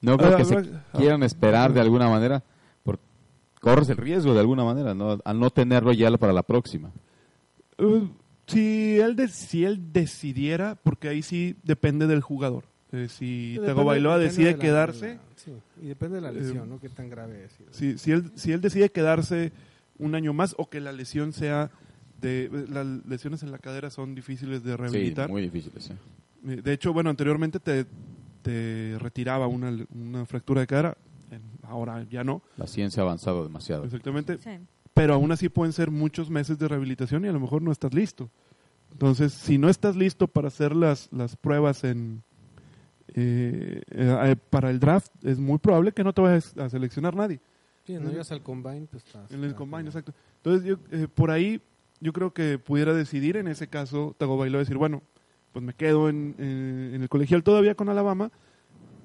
[0.00, 0.56] No creo que se
[0.96, 2.42] quieran esperar de alguna manera,
[2.82, 3.02] porque
[3.60, 5.18] corres el riesgo de alguna manera, ¿no?
[5.24, 6.90] al no tenerlo ya para la próxima.
[7.78, 8.06] Uh,
[8.46, 14.18] si él de- si él decidiera porque ahí sí depende del jugador Eh, si Tagovailoa
[14.18, 16.78] depende decide de la- quedarse de la- sí, y depende de la Eh, lesión, ¿no?
[16.80, 17.52] Qué tan grave es.
[17.70, 19.52] si, si él si él decide quedarse
[19.98, 21.70] un año más o que la lesión sea
[22.20, 25.72] de las lesiones en la cadera son difíciles de Sí, rehabilitar muy difícil.
[25.78, 25.92] sí.
[26.46, 27.86] Eh, De hecho, bueno, anteriormente te,
[28.42, 30.96] te retiraba una, una fractura de cadera,
[31.30, 33.84] en- ahora ya no, La ciencia ha avanzado demasiado.
[33.84, 34.50] exactamente, Sí.
[34.94, 37.92] pero aún así pueden ser muchos meses de rehabilitación y a lo mejor no estás
[37.94, 38.30] listo.
[38.92, 42.22] Entonces, si no estás listo para hacer las, las pruebas en
[43.14, 47.40] eh, eh, para el draft, es muy probable que no te vayas a seleccionar nadie
[47.86, 49.30] Sí, no llegas al combine, pues estás.
[49.30, 50.14] en el combine, exacto.
[50.36, 51.60] Entonces, yo, eh, por ahí,
[52.00, 55.02] yo creo que pudiera decidir en ese caso Tagovailoa decir, bueno,
[55.52, 58.32] pues me quedo en, eh, en el colegial todavía con Alabama,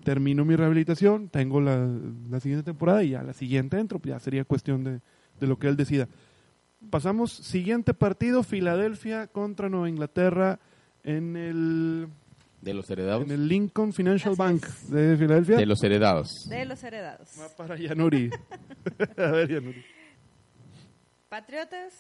[0.06, 1.90] termino mi rehabilitación, tengo la,
[2.30, 5.02] la siguiente temporada y a la siguiente entro, pues ya sería cuestión de,
[5.42, 6.08] de lo que él decida.
[6.90, 10.60] Pasamos, siguiente partido, Filadelfia contra Nueva Inglaterra
[11.04, 12.08] en el,
[12.62, 13.24] De los heredados.
[13.26, 14.90] en el Lincoln Financial Así Bank es.
[14.92, 15.58] de Filadelfia.
[15.58, 16.30] De los heredados.
[16.50, 17.30] De los heredados.
[17.40, 18.30] Va para Yanuri.
[19.18, 19.86] a ver, Yanuri.
[21.30, 21.94] Patriotas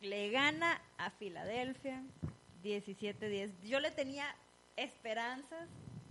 [0.00, 2.02] le gana a Filadelfia
[2.64, 3.50] 17-10.
[3.64, 4.24] Yo le tenía
[4.76, 5.68] esperanzas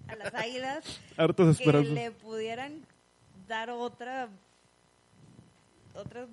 [0.08, 0.86] a las Águilas
[1.18, 1.94] Hartas que esperanzas.
[1.94, 2.82] le pudieran
[3.48, 4.30] dar otra
[5.94, 6.28] otra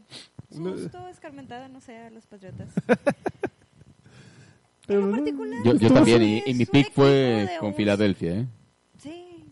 [0.53, 2.69] susto escarmentada, no sé, a los Patriotas.
[4.89, 8.33] En lo particular, Yo, yo también, y, y mi pick fue con un- Filadelfia.
[8.41, 8.47] ¿eh?
[8.99, 9.45] Sí,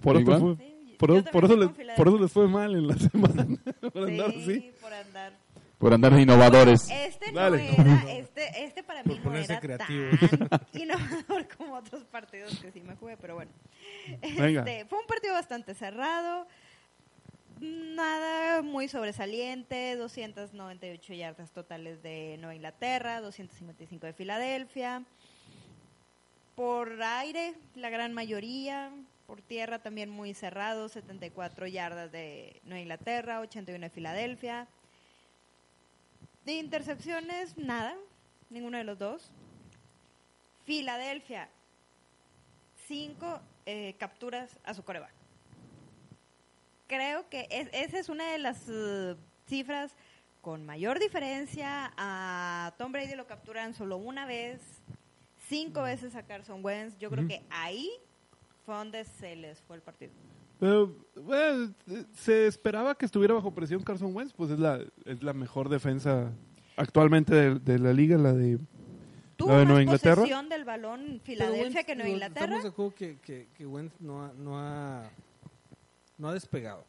[0.00, 2.96] Por, eso fue- sí, por, eso- por les, por eso les fue mal en la
[2.98, 3.46] semana.
[3.92, 4.70] por andar sí, así.
[4.80, 5.32] por andar.
[5.78, 6.88] Por andar de innovadores.
[6.90, 7.70] Este Dale.
[7.76, 10.04] no era, este, este para mí Por no era creativo.
[10.48, 13.50] tan innovador como otros partidos que sí me jugué, pero bueno.
[14.38, 14.60] Venga.
[14.60, 16.46] Este, fue un partido bastante cerrado,
[17.60, 25.04] nada muy sobresaliente, 298 yardas totales de Nueva Inglaterra, 255 de Filadelfia.
[26.54, 28.90] Por aire, la gran mayoría,
[29.26, 34.68] por tierra también muy cerrado, 74 yardas de Nueva Inglaterra, 81 de Filadelfia.
[36.44, 37.96] De intercepciones, nada,
[38.50, 39.30] ninguno de los dos.
[40.64, 41.48] Filadelfia,
[42.86, 45.15] cinco eh, capturas a su coreback.
[46.86, 49.16] Creo que es- esa es una de las eh,
[49.48, 49.94] cifras
[50.40, 51.92] con mayor diferencia.
[51.96, 54.60] A Tom Brady lo capturan solo una vez,
[55.48, 56.96] cinco veces a Carson Wentz.
[56.98, 57.90] Yo creo que ahí
[58.64, 60.12] fue donde se les fue el partido.
[60.58, 61.74] Pero, bueno,
[62.14, 66.32] se esperaba que estuviera bajo presión Carson Wentz, pues es la, es la mejor defensa
[66.76, 68.58] actualmente de, de la liga, la de...
[69.36, 70.14] Tuvo ¿La de más Nueva Inglaterra?
[70.16, 72.44] posesión del balón Filadelfia que Wentz, Nueva no, Inglaterra.
[72.56, 75.10] Estamos de acuerdo que, que, que Wentz no ha, no ha,
[76.18, 76.84] no ha despegado.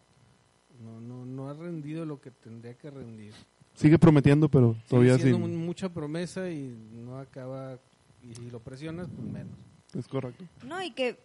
[0.84, 3.34] No, no, no ha rendido lo que tendría que rendir.
[3.74, 5.54] Sigue prometiendo, pero Sigue todavía siendo sí.
[5.54, 7.80] mucha promesa y no acaba.
[8.24, 9.58] Y si lo presionas, pues menos.
[9.94, 10.44] Es correcto.
[10.64, 11.18] No, y que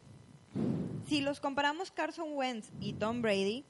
[1.07, 3.65] si los comparamos Carson Wentz y Tom Brady,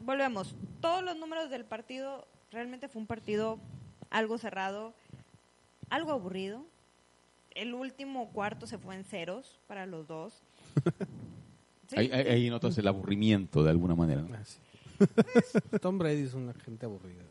[0.00, 3.58] volvemos, todos los números del partido, realmente fue un partido
[4.10, 4.94] algo cerrado,
[5.88, 6.64] algo aburrido.
[7.52, 10.42] El último cuarto se fue en ceros para los dos.
[11.90, 14.22] Sí, Ahí, ahí- ahí notas el aburrimiento de alguna manera.
[14.22, 14.36] ¿no?
[14.36, 14.58] Así.
[15.80, 17.22] Tom Brady es una gente aburrida.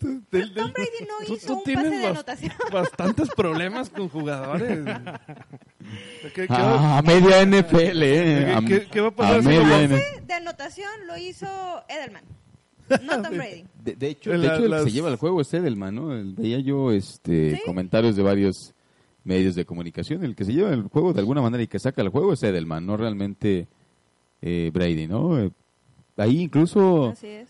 [0.00, 0.22] Tom
[0.72, 2.52] Brady no hizo tú un pase de anotación.
[2.72, 4.84] Bastantes problemas con jugadores.
[6.34, 8.44] ¿Qué, qué Ah, a media NFL, ¿eh?
[8.46, 10.90] ¿Qué- A, qué- qué va a pasar a si media no- N- pase de anotación
[11.06, 11.46] lo hizo
[11.88, 12.24] Edelman,
[13.02, 13.64] no Tom Brady.
[13.82, 15.94] De, de hecho, de la- hecho, el que las- se lleva el juego es Edelman,
[15.94, 16.12] ¿no?
[16.14, 17.62] El- veía yo este, Sí.
[17.64, 18.73] comentarios de varios
[19.24, 20.22] medios de comunicación.
[20.24, 22.42] El que se lleva el juego de alguna manera y que saca el juego es
[22.42, 23.66] Edelman, no realmente
[24.42, 25.38] eh, Brady, ¿no?
[25.38, 25.50] Eh,
[26.16, 27.48] ahí incluso Así es.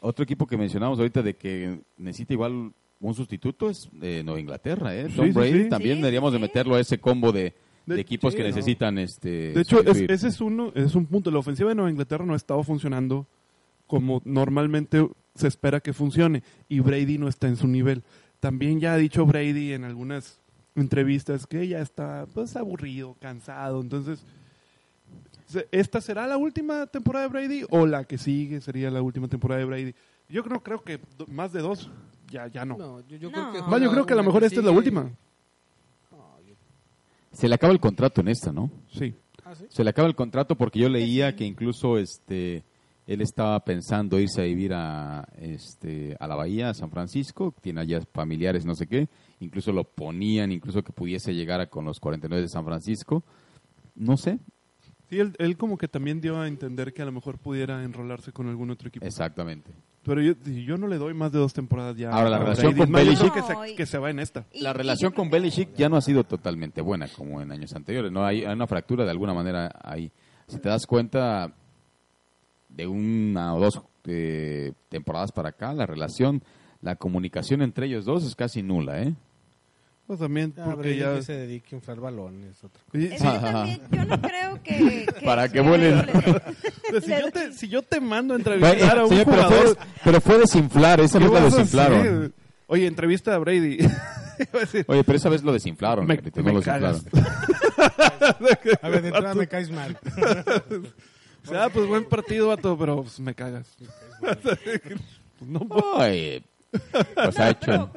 [0.00, 4.94] otro equipo que mencionamos ahorita de que necesita igual un sustituto es eh, Nueva Inglaterra,
[4.96, 5.08] ¿eh?
[5.14, 5.68] Tom sí, Brady sí.
[5.68, 7.54] también Sí, deberíamos de meterlo a ese combo de,
[7.86, 8.48] de De- equipos sí, que ¿no?
[8.48, 11.30] necesitan este De hecho, es- ese es uno, es un punto.
[11.30, 13.26] La ofensiva de Nueva Inglaterra no ha estado funcionando
[13.86, 16.42] como normalmente se espera que funcione.
[16.68, 18.02] Y Brady no está en su nivel.
[18.40, 20.40] También ya ha dicho Brady en algunas
[20.74, 23.80] entrevistas que ya está pues aburrido, cansado.
[23.80, 24.22] Entonces,
[25.46, 29.28] se- ¿esta será la última temporada de Brady o la que sigue sería la última
[29.28, 29.94] temporada de Brady?
[30.28, 31.90] Yo creo, creo que do- más de dos
[32.30, 32.78] ya, ya no.
[32.78, 33.50] No, yo, yo No.
[33.50, 33.70] creo que.
[33.70, 35.10] Más, yo creo que a lo mejor esta es la última.
[37.32, 38.70] Se le acaba el contrato en esta, ¿no?
[38.92, 39.14] Sí.
[39.44, 39.64] ah, ¿sí?
[39.70, 42.62] Se le acaba el contrato porque yo leía que incluso este
[43.06, 47.80] él estaba pensando irse a vivir a este a la bahía, a San Francisco, tiene
[47.80, 49.08] allá familiares, no sé qué,
[49.42, 53.22] incluso lo ponían, incluso que pudiese llegar a con los 49 de San Francisco.
[53.94, 54.38] No sé,
[55.10, 58.32] Sí, él, él como que también dio a entender que a lo mejor pudiera enrolarse
[58.32, 59.04] con algún otro equipo.
[59.04, 59.70] exactamente.
[60.04, 62.10] Pero yo, yo no le doy más de dos temporadas ya.
[62.10, 64.46] Ahora, la relación con Belichick- que se, que se va en esta.
[64.54, 68.24] La relación con Belichick ya no ha sido totalmente buena como en años anteriores, no
[68.24, 70.10] hay, hay una fractura de alguna manera ahí.
[70.48, 71.52] Si te das cuenta
[72.70, 76.42] de una o dos eh, temporadas para acá, la relación,
[76.80, 79.14] la comunicación entre ellos dos es casi nula, ¿eh?
[80.12, 81.14] Pues también Ah, porque ya...
[81.14, 82.62] que se dedique a inflar balones.
[82.62, 82.98] Otra cosa.
[82.98, 83.26] Sí, Es sí.
[83.28, 85.06] que también yo no creo que...
[85.06, 86.06] que Para que Brady vuelen.
[86.92, 89.66] le- si, yo te, si yo te mando a entrevistar a un pero, jugador...
[89.68, 92.34] fue, pero fue desinflar, esa ¿qué vez desinflaron.
[92.66, 93.78] Oye, entrevista a Brady.
[93.80, 93.90] Iba
[94.52, 97.02] a decir, Oye, pero esa vez lo desinflaron, Me- Carlitos, me no lo desinflaron.
[98.82, 99.98] A ver, de entrada me caes mal.
[101.42, 103.66] o sea, pues buen partido, vato, pero pues, me cagas.
[105.40, 105.60] no,
[105.96, 106.42] Oye,
[107.14, 107.90] pues ha hecho...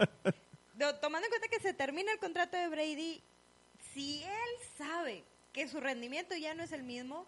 [0.78, 3.22] tomando en cuenta que se termina el contrato de Brady,
[3.94, 5.24] si él sabe
[5.54, 7.26] que su rendimiento ya no es el mismo,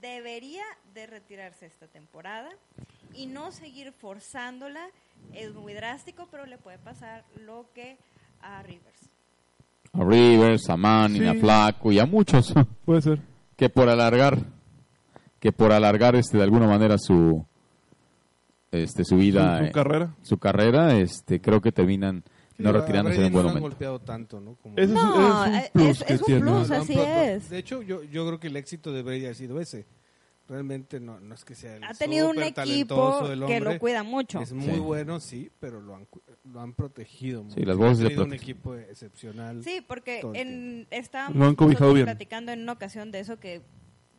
[0.00, 0.64] debería
[0.94, 2.48] de retirarse esta temporada
[3.14, 4.88] y no seguir forzándola.
[5.34, 7.98] Es muy drástico, pero le puede pasar lo que
[8.40, 9.10] a Rivers.
[9.92, 11.28] A Rivers, a Manning, Sí.
[11.28, 12.54] a Flaco y a muchos
[12.86, 13.20] puede ser.
[13.56, 14.38] que por alargar,
[15.40, 17.44] que por alargar este de alguna manera su
[18.72, 20.14] este su vida, Su- su eh, carrera.
[20.22, 22.22] su carrera, este creo que terminan
[22.60, 23.68] no retirándose en un buen no lo han momento.
[23.70, 24.54] golpeado tanto, ¿no?
[24.56, 27.50] Como- es- No, es un es- plus es- es un plus, así es.
[27.50, 29.86] De hecho, yo, yo creo que el éxito de Brady ha sido ese.
[30.48, 34.40] Realmente no, no es que sea el Ha tenido un equipo que lo cuida mucho.
[34.40, 34.80] Es muy Sí.
[34.80, 36.22] bueno, sí, pero lo han, cu-
[36.52, 37.60] lo han protegido mucho.
[37.60, 39.62] las voces Ha de tenido un equipo excepcional.
[39.62, 42.06] Sí, porque en, estábamos Lo han cobijado nosotros bien.
[42.06, 43.62] platicando en una ocasión de eso que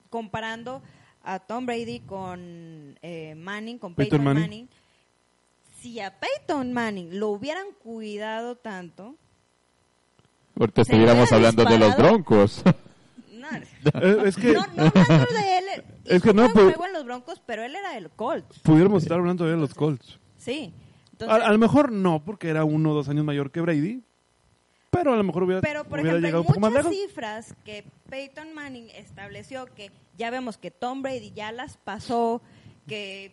[0.10, 0.82] comparando
[1.24, 4.42] a Tom Brady con eh, Manning, con Peyton Peyton, Manning.
[4.44, 4.70] Manning.
[5.82, 9.16] Si a Peyton Manning lo hubieran cuidado tanto,
[10.60, 12.14] Ahorita estuviéramos hablando de los disparado.
[12.14, 12.64] Broncos.
[13.34, 13.48] no,
[14.02, 17.42] Eh, es que no, no de él, Es que no, pues- juego en los Broncos,
[17.46, 20.20] pero él era el Colt, pudiéramos estar hablando de los Colts.
[20.38, 20.74] sí.
[20.74, 24.02] A, Entonces, a lo mejor no, porque era uno o dos años mayor que Brady.
[24.90, 26.86] Pero a lo mejor hubiera, Pero, por hubiera ejemplo, llegado hay un poco más muchas
[26.92, 27.08] lejos.
[27.08, 32.42] cifras que Peyton Manning estableció que ya vemos que Tom Brady ya las pasó,
[32.88, 33.32] que...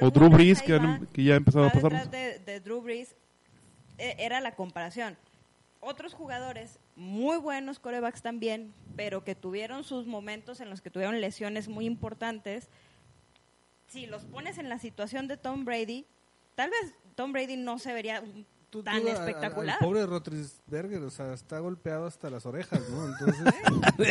[0.00, 2.10] O Drew Brees, que, han- va, que ya empezaba a va pasar.
[2.10, 3.14] de, de Drew Brees,
[3.98, 5.16] eh, era la comparación.
[5.80, 11.20] Otros jugadores muy buenos, corebacks también, pero que tuvieron sus momentos en los que tuvieron
[11.20, 12.68] lesiones muy importantes.
[13.88, 16.04] Si los pones en la situación de Tom Brady,
[16.56, 18.22] tal vez Tom Brady no se vería,
[18.76, 19.76] tú- tan tú a- a- espectacular.
[19.80, 23.06] El pobre Rotrisberger, o sea, está golpeado hasta las orejas, ¿no?
[23.06, 23.44] Entonces,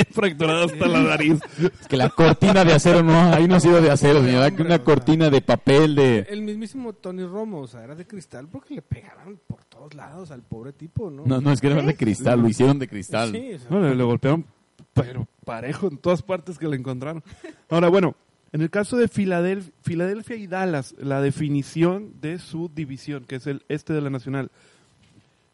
[0.11, 1.39] Fracturado hasta la nariz.
[1.59, 4.61] Es que la cortina de acero no, ahí no ha sido de acero, señora, que
[4.61, 6.19] una cortina de papel de...
[6.29, 10.31] el mismísimo Tony Romo, o sea, era de cristal porque le pegaban por todos lados
[10.31, 11.23] al pobre tipo, ¿no?
[11.25, 13.31] No, no, es que era de cristal, lo hicieron de cristal.
[13.31, 14.45] Sí, o sea, No, le, le golpearon,
[14.93, 17.23] pero parejo en todas partes que le encontraron.
[17.69, 18.15] Ahora, bueno,
[18.56, 23.48] en el caso de Filadelfia, Filadelfia y Dallas, la definición de su división, que es
[23.48, 24.49] el este de la Nacional.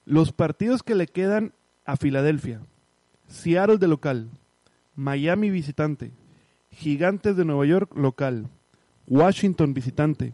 [0.06, 1.52] Los partidos que le quedan
[1.84, 2.62] a Filadelfia,
[3.28, 4.30] Seattle de local,
[4.96, 6.12] Miami visitante,
[6.72, 8.46] Gigantes de Nueva York local,
[9.08, 10.34] Washington visitante,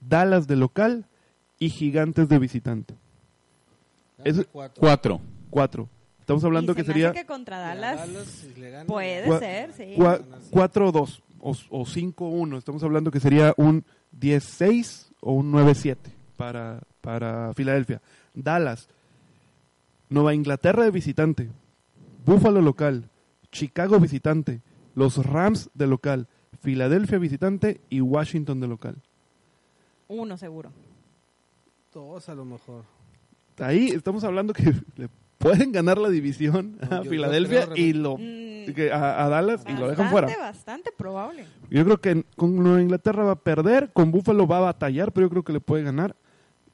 [0.00, 1.06] Dallas de local
[1.58, 2.94] y Gigantes de visitante.
[4.22, 4.80] eso- cuatro.
[4.80, 5.20] Cuatro.
[5.48, 5.88] Cuatro.
[6.20, 7.08] Estamos hablando Y que me sería...
[7.10, 9.94] hace que contra Dallas, Dallas, si le ganan, puede Cua- ser, sí.
[9.96, 10.20] Cua-
[10.50, 12.56] 4-2 o, o 5-1.
[12.56, 13.84] Estamos hablando que sería un
[14.18, 15.96] 10-6 o un 9-7
[16.36, 18.00] para, para Filadelfia.
[18.32, 18.88] Dallas,
[20.08, 21.50] Nueva Inglaterra de visitante,
[22.24, 23.10] Buffalo local,
[23.50, 24.62] Chicago visitante,
[24.94, 26.28] los Rams de local,
[26.62, 28.96] Filadelfia visitante y Washington de local.
[30.08, 30.70] Uno seguro.
[31.92, 32.84] Dos a lo mejor.
[33.58, 35.08] Ahí estamos hablando que le
[35.38, 39.72] pueden ganar la división No, a Filadelfia y lo Mm, que a, a Dallas y
[39.72, 40.28] lo dejan fuera.
[40.38, 41.46] Bastante probable.
[41.70, 45.26] Yo creo que con Nueva Inglaterra va a perder, con Buffalo va a batallar, pero
[45.26, 46.16] yo creo que le puede ganar.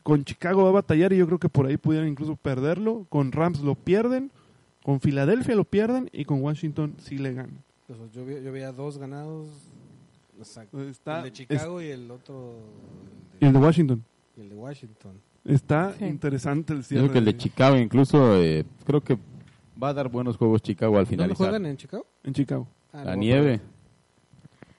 [0.03, 3.07] Con Chicago va a batallar y yo creo que por ahí pudieran incluso perderlo.
[3.09, 4.31] Con Rams lo pierden,
[4.83, 7.63] con Filadelfia lo pierden y con Washington sí le ganan.
[7.87, 9.49] Pues, yo, yo veía dos ganados.
[10.39, 10.81] Exacto.
[10.83, 12.55] Está, el de Chicago y el otro.
[13.41, 14.05] y el de Washington.
[14.37, 15.21] y el de Washington.
[15.45, 16.05] Está Sí.
[16.05, 17.03] interesante el Yo cierre.
[17.05, 19.19] creo que el de Chicago incluso, eh, creo que
[19.83, 21.37] va a dar buenos juegos Chicago al ¿Dónde finalizar.
[21.37, 22.07] juegan en Chicago?
[22.25, 22.69] en Chicago.
[22.93, 23.61] Ah, La nieve.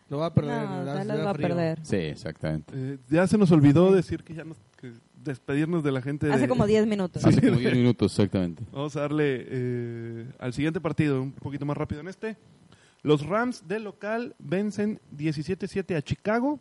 [0.10, 0.68] Lo va a perder.
[0.68, 1.80] No, da va a perder.
[1.86, 2.74] Sí, exactamente.
[2.76, 4.92] Eh, ya se nos olvidó decir que ya nos que
[5.24, 6.32] despedirnos de la gente.
[6.32, 7.24] Hace de- como 10 minutos.
[7.24, 8.64] Hace como 10 minutos, exactamente.
[8.72, 12.38] Vamos a darle eh, al siguiente partido, un poquito más rápido en este.
[13.04, 16.60] Los Rams de local vencen 17-7 a Chicago.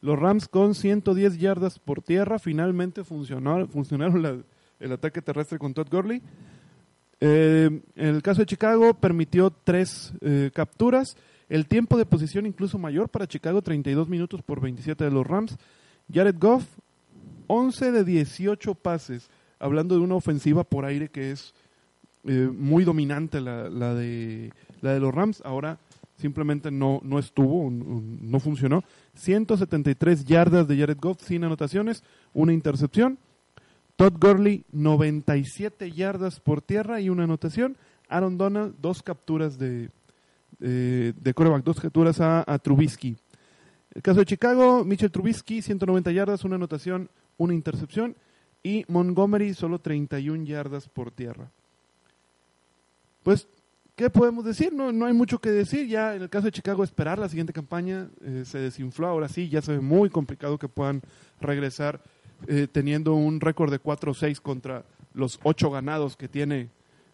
[0.00, 4.38] Los Rams con 110 yardas por tierra finalmente funcionó, funcionaron la-
[4.78, 6.22] el ataque terrestre con Todd Gurley.
[7.20, 11.16] Eh, en el caso de Chicago permitió tres eh, capturas.
[11.48, 15.56] El tiempo de posición incluso mayor para Chicago, 32 minutos por 27 de los Rams.
[16.12, 16.64] Jared Goff,
[17.48, 19.28] 11 de 18 pases,
[19.58, 21.52] hablando de una ofensiva por aire que es
[22.24, 24.52] eh, muy dominante la, de,
[24.82, 25.42] los Rams.
[25.44, 25.78] Ahora
[26.16, 28.84] simplemente no, no estuvo, no funcionó.
[29.14, 33.18] 173 yardas de Jared Goff sin anotaciones, una intercepción.
[34.00, 37.76] Todd Gurley, 97 yardas por tierra y una anotación.
[38.08, 39.90] Aaron Donald, dos capturas de,
[40.58, 43.18] eh, de coreback, dos capturas a, a Trubisky.
[43.94, 48.16] El caso de Chicago, Mitchell Trubisky, 190 yardas, una anotación, una intercepción.
[48.62, 51.50] Y Montgomery, solo 31 yardas por tierra.
[53.22, 53.48] Pues,
[53.96, 54.72] ¿qué podemos decir?
[54.72, 55.86] No, no hay mucho que decir.
[55.88, 58.08] Ya en el caso de Chicago, esperar la siguiente campaña.
[58.22, 61.02] eh, se desinfló ahora sí, ya se ve muy complicado que puedan
[61.38, 62.00] regresar
[62.46, 64.84] eh, teniendo un récord de 4-6 contra
[65.14, 66.68] los 8 ganados que tiene eh,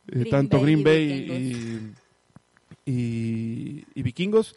[0.06, 1.92] Green tanto Bay Green y Bay
[2.86, 4.54] y, y- y Vikingos.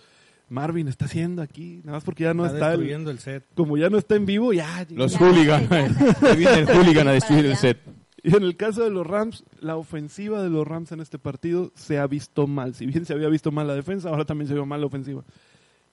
[0.51, 3.45] Marvin está haciendo aquí, nada más porque ya no está está, el- destruyendo el set.
[3.53, 4.85] como ya no está en vivo, ya.
[4.89, 5.69] Los Ya, hooligans.
[5.69, 6.17] ya, ya.
[6.31, 7.77] Ahí viene el hooligan a destruir el set.
[8.23, 11.71] Y en el caso de los Rams, la ofensiva de los Rams en este partido
[11.75, 12.73] se ha visto mal.
[12.73, 15.23] Si bien se había visto mal la defensa, ahora también se vio mal la ofensiva.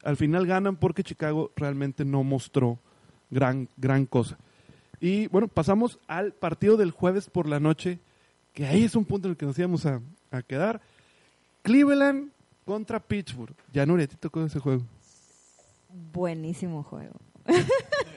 [0.03, 2.78] Al final ganan porque Chicago realmente no mostró
[3.31, 4.39] gran, gran cosa.
[5.01, 7.98] Y bueno, pasamos al partido del jueves por la noche,
[8.52, 10.01] que ahí es un punto en el que nos íbamos a,
[10.31, 10.81] a quedar.
[11.62, 12.31] Cleveland
[12.64, 13.55] contra Pittsburgh.
[13.73, 14.82] Ya no te tocó ese juego.
[16.12, 17.14] Buenísimo juego.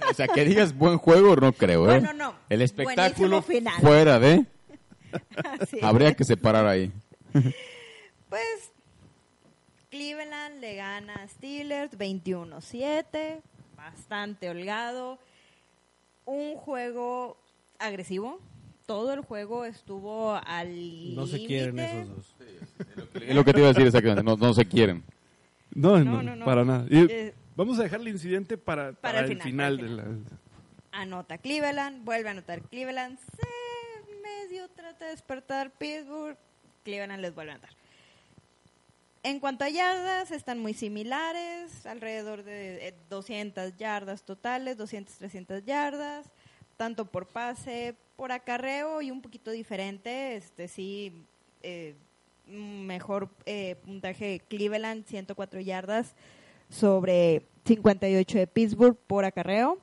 [0.09, 1.99] O sea, que digas buen juego, no creo, ¿eh?
[1.99, 2.33] Bueno, no.
[2.49, 3.79] El espectáculo final.
[3.79, 4.45] fuera de...
[5.61, 5.83] Así es.
[5.83, 6.91] Habría que separar ahí.
[8.29, 8.71] Pues
[9.89, 13.41] Cleveland le gana a Steelers 21-7,
[13.75, 15.19] bastante holgado.
[16.29, 17.37] Un juego
[17.79, 18.39] agresivo.
[18.85, 22.01] Todo el juego estuvo al No se quieren límite.
[22.01, 22.35] esos dos.
[23.23, 24.23] Es lo que te iba a decir exactamente.
[24.23, 25.03] No, no se quieren.
[25.73, 26.45] No, No, no, no, no.
[26.45, 26.85] para nada.
[26.89, 30.07] Y Eh, vamos a dejar el incidente para, para el final, para el de la...
[30.91, 36.37] anota Cleveland, vuelve a anotar Cleveland, se medio trata de despertar Pittsburgh,
[36.83, 37.71] Cleveland les vuelve a anotar.
[39.21, 45.65] En cuanto a yardas, están muy similares, alrededor de eh, 200 yardas totales, 200, 300
[45.65, 46.25] yardas,
[46.77, 51.25] tanto por pase, por acarreo y un poquito diferente, este sí,
[51.63, 51.95] eh,
[52.47, 56.15] mejor eh, puntaje Cleveland, 104 yardas
[56.69, 59.79] sobre 58 de Pittsburgh por acarreo.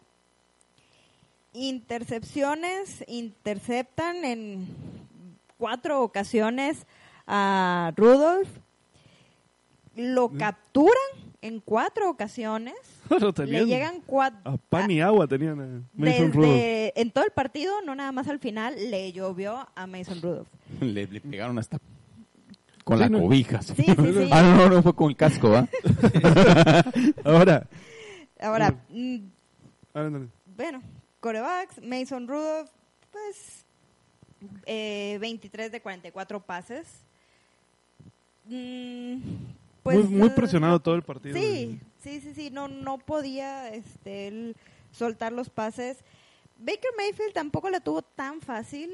[1.53, 4.67] intercepciones, interceptan en
[5.59, 6.87] cuatro ocasiones
[7.27, 8.49] a Rudolph,
[9.97, 10.95] lo capturan
[11.43, 12.75] en cuatro ocasiones,
[13.09, 14.39] Bueno, le llegan cuatro...
[14.53, 16.53] a pan y agua tenían a Mason Rudolph.
[16.55, 20.49] Desde, en todo el partido, no nada más al final, le llovió a Mason Rudolph.
[20.81, 21.79] Le, le pegaron hasta
[22.85, 23.21] con Sí, la no.
[23.21, 23.63] cobija.
[23.63, 23.95] Sí, sí, sí.
[24.33, 25.69] Ah, no, no, no fue con el casco, ¿va?
[27.25, 27.67] Ahora,
[28.41, 29.19] Ahora, mm,
[29.95, 30.29] ándale.
[30.57, 30.83] bueno,
[31.21, 32.71] corebacks, Mason Rudolph,
[33.11, 33.65] pues
[34.67, 36.87] eh, 23 de 44 pases.
[38.45, 39.19] Mm,
[39.87, 41.37] pues, muy, muy eh, presionado todo el partido.
[41.37, 44.57] Sí, sí, sí, sí, no, no podía este, él
[44.91, 45.99] soltar los pases.
[46.59, 48.91] Baker Mayfield tampoco la tuvo tan fácil.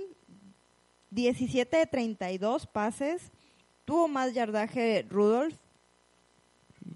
[1.10, 3.30] 17 de 32 pases.
[3.84, 5.54] Tuvo más yardaje Rudolph.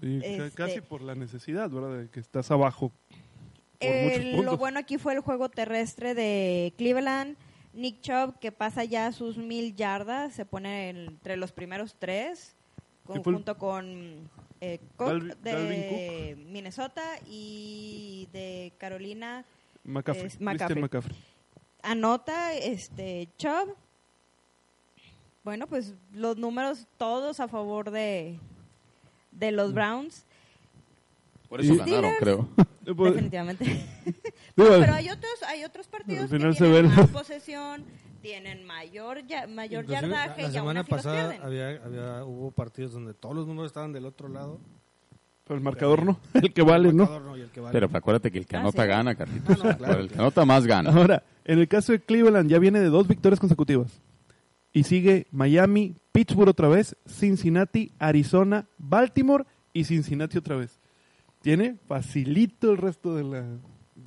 [0.01, 1.97] Y Este- Casi por la necesidad, ¿verdad?
[1.99, 2.91] De que estás abajo.
[3.79, 7.37] Lo bueno aquí fue el juego terrestre de Cleveland.
[7.73, 12.55] Nick Chubb, que pasa ya sus mil yardas, se pone entre los primeros tres,
[13.07, 14.29] con- ¿Quién fue el- junto con
[14.61, 19.45] eh, Cook Dalvin- de Minnesota y de Carolina.
[19.83, 20.81] McCaffrey, es Christian McCaffrey.
[20.81, 21.17] McCaffrey.
[21.83, 23.75] Anota este Chubb.
[25.43, 28.37] Bueno, pues los números todos a favor de,
[29.31, 30.25] de los Browns,
[31.47, 32.49] Por eso ganaron, creo.
[32.85, 33.65] Eh, pues, definitivamente.
[34.57, 37.85] No, pero hay otros, hay otros partidos Al que tienen más posesión,
[38.27, 42.51] tienen mayor ya- mayor Inclusive, yardaje la, la y aún semana pasada había, había, hubo
[42.51, 44.59] partidos donde todos los números estaban del otro lado.
[45.45, 47.03] pero el marcador no, el que vale, ¿no?
[47.05, 47.71] Marcador no, y el que vale.
[47.73, 48.87] Pero acuérdate que el que Ah, anota sí.
[48.89, 49.59] gana, Carlitos.
[49.63, 50.89] Ah, no, claro, el que anota más gana.
[50.91, 54.01] Ahora, en el caso de Cleveland ya viene de dos victorias consecutivas.
[54.73, 60.79] Y sigue Miami, Pittsburgh otra vez, Cincinnati, Arizona, Baltimore y Cincinnati otra vez.
[61.41, 63.45] Tiene facilito el resto de la,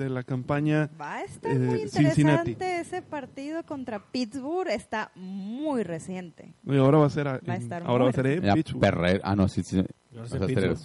[0.05, 0.91] de la campaña.
[1.01, 2.53] Va a estar eh, muy Cincinnati.
[2.53, 6.55] interesante ese partido contra Pittsburgh, está muy reciente.
[6.67, 8.47] Y ahora va a ser, a- Va a en- estar ahora va a ser en
[8.47, 8.81] La Pittsburgh.
[8.81, 9.83] perrera- Ah, no, sí, sí.
[10.13, 10.79] No sé, Pittsburgh.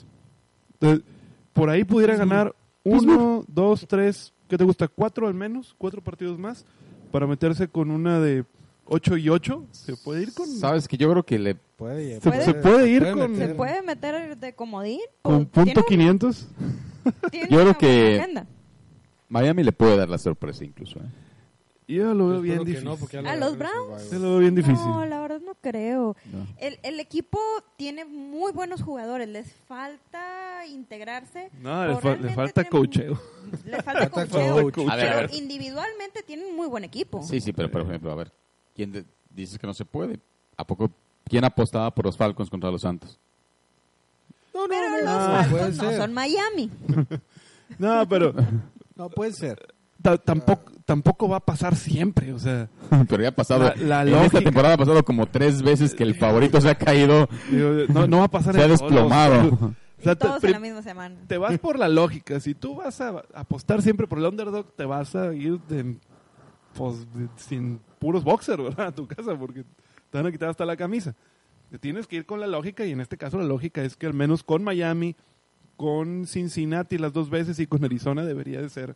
[0.74, 1.06] Entonces,
[1.54, 4.88] por ahí pudiera ganar uno, dos, tres, ¿qué te gusta?
[4.88, 6.66] Cuatro al menos, cuatro partidos más
[7.12, 8.44] para meterse con una de
[8.86, 9.66] ocho y ocho.
[9.72, 13.12] Se puede ir con, Sabes que yo creo que le Puede, Se- se puede ir
[13.12, 13.50] con- meter.
[13.50, 15.02] ¿Se puede meter de comodín?
[15.24, 16.48] ¿O con punto tiene un- 500.
[17.32, 18.48] tiene Yo creo que- agenda?
[19.36, 21.00] Miami le puede dar la sorpresa incluso.
[21.00, 21.04] ¿eh?
[21.88, 22.86] Yo lo veo bien difícil.
[22.86, 24.10] no, lo ¿A los Browns?
[24.12, 24.86] Yo lo veo bien difícil.
[24.88, 26.16] No, la verdad no creo.
[26.32, 26.48] No.
[26.58, 27.38] El, el equipo
[27.76, 31.50] tiene muy buenos jugadores, les falta integrarse.
[31.62, 33.20] No, le, o fa- le falta tienen- coacheo.
[33.66, 34.72] Le falta Falta coacheo.
[34.72, 34.90] coach.
[34.90, 35.34] A ver, a Pero ver.
[35.36, 37.22] individualmente tienen muy buen equipo.
[37.22, 38.32] Sí, sí, pero por ejemplo, a ver,
[38.74, 40.18] ¿quién de- dices que no se puede?
[40.58, 40.90] ¿A poco
[41.26, 43.20] quién apostaba por los Falcons contra los Santos?
[44.54, 46.72] No, no, Pero no, los no, Falcons son Miami.
[47.80, 48.34] No, pero
[48.96, 49.60] No, puede ser.
[50.02, 52.32] ta- tampoco, tampoco va a pasar siempre.
[52.34, 52.70] O sea,
[53.10, 56.04] Pero ya ha pasado, La- la en esta temporada ha pasado como tres veces que
[56.04, 58.82] el favorito se ha caído, digo, no, no va a pasar se ha en todos.
[58.82, 59.76] desplomado.
[59.98, 61.16] O sea, te, Todos en la misma semana.
[61.26, 62.40] te vas por la lógica.
[62.40, 65.98] Si tú vas a apostar siempre por el underdog, te vas a ir de-
[66.76, 68.88] pues, de- sin puros boxers, ¿verdad?
[68.88, 69.64] A tu casa, porque
[70.12, 71.16] te van a quitar hasta la camisa.
[71.72, 74.06] Te tienes que ir con la lógica, y en este caso la lógica es que
[74.06, 75.16] al menos con Miami,
[75.76, 78.96] con Cincinnati las dos veces y con Arizona debería de ser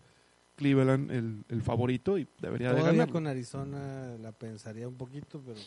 [0.55, 3.11] Cleveland el, el favorito y debería de Todavía ganar.
[3.13, 5.59] con Arizona la pensaría un poquito, pero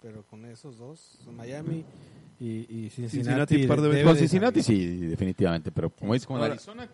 [0.00, 1.84] pero con esos dos, Miami
[2.38, 2.46] y,
[2.84, 3.10] y Cincinnati.
[3.56, 4.04] Cincinnati, par de veces.
[4.04, 6.88] Con Cincinnati sí, definitivamente, pero como dices, con Ahora- Arizona...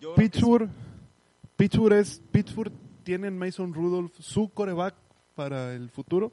[0.00, 0.68] yo Pittsburgh,
[1.56, 2.72] Pittsburgh es Pittsburgh
[3.04, 4.94] tiene en Mason Rudolph su coreback
[5.34, 6.30] para el futuro,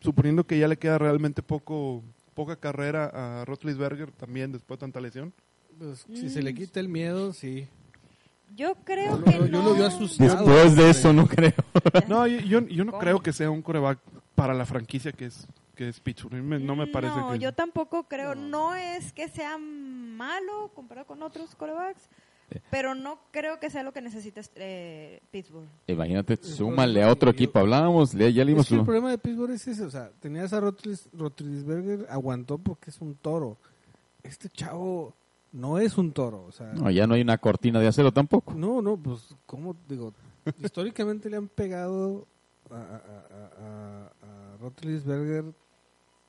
[0.00, 2.02] suponiendo que ya le queda realmente poco
[2.34, 5.32] poca carrera a Rotlisberger también después de tanta lesión.
[5.78, 7.66] Pues, si se le quita el miedo, sí.
[8.54, 9.62] Yo creo Yo que lo- yo no.
[9.70, 10.30] lo veo asustado.
[10.36, 11.52] Después de eso no creo.
[12.08, 13.00] No, yo, yo, yo no ¿Cómo?
[13.00, 13.98] creo que sea un coreback
[14.34, 16.34] para la franquicia que es que es Pittsburgh.
[16.36, 18.36] No me parece No, que yo tampoco creo.
[18.36, 18.76] No.
[18.76, 22.08] es que sea malo comparado con otros corebacks,
[22.70, 25.66] pero no creo que sea lo que necesita eh, Pittsburgh.
[25.86, 27.58] Imagínate, súmale a otro equipo.
[27.58, 30.52] Hablábamos, ya le dimos Es que el problema de Pittsburgh es ese, o sea, tenías
[30.52, 33.56] a Rotlis- Rotlisberger, aguantó porque es un toro.
[34.22, 35.14] Este chavo
[35.52, 38.54] no es un toro, o sea, No, ya no hay una cortina de acero tampoco.
[38.54, 40.12] no, no, pues, ¿cómo digo?
[40.62, 42.26] Históricamente le han pegado
[42.70, 45.44] a, a, a, a- Roethlisberger,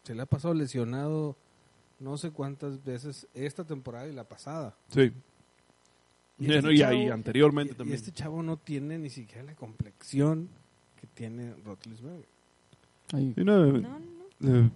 [0.04, 1.36] se le ha pasado lesionado
[2.00, 4.76] no sé cuántas veces esta temporada y la pasada.
[4.90, 5.12] sí.
[6.38, 7.96] Y Y, este no, y ahí chavo- anteriormente Y- y también.
[7.96, 10.50] este chavo no tiene ni siquiera la complexión
[11.00, 12.26] que tiene Roethlisberger.
[13.14, 14.00] Ay, Sí, no, No,
[14.40, 14.70] no, eh,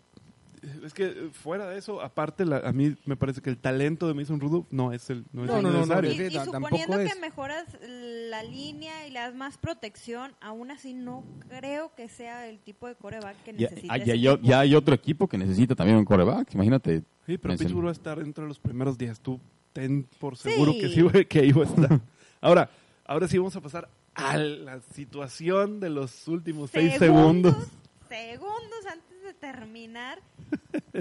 [0.83, 4.07] Es que eh, fuera de eso, aparte, la- a mí me parece que el talento
[4.09, 6.11] de Mason Rudolph no es el, no es No, el no, no, no, necesario.
[6.11, 7.19] Y, y suponiendo que es.
[7.19, 12.59] mejoras la línea y le das más protección, aún así no creo que sea el
[12.59, 13.93] tipo de coreback que necesita.
[13.93, 16.53] ah, ya- ya- ya hay otro equipo que necesita también un coreback.
[16.53, 17.03] Imagínate.
[17.25, 17.55] Sí, pero.
[17.57, 19.17] Pittsburgh va a estar entre los primeros días.
[19.21, 19.39] Tú
[19.79, 20.79] ten por seguro Sí.
[20.81, 21.99] que sí, que ahí va a estar.
[22.41, 22.69] Ahora,
[23.05, 27.55] ahora sí vamos a pasar a la situación de los últimos seis segundos.
[28.07, 30.19] Segundos antes de terminar.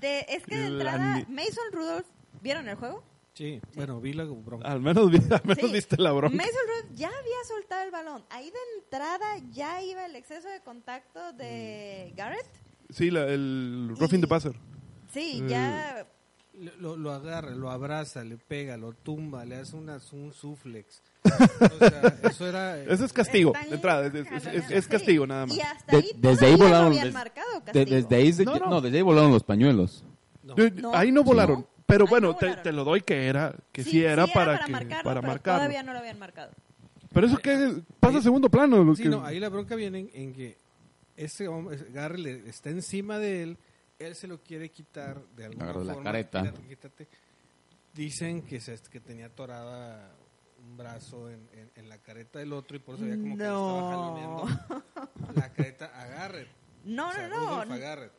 [0.00, 2.06] De, es que de La entrada, Mason Rudolph,
[2.42, 3.02] ¿vieron el juego?
[3.32, 4.66] Sí, bueno, vi la bronca.
[4.70, 5.72] Al menos, vi- al menos Sí.
[5.72, 6.36] viste la bronca.
[6.36, 8.24] Mason Rudolph ya había soltado el balón.
[8.30, 12.46] Ahí de entrada ya iba el exceso de contacto de Garrett.
[12.90, 14.54] Sí, la- el roughing the passer.
[15.12, 16.06] Sí, Eh, ya
[16.80, 21.02] Lo, lo agarra, lo abraza, le pega, lo tumba, le hace una, un suplex.
[21.24, 22.78] O sea, eso era...
[22.82, 24.06] Eso es castigo, de entrada.
[24.06, 25.28] Es, es- es- es castigo sí.
[25.28, 25.56] nada más.
[25.56, 26.92] Y hasta De- ahí desde ahí volaron.
[26.94, 27.14] des-
[27.72, 28.66] de- desde, ahí, No, no.
[28.70, 30.02] no, desde ahí volaron los pañuelos.
[30.42, 30.94] No.
[30.94, 31.60] Ahí no volaron.
[31.60, 31.66] No.
[31.84, 34.64] Pero bueno, no te, te lo doy que era, que sí, Sí, era, sí para,
[34.64, 35.58] que, marcarlo, para pero marcarlo.
[35.60, 36.50] todavía no lo habían marcado.
[37.12, 38.94] Pero eso que pasa a segundo plano.
[38.96, 40.56] Sí, que- no, ahí la bronca viene en, en que
[41.16, 41.78] ese hombre,
[42.18, 43.58] le- está encima de él,
[43.98, 46.10] él se lo quiere quitar de alguna Agarra la forma.
[46.10, 46.52] careta.
[46.68, 47.08] quítate.
[47.94, 50.14] Dicen que, se, que tenía atorada
[50.58, 53.42] un brazo en, en- en la careta del otro y por eso ya como que
[53.44, 54.46] estaba jaloneando
[55.34, 56.48] la careta a Garrett.
[56.84, 57.78] No, O sea, no, no.
[57.78, 58.12] Garrett.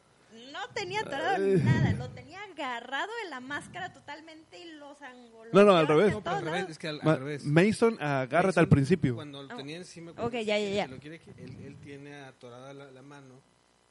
[0.52, 1.62] No tenía atorado Ay.
[1.64, 1.94] nada.
[1.94, 5.54] Lo tenía agarrado de la máscara totalmente y los angolones.
[5.54, 6.14] No, no, al revés.
[6.14, 7.46] No, al revés, es que al, revés.
[7.46, 9.16] Mason a Garrett Mason, al principio.
[9.16, 9.58] Cuando lo Oh.
[9.58, 10.88] tenía encima, Ok, ya, ya, ya.
[10.88, 13.42] lo quiere qui- él, él tiene atorada la, la mano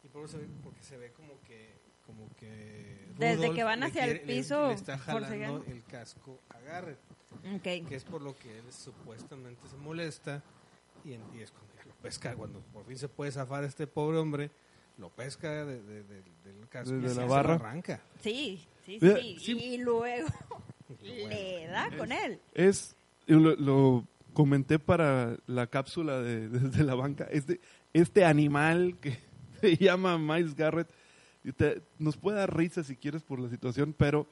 [0.05, 1.76] y por eso porque se ve como que,
[2.07, 5.65] como que Desde Rudolph que van le hacia el quiere- le- piso, le, está jalando
[5.66, 6.99] el casco a Garrett,
[7.57, 7.89] Ok.
[7.89, 10.43] que es por lo que él supuestamente se molesta
[11.05, 13.87] y, en- y es cuando ya lo pesca, cuando por fin se puede zafar este
[13.87, 14.51] pobre hombre,
[14.99, 17.55] lo pesca de- de- de- del casco Desde y se la lo barra.
[17.57, 18.01] arranca.
[18.20, 19.37] Sí, sí, Mira, sí.
[19.41, 19.53] sí.
[19.53, 20.28] Y luego
[21.03, 22.41] le da con él.
[22.55, 22.97] Es,
[23.27, 27.61] yo lo, lo comenté para la cápsula de, desde la banca, este,
[27.93, 29.19] este animal que
[29.61, 30.89] se llama Miles Garrett,
[31.52, 34.27] te- nos puede dar risa si quieres por la situación, pero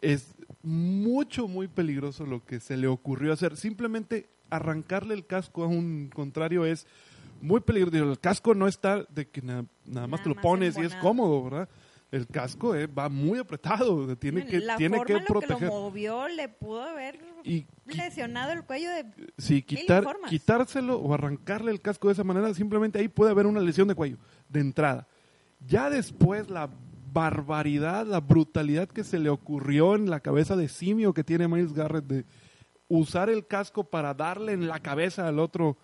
[0.00, 3.56] es mucho, muy peligroso lo que se le ocurrió hacer.
[3.56, 6.86] Simplemente arrancarle el casco a un contrario es
[7.42, 8.10] muy peligroso.
[8.10, 10.94] El casco no está de que na- nada más Nada te lo pones y es
[10.96, 11.68] cómodo, ¿verdad?
[12.10, 15.32] El casco eh, va muy apretado, tiene que, la tiene forma que en lo que
[15.46, 15.68] proteger.
[15.68, 19.04] lo movió le pudo haber y lesionado el cuello de...
[19.38, 23.60] Sí, quitar, quitárselo o arrancarle el casco de esa manera, simplemente ahí puede haber una
[23.60, 24.16] lesión de cuello,
[24.48, 25.06] de entrada.
[25.66, 26.70] Ya después la
[27.12, 31.72] barbaridad, la brutalidad que se le ocurrió en la cabeza de simio que tiene Miles
[31.72, 32.24] Garrett de
[32.88, 35.76] usar el casco para darle en la cabeza al otro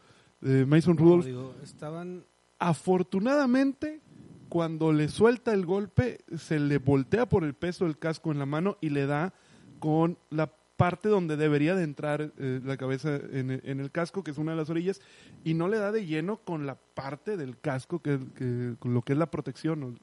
[0.43, 1.25] eh, Mason Rudolph.
[1.25, 2.25] digo, estaban
[2.59, 4.01] Afortunadamente,
[4.49, 8.47] cuando le suelta el golpe, se le voltea por el peso del casco en la
[8.47, 9.35] mano y le da
[9.79, 14.23] con la parte donde debería de entrar eh, la cabeza en, el- en el casco,
[14.23, 15.01] que es una de las orillas,
[15.45, 19.03] y no le da de lleno con la parte del casco, que, que- con lo
[19.03, 19.95] que es la protección o,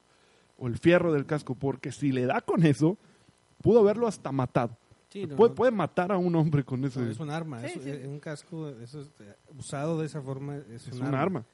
[0.58, 2.98] o el fierro del casco, porque si le da con eso,
[3.62, 4.76] pudo haberlo hasta matado.
[5.10, 5.56] Sí, no, puede, no.
[5.56, 7.00] puede matar a un hombre con ese...
[7.00, 7.90] No, es un arma, Sí, es, sí.
[7.92, 11.46] es un casco eso es, eh, usado de esa forma es, es un, un arma.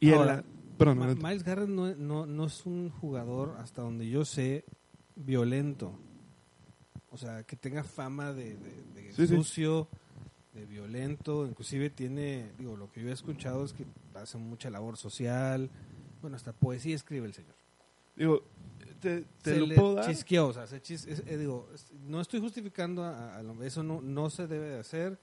[0.00, 0.44] Y Ahora, la-
[0.76, 1.14] perdón, Ma-.
[1.28, 4.64] Miles Garrett no, no, no es un jugador, hasta donde yo sé,
[5.14, 5.92] violento.
[7.10, 9.34] O sea, que tenga fama de, de- de Sí, sí.
[9.36, 9.88] sucio,
[10.54, 11.46] de violento.
[11.46, 15.70] Inclusive tiene, digo, lo que yo he escuchado es que hace mucha labor social.
[16.20, 17.54] Bueno, hasta poesía escribe el señor.
[18.16, 18.42] Digo,
[19.00, 20.06] te, te se lo le puedo dar.
[20.06, 23.68] chisqueó, o sea, se chis- es- eh, digo, es- no estoy justificando a, a- hombre,
[23.68, 25.18] eso no, no se debe de hacer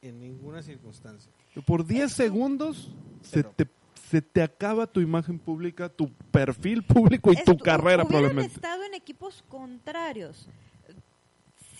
[0.00, 1.30] en ninguna circunstancia.
[1.66, 2.88] Por 10 segundos
[3.22, 3.66] se te,
[4.08, 8.54] se te acaba tu imagen pública, tu perfil público y tu carrera hubieran probablemente.
[8.54, 10.48] estado en equipos contrarios.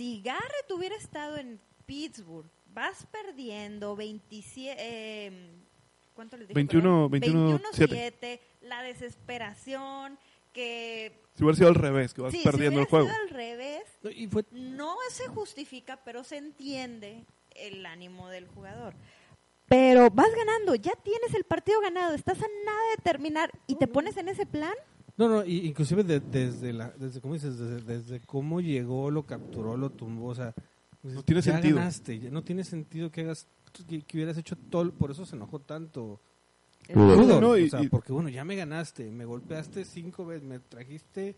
[0.01, 4.75] Si Garrett hubiera estado en Pittsburgh, vas perdiendo 27...
[4.79, 5.31] eh,
[6.15, 6.55] ¿Cuánto les dije?
[6.55, 7.11] 21, perdón?
[7.11, 10.19] 21, 21-7, la desesperación,
[10.55, 11.21] que...
[11.35, 13.05] Si hubiera sido al revés, que vas sí, perdiendo si el juego.
[13.05, 18.31] hubiera sido al revés, No, Y fue no se justifica, pero se entiende el ánimo
[18.31, 18.95] del jugador.
[19.69, 23.87] Pero vas ganando, ya tienes el partido ganado, estás a nada de terminar y te
[23.87, 24.73] pones en ese plan.
[25.21, 29.23] No, no, y- inclusive de- desde la, desde cómo dices, desde, desde cómo llegó, lo
[29.25, 30.55] capturó, lo tumbó, o sea,
[31.03, 31.77] dices, No tiene ya sentido.
[31.77, 33.47] ganaste, ya no tiene sentido que hagas,
[33.87, 36.19] que, que hubieras hecho todo, por eso se enojó tanto.
[36.89, 37.19] Rudolph.
[37.21, 40.43] Rudolph, No, y- o sea, y- porque bueno, ya me ganaste, me golpeaste cinco veces,
[40.43, 41.37] me trajiste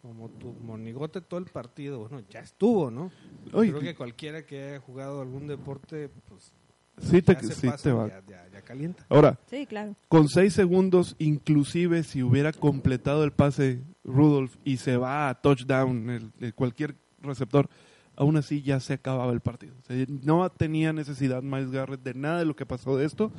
[0.00, 3.10] como tu monigote todo el partido, bueno, ya estuvo, ¿no?
[3.52, 6.54] Oye, Creo que cualquiera que haya jugado algún deporte, pues
[7.00, 8.08] Sí te, sí va.
[8.08, 9.04] Ya, ya- ya calienta.
[9.08, 9.94] Ahora, Sí, claro.
[10.08, 16.10] con seis segundos, inclusive si hubiera completado el pase Rudolph y se va a touchdown
[16.10, 17.68] el, el cualquier receptor,
[18.16, 19.74] aún así ya se acababa el partido.
[19.78, 23.30] O sea, no tenía necesidad Miles Garrett de nada de lo que pasó de esto.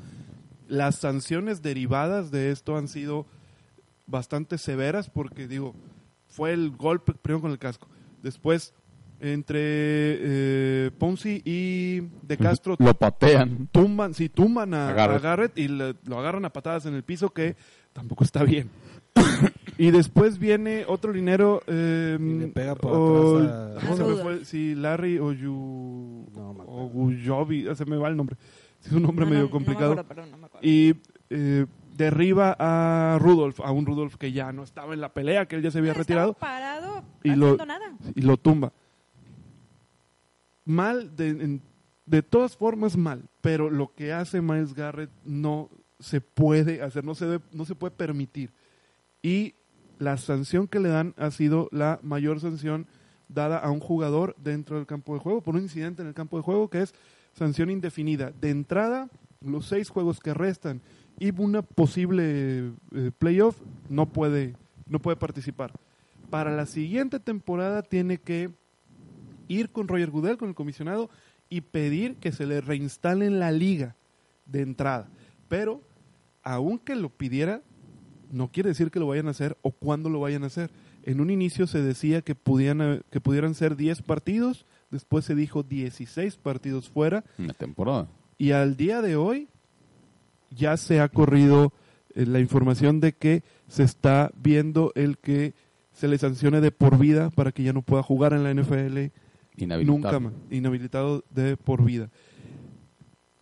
[0.68, 3.26] Las sanciones derivadas de esto han sido
[4.08, 5.76] bastante severas porque, digo,
[6.28, 7.88] fue el golpe primero con el casco.
[8.24, 8.74] Después,
[9.20, 13.68] entre eh, Ponzi y De Castro, Lo patean.
[13.72, 15.58] tumban, sí, tumban a, A a Garrett.
[15.58, 17.56] Y le- lo agarran a patadas en el piso, que
[17.94, 18.70] tampoco está bien.
[19.78, 21.62] y después viene otro linero.
[21.68, 24.46] eh, Y le pega por o- atrás a- ¿cómo se me fue?
[24.46, 25.34] Sí, Larry No
[26.54, 26.72] me acuerdo.
[26.72, 28.36] Ogujovi, ah, se me va el nombre.
[28.84, 29.92] Es un nombre No, medio no, no me complicado.
[29.92, 30.66] acuerdo, perdón, no me acuerdo.
[30.68, 30.96] y
[31.30, 31.66] eh,
[31.98, 35.62] derriba a Rudolph, a un Rudolph que ya no estaba en la pelea, que él
[35.62, 37.92] ya se había Ah, retirado parado Y lo- haciendo nada.
[38.16, 38.72] y lo tumba.
[40.70, 41.60] Mal, de,
[42.06, 47.16] de todas formas mal, pero lo que hace Miles Garrett no se puede hacer, no
[47.16, 48.52] se, no se puede permitir.
[49.24, 49.56] Y
[49.98, 52.86] la sanción que le dan ha sido la mayor sanción
[53.30, 56.38] dada a un jugador dentro del campo de juego por un incidente en el campo
[56.38, 56.94] de juego que es
[57.34, 58.32] sanción indefinida.
[58.40, 59.10] De entrada,
[59.42, 60.82] los seis juegos que restan
[61.18, 63.60] y una posible eh, playoff
[63.90, 64.56] no puede,
[64.86, 65.74] no puede participar.
[66.30, 68.52] Para la siguiente temporada tiene que
[69.50, 71.10] ir con Roger Goodell, con el comisionado,
[71.50, 73.96] y pedir que se le reinstale en la liga
[74.46, 75.10] de entrada.
[75.50, 75.82] Pero,
[76.44, 77.62] aunque lo pidiera,
[78.32, 80.70] no quiere decir que lo vayan a hacer o cuándo lo vayan a hacer.
[81.04, 85.64] En un inicio se decía que, pudieran, que pudieran ser 10 partidos, después se dijo
[85.64, 88.08] 16 partidos fuera, Una temporada.
[88.38, 89.48] y al día de hoy
[90.52, 91.74] ya se ha corrido
[92.14, 95.54] eh, la información de que se está viendo el que
[95.94, 99.12] se le sancione de por vida para que ya no pueda jugar en la NFL
[99.60, 100.20] Inhabilitado.
[100.20, 102.10] nunca más, inhabilitado de por vida.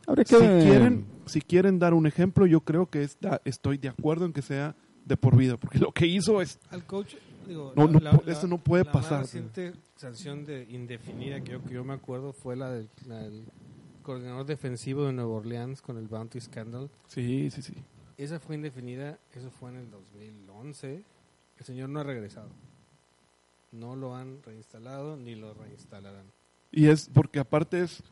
[0.05, 4.25] Habría Si quieren, si quieren dar un ejemplo, yo creo que está, estoy de acuerdo
[4.25, 4.75] en que sea
[5.05, 7.15] de por vida, porque lo que hizo es Al coach,
[7.47, 9.11] digo, No, no pu- eso no puede la pasar.
[9.19, 13.17] más reciente sanción de indefinida que yo, que yo me acuerdo fue la del, la
[13.19, 13.43] del
[14.03, 16.89] coordinador defensivo de Nueva Orleans con el Bounty Scandal.
[17.07, 17.73] sí, sí, sí.
[18.17, 21.03] Esa fue indefinida, eso fue en el 2011.
[21.59, 22.49] El señor no ha regresado.
[23.79, 26.25] No lo han reinstalado ni lo reinstalarán.
[26.71, 28.03] Y es porque aparte es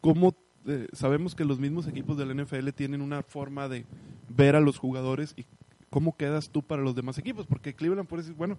[0.00, 0.34] como
[0.66, 3.86] eh, sabemos que los mismos equipos del NFL tienen una forma de
[4.28, 5.44] ver a los jugadores y
[5.88, 8.58] cómo quedas tú para los demás equipos, porque Cleveland puede decir, bueno,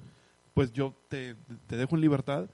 [0.53, 1.35] pues yo te,
[1.67, 2.49] te dejo en libertad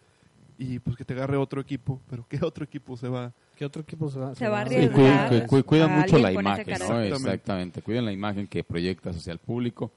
[0.58, 3.32] y pues que te agarre otro equipo, pero ¿qué otro equipo se va?
[3.56, 5.30] ¿Qué otro equipo se va, Se va a arriesgar.
[5.30, 6.66] cuida- cu- cu- cuidan mucho la imagen.
[6.68, 6.74] ¿no?
[6.74, 7.16] Exactamente.
[7.16, 7.82] Exactamente.
[7.82, 9.91] Cuidan la imagen que proyectas hacia el público,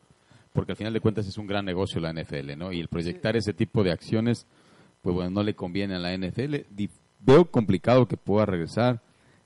[0.52, 2.72] porque al final de cuentas es un gran negocio la NFL, ¿no?
[2.72, 4.46] Y el proyectar ese tipo de acciones,
[5.02, 6.66] pues bueno, no le conviene a la NFL.
[6.70, 6.90] Di-
[7.22, 9.02] Veo complicado que pueda regresar.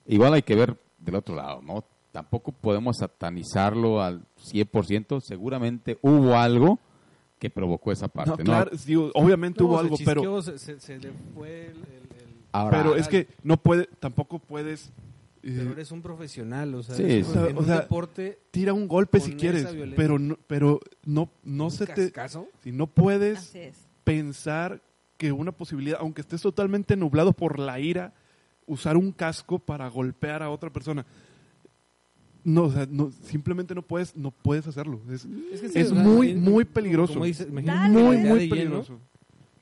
[0.06, 1.84] Igual hay que ver del otro lado, ¿no?
[2.12, 5.20] Tampoco podemos satanizarlo al 100%.
[5.20, 6.78] Seguramente hubo algo
[7.40, 8.44] que provocó esa parte, No, ¿no?
[8.44, 11.76] claro, digo, obviamente No, hubo se algo, pero se, se- se le fue el...
[11.78, 14.92] el- el- Ahora, pero es que no puede, tampoco puedes
[15.44, 18.38] pero eres un profesional, o sea, Sí, es- o sea, en o un sea, deporte
[18.50, 19.66] tira un golpe si quieres,
[19.96, 22.12] pero no, pero no, no se te,
[22.62, 23.52] si no puedes
[24.04, 24.80] pensar
[25.16, 28.14] que una posibilidad, aunque estés totalmente nublado por la ira,
[28.66, 31.04] usar un casco para golpear a otra persona.
[32.42, 35.00] No, o sea, no, simplemente no puedes, no puedes hacerlo.
[35.10, 37.14] Es, Es, que Es o sea, muy, muy peligroso.
[37.14, 38.98] como dice, muy, muy peligroso.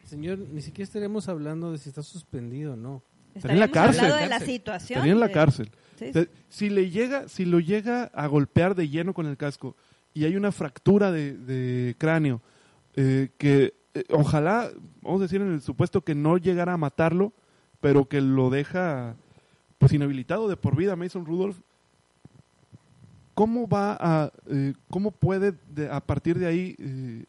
[0.05, 3.03] Señor, ni siquiera estaremos hablando de si está suspendido o no.
[3.35, 4.13] Estaría en la cárcel.
[4.13, 4.97] de la situación.
[4.99, 5.71] Estaría en la cárcel.
[5.99, 9.37] Sí, O sea, si le llega, si lo llega a golpear de lleno con el
[9.37, 9.77] casco
[10.15, 12.41] y hay una fractura de, de cráneo,
[12.97, 17.33] eh, que eh, ojalá, vamos a decir en el supuesto que no llegara a matarlo,
[17.81, 19.17] pero que lo deja
[19.79, 21.57] pues inhabilitado de por vida Mason Rudolph,
[23.35, 27.25] ¿cómo va a, eh, cómo puede de- a partir de ahí eh,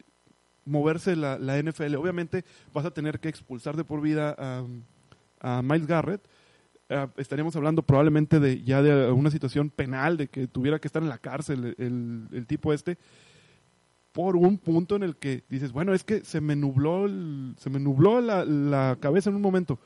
[0.65, 1.95] moverse la, la NFL?
[1.95, 2.43] Obviamente
[2.73, 4.63] vas a tener que expulsar de por vida a,
[5.43, 6.27] a Miles Garrett,
[6.89, 11.03] eh, estaríamos hablando probablemente de ya de una situación penal, de que tuviera que estar
[11.03, 12.97] en la cárcel el, el tipo este,
[14.11, 17.69] por un punto en el que dices, bueno, es que se me nubló, el- se
[17.69, 19.79] me nubló la, la cabeza en un momento.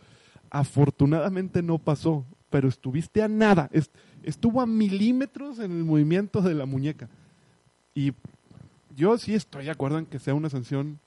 [0.50, 3.94] Afortunadamente no pasó, pero estuviste a nada, est-
[4.24, 7.10] estuvo a milímetros en el movimiento de la muñeca.
[7.94, 8.14] Y
[8.96, 11.00] yo sí estoy de acuerdo en que sea una sanción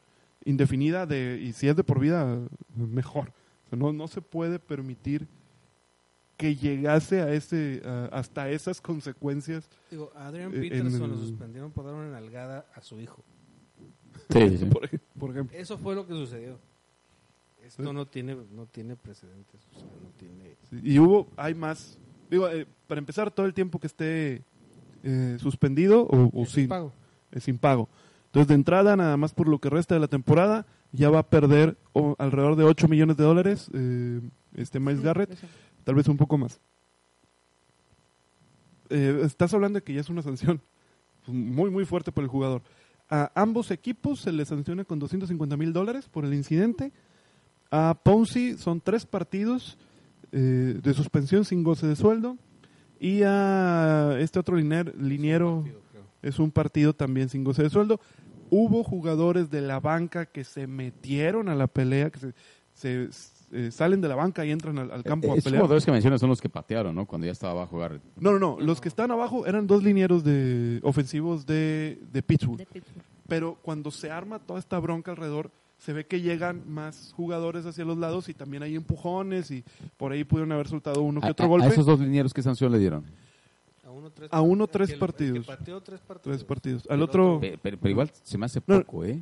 [0.45, 2.39] indefinida de, y si es de por vida,
[2.75, 3.33] mejor.
[3.77, 5.27] No, no se puede permitir
[6.37, 9.69] que llegase a ese a- hasta esas consecuencias.
[9.91, 12.99] Digo, a Adrian Eh, en Peterson lo el- suspendieron por dar una nalgada a su
[13.01, 13.23] hijo.
[14.31, 14.65] Sí, sí.
[14.67, 15.57] Por, ej- por ejemplo.
[15.59, 16.59] Eso fue lo que sucedió.
[17.65, 17.93] Esto Sí.
[17.93, 21.99] no tiene no tiene precedentes, o sea, no tiene Y hubo, hay más
[22.31, 24.45] Digo, eh, para empezar, todo el tiempo que esté
[25.03, 26.93] eh, suspendido o, o Es sin, pago.
[27.33, 27.89] es sin pago.
[28.27, 31.29] Entonces, de entrada, nada más por lo que resta de la temporada, ya va a
[31.29, 34.21] perder o, alrededor de 8 millones de dólares eh,
[34.55, 35.37] este Miles Garrett,
[35.85, 36.61] tal vez un poco más.
[38.89, 40.61] Eh, estás hablando de que ya es una sanción
[41.27, 42.63] muy, muy fuerte por el jugador.
[43.09, 46.93] A ambos equipos se les sanciona con 250 mil dólares por el incidente.
[47.71, 49.79] A Ponzi son tres partidos
[50.33, 52.37] eh, de suspensión sin goce de sueldo.
[52.99, 55.81] Y a este otro liniero Partido,
[56.23, 58.01] es un partido también sin goce de sueldo.
[58.51, 62.33] Hubo jugadores de la banca que se metieron a la pelea, que se,
[62.75, 63.09] se-
[63.53, 65.63] eh, salen de la banca y entran al, al campo a Esos pelear.
[65.63, 67.05] jugadores que mencionas son los que patearon, ¿no?
[67.07, 68.03] Cuando ya estaba abajo Garrett.
[68.21, 68.61] No, no, no.
[68.61, 72.59] Los que están abajo eran dos linieros de ofensivos de, de Pittsburgh.
[72.59, 73.05] De Pittsburgh.
[73.27, 77.85] Pero cuando se arma toda esta bronca alrededor, se ve que llegan más jugadores hacia
[77.85, 79.65] los lados y también hay empujones y
[79.97, 81.67] por ahí pudieron haber soltado uno que A, otro golpe.
[81.67, 83.05] a esos dos linieros, ¿qué sanción le dieron?
[84.01, 85.47] A uno tres, A uno, el tres que- el que partidos.
[85.47, 86.37] pateó tres partidos.
[86.39, 86.87] Tres partidos.
[86.89, 88.81] Al otro, Pe- Pero, pero igual se me hace No.
[88.81, 89.21] poco, ¿eh?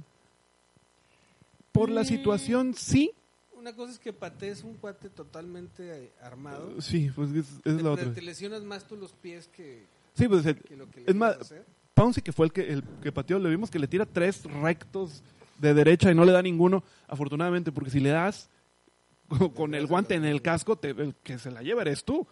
[1.73, 2.07] por la Mm.
[2.07, 3.13] situación, sí.
[3.55, 6.81] Una cosa es que patees un cuate totalmente eh, armado.
[6.81, 8.13] Sí, pues es, es te, la otra.
[8.13, 9.85] te lesionas más tú los pies que,
[10.15, 11.65] Sí, pues el, que lo que le Es más, hacer.
[11.95, 15.23] Pouncy, que fue el que, el que pateó, le vimos que le tira tres rectos
[15.59, 18.49] de derecha y no le da ninguno, afortunadamente, porque si le das
[19.29, 22.27] con, con el guante en el casco, te- el que se la lleva eres tú.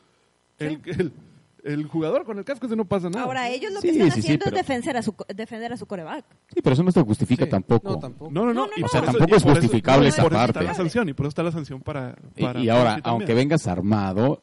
[0.59, 1.13] El, el,
[1.67, 3.25] el jugador con el casco, ese no pasa nada.
[3.25, 5.27] Ahora, ellos lo Sí, que están sí, sí, haciendo pero- es defender a su, co-
[5.35, 6.25] defender a su coreback.
[6.55, 7.51] Sí, pero eso no se justifica Sí.
[7.51, 7.91] tampoco.
[7.91, 8.31] No, tampoco.
[8.31, 8.55] no, no, no.
[8.55, 8.87] No, no, y no.
[8.87, 10.47] por O sea, eso- tampoco y es por eso- justificable por esa eso parte.
[10.47, 12.17] está la sanción, y por eso está la sanción para...
[12.37, 14.43] Y- para y, ahora, Pouncy aunque vengas armado,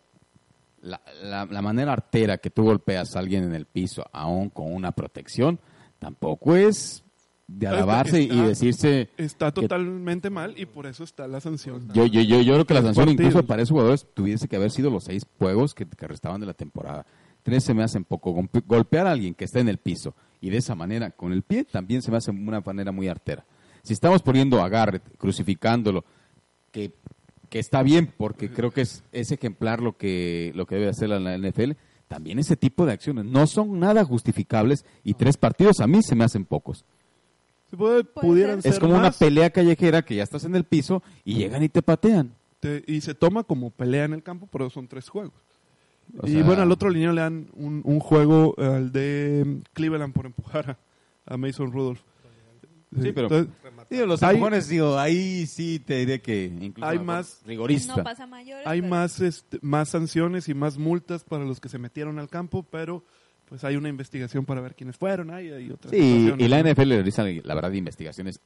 [0.82, 4.74] la, la- la manera artera que tú golpeas a alguien en el piso, aún con
[4.74, 5.60] una protección,
[6.00, 7.03] tampoco es
[7.48, 9.10] de Está- alabarse y decirse...
[9.18, 11.88] Está que- totalmente mal y por eso está la sanción.
[11.94, 14.72] Yo, yo, yo, yo creo que la sanción incluso para esos jugadores tuviese que haber
[14.72, 17.06] sido los seis juegos que, que restaban de la temporada.
[17.44, 18.32] Tres se me hacen poco.
[18.34, 21.44] Golpe- Golpear a alguien que está en el piso y de esa manera con el
[21.44, 23.46] pie también se me hace una manera muy artera.
[23.84, 26.06] Si estamos poniendo a Garrett, crucificándolo,
[26.72, 26.94] que,
[27.50, 31.10] que está bien porque creo que es, es ejemplar lo que, lo que debe hacer
[31.10, 31.72] la NFL,
[32.08, 36.16] también ese tipo de acciones no son nada justificables y tres partidos a mí se
[36.16, 36.86] me hacen pocos.
[37.74, 38.74] Se puede- Puede pudieran ser.
[38.74, 41.82] Es como una pelea callejera que ya estás en el piso y llegan y te
[41.82, 42.36] patean.
[42.60, 45.34] te- y se toma como pelea en el campo, pero son tres juegos.
[46.20, 50.14] O y sea, bueno, al otro línea le dan un, un juego al de Cleveland
[50.14, 50.78] por empujar
[51.26, 52.00] a, a Mason Rudolph.
[53.02, 53.48] Sí, pero- Entonces,
[53.90, 57.96] Digo, los Hay- empujones, digo, ahí sí te diré que incluso Hay más- rigorista.
[57.98, 58.66] No pasa mayores.
[58.68, 62.30] hay pero- más, este, más sanciones y más multas para los que se metieron al
[62.30, 63.04] campo, pero
[63.54, 65.30] pues hay una investigación para ver quiénes fueron.
[65.30, 66.64] Hay, hay otras sí, y la.
[66.64, 68.42] NFL realiza, la verdad, investigaciones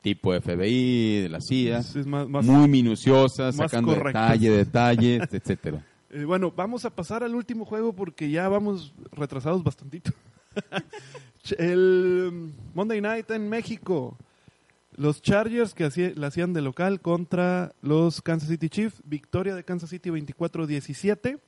[0.00, 4.32] tipo FBI, de la CIA, es, es más, más- muy minuciosas, más sacando correctas.
[4.32, 5.86] detalle, detalles, etcétera.
[6.10, 10.10] Eh, bueno, vamos a pasar al último juego porque ya vamos retrasados bastantito.
[11.56, 14.18] El um, Monday Night en México.
[14.96, 19.02] Los Chargers que hacía- la hacían de local contra los Kansas City Chiefs.
[19.04, 21.38] Victoria de Kansas City 24-17.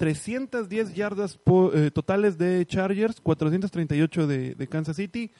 [0.00, 1.38] 310 yardas
[1.74, 5.30] eh, totales de Chargers, 438 de, de Kansas City.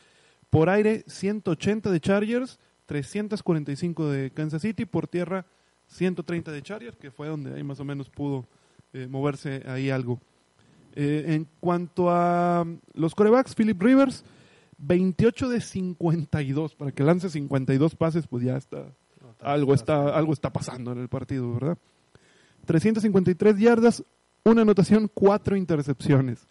[0.51, 4.85] Por aire, 180 de Chargers, 345 de Kansas City.
[4.85, 5.47] Por tierra,
[5.87, 8.45] 130 de Chargers, que fue donde ahí más o menos pudo
[8.93, 10.21] eh, moverse ahí algo.
[10.95, 14.25] Eh, en cuanto a um, los corebacks, Philip Rivers,
[14.77, 16.75] 28 de 52.
[16.75, 18.85] Para que lance 52 pases, pues ya está.
[19.41, 21.79] Algo está, algo está pasando en el partido, ¿verdad?
[22.67, 24.05] 353 yardas,
[24.45, 26.47] una anotación, cuatro intercepciones.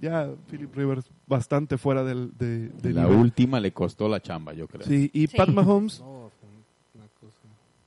[0.00, 3.18] Ya Philip Rivers bastante fuera del, de, del la nivel.
[3.18, 4.86] última le costó la chamba, yo creo.
[4.86, 5.36] Sí, y Sí.
[5.36, 6.30] Pat Mahomes, No.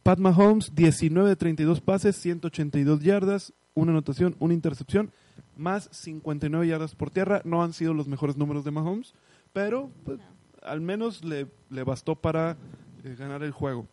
[0.04, 5.12] Pat Mahomes, 19 de 32 pases, 182 yardas, una anotación, una intercepción,
[5.56, 7.42] más 59 yardas por tierra.
[7.46, 9.14] No han sido los mejores números de Mahomes,
[9.54, 10.20] pero pues,
[10.64, 12.58] al menos le, le bastó para
[13.04, 13.86] eh, ganar el juego.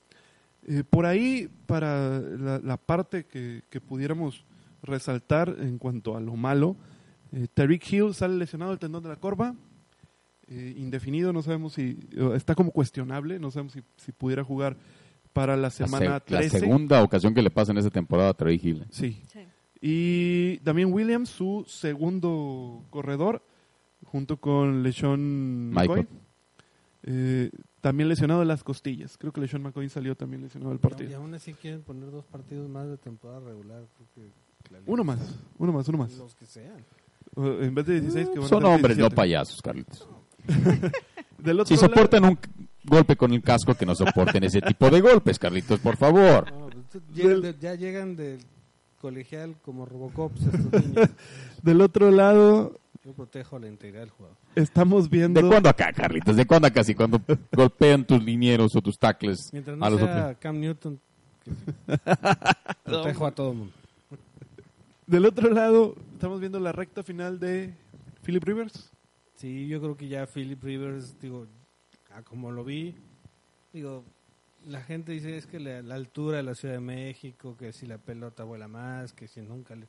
[0.66, 4.44] Eh, por ahí, para la, la parte que, que pudiéramos
[4.82, 6.76] resaltar en cuanto a lo malo,
[7.32, 9.54] eh, Tariq Hill sale lesionado del tendón de la corva,
[10.46, 14.76] eh, indefinido, no sabemos si eh, está como cuestionable, no sabemos si, si pudiera jugar
[15.32, 16.60] para la La, se- semana la 13.
[16.60, 18.86] segunda ocasión que le pasa en esta temporada a Trey Hill.
[18.90, 19.22] Sí.
[19.32, 19.40] Sí.
[19.80, 23.42] Y también Williams, su segundo corredor,
[24.04, 26.06] junto con LeSean McCoy.
[27.04, 27.50] Eh,
[27.80, 29.16] también lesionado de las costillas.
[29.18, 31.16] Creo que LeSean McCoy salió también lesionado del Y partido.
[31.18, 33.84] aún así quieren poner dos partidos más de temporada regular.
[34.14, 34.26] creo
[34.86, 35.18] Uno más,
[35.58, 36.12] uno más, uno más.
[36.16, 36.84] Los que sean.
[37.36, 39.14] En vez de 16 que van a Son hombres, no 17.
[39.16, 40.08] payasos, Carlitos.
[41.38, 42.38] Del otro Si lado- soportan un
[42.84, 46.50] golpe con el casco, que no soporten ese tipo de golpes, Carlitos, por favor.
[46.52, 48.38] No, pues, llegan de- ya llegan de
[49.00, 51.08] colegial como Robocops estos niños.
[51.62, 54.36] Del otro lado, Yo protejo la integridad del jugador.
[54.56, 55.40] estamos viendo...
[55.40, 56.34] ¿De cuándo acá, Carlitos?
[56.36, 56.82] ¿De cuándo acá?
[56.82, 57.20] Si cuando
[57.52, 60.36] golpean tus linieros o tus tackles Mientras a no los sea otros.
[60.40, 61.00] Cam Newton,
[61.44, 61.52] que
[62.84, 63.72] protejo a todo el mundo.
[65.08, 67.74] Del otro lado, estamos viendo la recta final de
[68.22, 68.92] Philip Rivers.
[69.36, 71.46] Sí, yo creo que ya Philip Rivers, digo,
[72.14, 72.94] a como lo vi,
[73.72, 74.04] digo,
[74.66, 77.86] la gente dice es que la, la altura de la Ciudad de México, que si
[77.86, 79.86] la pelota vuela más, que si nunca le-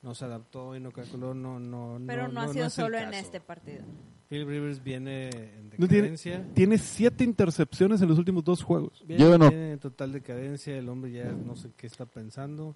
[0.00, 2.96] no se adaptó y no calculó, no, no, Pero no, ha no sido es solo
[2.98, 3.82] en este partido.
[4.28, 6.44] Philip Rivers viene en No tiene, decadencia.
[6.54, 9.04] tiene siete intercepciones en los últimos dos juegos.
[9.06, 12.74] Viene, Yo no- viene en total decadencia, el hombre ya no sé qué está pensando.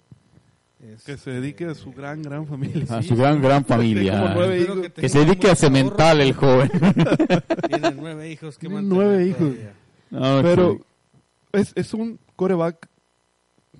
[1.05, 2.85] Que se dedique a su gran, gran familia.
[2.97, 4.35] A su gran, gran familia.
[4.57, 4.89] Hijos.
[4.95, 6.69] Que se dedique a cemental el joven.
[7.67, 9.55] Tiene nueve hijos que nueve hijos.
[10.11, 10.79] Pero
[11.51, 12.87] es, es un coreback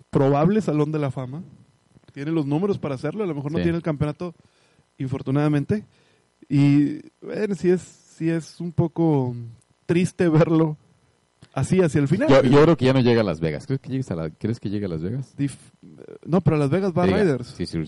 [0.09, 1.43] probable salón de la fama.
[2.13, 3.23] Tiene los números para hacerlo.
[3.23, 3.63] A lo mejor no Sí.
[3.65, 4.33] tiene el campeonato,
[4.97, 5.85] infortunadamente.
[6.49, 9.35] Y bueno, sí es, sí es un poco
[9.85, 10.77] triste verlo
[11.57, 12.29] así hacia el final.
[12.29, 13.65] Yo, yo creo que ya no llega a Las Vegas.
[13.65, 15.35] ¿Crees que, llegues a la- ¿crees que llegue a Las Vegas?
[15.37, 15.57] Dif-
[16.25, 17.19] no, pero a Las Vegas va Llega.
[17.19, 17.47] Riders.
[17.47, 17.83] Sí, sí.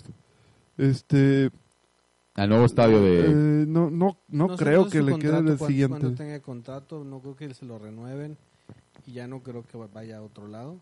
[0.77, 1.49] Este,
[2.35, 3.19] Al nuevo estadio de...
[3.25, 5.99] eh, no, no, no, sé creo que le quede el siguiente.
[5.99, 8.37] cuándo tenga contrato, no creo que se lo renueven
[9.05, 10.77] y ya no creo que vaya a otro lado.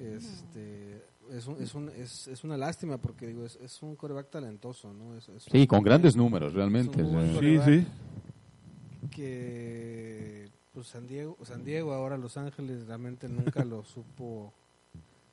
[0.00, 1.02] Este,
[1.32, 4.92] es, un, es, un, es, es una lástima porque digo es, es un coreback talentoso,
[4.92, 5.14] ¿no?
[5.16, 7.02] Es, es Sí, un- con grandes números, realmente.
[7.40, 7.86] Sí, sí.
[9.10, 10.48] que
[10.78, 14.52] pues San Diego, San Diego ahora Los Ángeles realmente nunca lo supo,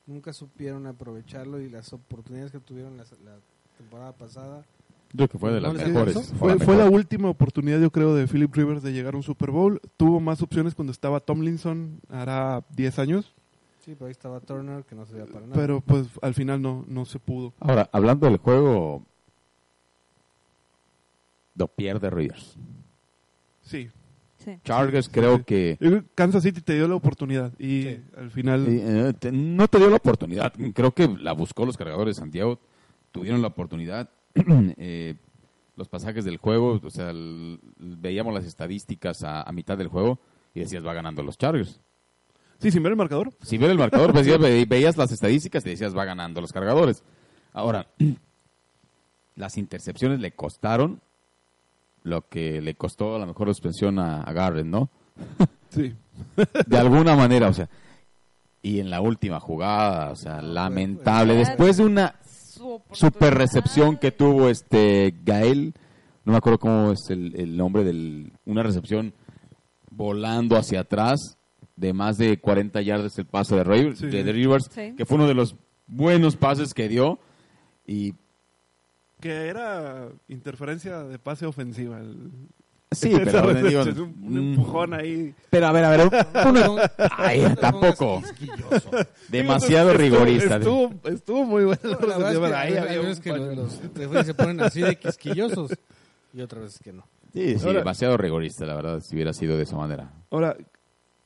[0.07, 3.37] nunca supieron aprovecharlo y las oportunidades que tuvieron la, la
[3.77, 4.65] temporada pasada.
[5.13, 6.33] Yo creo que fue de las ¿No mejores.
[6.33, 9.21] Fue, la fue la última oportunidad, yo creo, de Philip Rivers de llegar a un
[9.23, 9.79] Super Bowl.
[9.97, 13.31] Tuvo más opciones cuando estaba Tomlinson, hará 10 años,
[13.85, 15.53] Sí, pero ahí estaba Turner que no se veía para nada.
[15.53, 17.53] pero pues al final no, no se pudo.
[17.59, 19.03] Ahora, hablando del juego,
[21.53, 22.55] lo pierde Rivers.
[23.61, 23.91] Sí.
[24.45, 24.59] Sí.
[24.63, 28.01] Chargers creo que Yo creo que Kansas City te dio la oportunidad y Sí.
[28.15, 28.65] al final...
[28.69, 30.53] eh, te- no te dio la oportunidad.
[30.73, 32.59] Creo que la buscó los cargadores de Santiago,
[33.11, 34.09] tuvieron la oportunidad.
[34.77, 35.15] Eh,
[35.77, 40.19] los pasajes del juego, o sea, el- veíamos las estadísticas a, a mitad del juego
[40.53, 41.81] y decías va ganando los Chargers.
[42.59, 43.33] Sí, sin ver el marcador.
[43.41, 46.53] Si ves el marcador, pues, ya ve- veías las estadísticas y decías va ganando los
[46.53, 47.03] cargadores.
[47.51, 47.87] Ahora,
[49.35, 51.01] las intercepciones le costaron
[52.05, 54.89] lo que le costó a lo mejor la suspensión a, a Garrett, ¿no?
[55.69, 55.93] Sí.
[56.67, 57.67] De alguna manera, o sea,
[58.61, 61.35] y en la última jugada, o sea, lamentable.
[61.35, 62.15] Después de una
[62.91, 65.73] super recepción que tuvo este Gael,
[66.23, 69.13] no me acuerdo cómo es el, el nombre del, una recepción
[69.91, 71.37] volando hacia atrás
[71.75, 74.07] de más de 40 yardas el pase de, Rivers, Sí.
[74.07, 74.93] de, de Rivers, Sí.
[74.95, 75.55] que fue uno de los
[75.87, 77.19] buenos pases que dio
[77.85, 78.13] y
[79.25, 81.97] Que era interferencia de pase ofensiva.
[81.99, 82.29] el-
[82.91, 85.33] sí, esa pero le digo, recepción, un, un mm, empujón ahí.
[85.49, 86.01] pero a ver, a ver,
[86.47, 88.21] una- ay, tampoco,
[89.29, 90.57] demasiado Estuvo- rigorista.
[90.57, 91.79] Estuvo, estuvo muy bueno.
[91.83, 93.57] No, la verdad es que, Ahí hay- un veces que los,
[94.13, 95.71] los se ponen así de quisquillosos
[96.33, 97.07] y otras veces que no.
[97.33, 100.11] Sí, sí, Ahora- demasiado rigorista, la verdad, si hubiera sido de esa manera.
[100.29, 100.55] Ahora,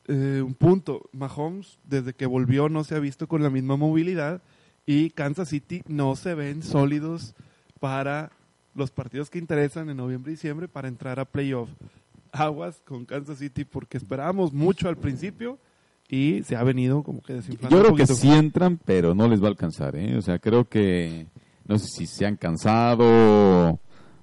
[0.08, 1.10] eh, un punto.
[1.12, 4.42] Mahomes, desde que volvió, no se ha visto con la misma movilidad
[4.86, 7.36] y Kansas City no se ven sólidos
[7.80, 8.32] para
[8.76, 11.70] los partidos que interesan en noviembre y diciembre para entrar a playoff.
[12.32, 15.58] Aguas con Kansas City porque esperábamos mucho al principio
[16.08, 19.42] y se ha venido como que desinflando Yo creo que sí entran, pero no les
[19.42, 20.16] va a alcanzar, ¿eh?
[20.18, 21.26] O sea, creo que
[21.68, 23.80] no sé si se han cansado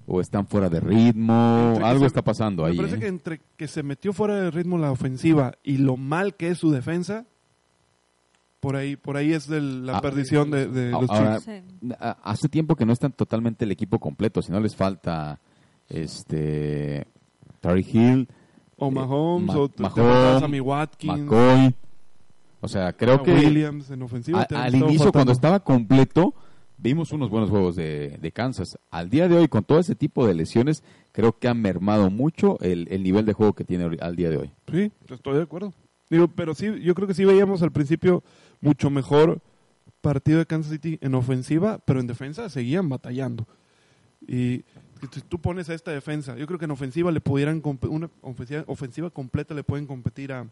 [0.09, 2.77] o están fuera de ritmo, Entre algo se- está pasando Me ahí.
[2.77, 3.01] parece ¿eh?
[3.01, 6.59] que entre que se metió fuera de ritmo la ofensiva y lo mal que es
[6.59, 7.27] su defensa,
[8.67, 11.65] por ahí, por ahí es del- la Ah, perdición de, de Ah, los ahora, Chiefs.
[11.81, 11.89] Sí.
[12.01, 15.39] a- Hace tiempo que no están totalmente el equipo completo, si no les falta
[15.89, 17.07] este
[17.61, 18.29] Tariq Hill,
[18.77, 21.75] O Mahomes, Ma- o Sammy Watkins, McCoy.
[22.61, 24.45] O sea, creo que Williams en ofensiva.
[24.51, 26.35] a- al inicio, cuando estaba completo,
[26.77, 28.77] vimos unos buenos juegos de, de Kansas.
[28.91, 30.83] Al día de hoy, con todo ese tipo de lesiones,
[31.13, 34.39] creo que ha mermado mucho el, el nivel de juego que tiene al día de
[34.39, 34.51] hoy.
[34.73, 35.73] Sí, estoy de acuerdo.
[36.11, 38.23] Digo, pero sí, yo creo que sí veíamos al principio
[38.61, 39.41] mucho mejor
[40.01, 43.47] partido de Kansas City en ofensiva, pero en defensa seguían batallando.
[44.27, 44.65] Y
[45.29, 49.11] tú pones a esta defensa, yo creo que en ofensiva le pudieran una ofensiva, ofensiva
[49.11, 50.47] completa le pueden competir a,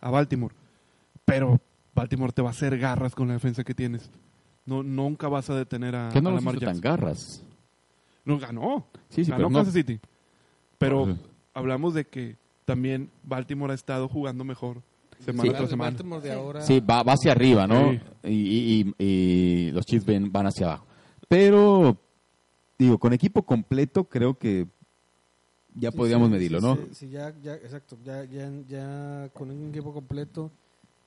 [0.00, 0.54] a Baltimore,
[1.24, 1.60] pero
[1.94, 4.10] Baltimore te va a hacer garras con la defensa que tienes.
[4.66, 7.42] No, nunca vas a detener a, ¿Qué no a hizo tan garras?
[8.24, 10.00] No ganó, Sí, sí, ganó pero no- Kansas City.
[10.78, 11.16] Pero
[11.54, 14.82] hablamos de que también Baltimore ha estado jugando mejor
[15.24, 15.56] semana Sí.
[15.56, 15.96] tras semana.
[16.20, 16.28] De Sí.
[16.30, 17.92] ahora Sí, va, va hacia arriba, ¿no?
[17.92, 18.00] Sí.
[18.24, 20.86] y, y- y los Chiefs ven- van hacia abajo.
[21.28, 21.96] Pero,
[22.78, 24.66] digo, con equipo completo creo que
[25.74, 26.76] ya Sí, podríamos sí, medirlo, sí, ¿no?
[26.76, 27.96] Sí, sí, ya, ya, exacto.
[28.04, 30.50] Ya, ya, ya con un equipo completo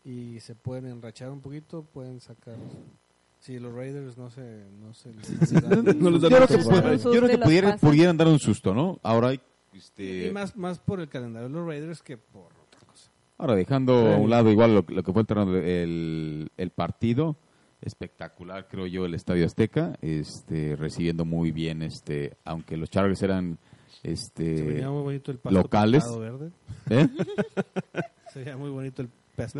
[0.05, 2.55] y se pueden enrachar un poquito, pueden sacar.
[3.39, 4.41] Si los Raiders no se.
[4.81, 5.09] No se
[5.95, 6.97] No les Yo creo que, por ahí.
[6.97, 8.99] yo creo que Los pudieran, dar un susto, ¿no?
[9.01, 9.33] Ahora,
[9.73, 12.49] este, Y más, más por el calendario de los Raiders que por.
[13.39, 17.35] Ahora dejando a un lado igual lo, lo que fue el, terreno el, el partido,
[17.81, 23.57] espectacular creo yo el Estadio Azteca, este, recibiendo muy bien, este, aunque los Chargers eran,
[24.03, 26.03] Se este, veía muy bonito el pasto locales.
[26.03, 26.51] pintado verde.
[26.89, 27.07] ¿eh?
[28.33, 29.09] Se veía muy bonito el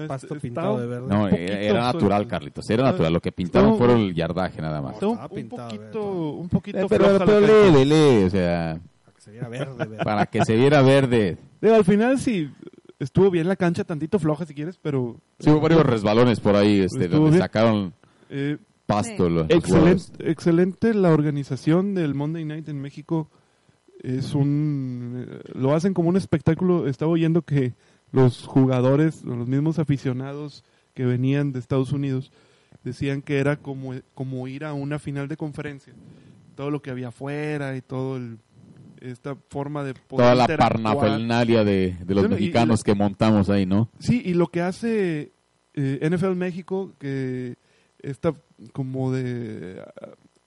[0.08, 1.08] pasto pintado de verde.
[1.08, 2.28] No, era, poquito era natural.
[2.28, 3.14] Carlitos, era natural.
[3.14, 5.02] Lo que pintaron fueron el yardaje nada más.
[5.02, 7.54] Un, poquito, un poquito Eh, pero la pero cancha.
[7.54, 10.04] leve, leve, o sea, Para que se viera verde, verde.
[10.04, 11.38] para que se viera verde.
[11.62, 12.50] Digo, al final sí
[13.00, 16.80] estuvo bien la cancha, tantito floja si quieres, pero Sí, hubo varios resbalones por ahí,
[16.82, 17.42] este, donde bien.
[17.42, 17.94] sacaron
[18.30, 19.28] eh, pasto.
[19.28, 19.34] Sí.
[19.34, 23.30] los- excelente, excelente la organización del Monday Night en México.
[24.02, 26.88] Es un eh, lo hacen como un espectáculo.
[26.88, 27.74] Estaba oyendo que
[28.12, 30.64] los jugadores, los mismos aficionados
[30.94, 32.32] que venían de Estados Unidos
[32.84, 35.94] decían que era como, como ir a una final de conferencia.
[36.56, 38.40] Todo lo que había afuera y todo el,
[39.02, 43.66] esta forma de poder Toda la parnafernalia de, de los y mexicanos que montamos ahí,
[43.66, 43.90] ¿no?
[44.00, 45.32] Sí, y lo que hace
[45.74, 47.56] eh, NFL México, que
[48.02, 48.34] está
[48.74, 49.82] como de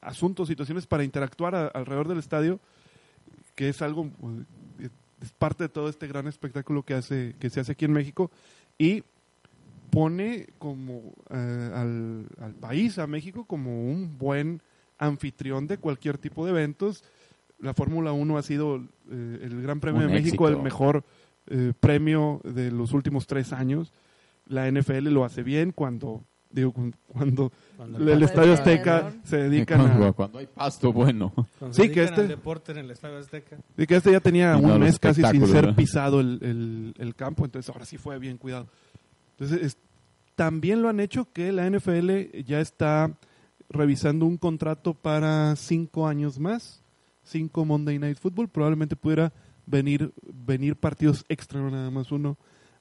[0.01, 2.61] asuntos, situaciones para interactuar a- alrededor del estadio,
[3.55, 4.11] que es algo,
[4.81, 4.89] eh,
[5.23, 8.31] es parte de todo este gran espectáculo que, hace, que se hace aquí en México,
[8.79, 9.05] y
[9.91, 14.63] pone como eh, al, al país, a México, como un buen
[14.99, 17.05] anfitrión de cualquier tipo de eventos.
[17.63, 18.77] La Fórmula 1 ha sido
[19.11, 20.59] eh, el Gran Premio Un de México, éxito.
[20.59, 21.05] el mejor
[21.47, 23.93] eh, premio de los últimos tres años.
[24.47, 28.53] La NFL lo hace bien cuando digo cu- cuando Cuando el, Estadio.
[28.53, 31.33] Azteca se dedican Cuando, a cuando hay pasto bueno.
[31.59, 33.57] cuando Sí, se que este- deporte en el Estadio Azteca.
[33.77, 37.45] de que este ya tenía un mes casi sin ser pisado el, el- el campo,
[37.47, 38.67] entonces ahora sí fue bien cuidado.
[39.39, 39.77] Entonces es-
[40.35, 43.13] también lo han hecho que la NFL ya está
[43.71, 46.82] revisando un contrato para cinco años más,
[47.23, 49.33] cinco Monday Night Football, probablemente pudiera
[49.67, 52.37] venir venir partidos extra, nada más uno,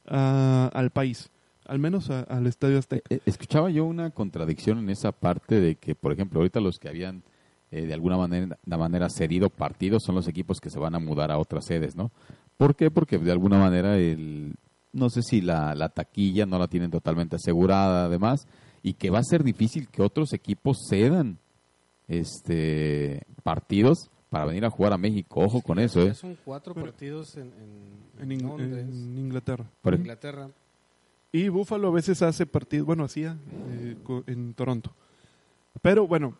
[0.07, 1.30] ah, al país,
[1.65, 3.03] al menos a- al Estadio Azteca.
[3.13, 6.89] Eh, Escuchaba yo una contradicción en esa parte de que, por ejemplo, ahorita los que
[6.89, 7.23] habían
[7.73, 10.99] eh, de alguna manera, de manera cedido partidos son los equipos que se van a
[10.99, 12.11] mudar a otras sedes, ¿no?
[12.57, 12.91] ¿Por qué?
[12.91, 14.55] Porque de alguna manera el,
[14.91, 18.45] no sé si la, la taquilla no la tienen totalmente asegurada, además,
[18.84, 21.38] y que va a ser difícil que otros equipos cedan
[22.09, 25.41] este partidos para venir a jugar a México.
[25.41, 26.15] Ojo con eso, Ya ¿eh?
[26.15, 27.51] son cuatro Pero- partidos en,
[28.17, 29.65] en, En, Ing- Londres, en Inglaterra.
[29.81, 30.49] Por- Inglaterra.
[31.33, 33.37] Y Buffalo a veces hace partidos, bueno, hacía
[33.69, 34.93] eh, co- en Toronto.
[35.81, 36.37] Pero bueno,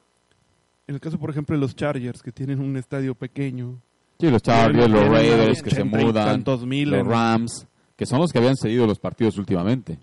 [0.88, 3.77] en el caso, por ejemplo, de los Chargers, que tienen un estadio pequeño.
[4.19, 8.05] Sí, los Chargers, los Raiders que se 80 y mudan, tantos mil los Rams, que
[8.05, 9.99] son los que habían cedido los partidos últimamente.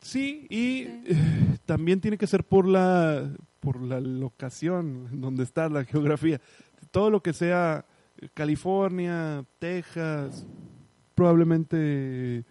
[0.00, 3.28] Sí, y eh, también tiene que ser por la,
[3.66, 6.40] por la locación en donde está la geografía.
[6.92, 7.84] Todo lo que sea
[8.32, 10.46] California, Texas,
[11.16, 12.44] probablemente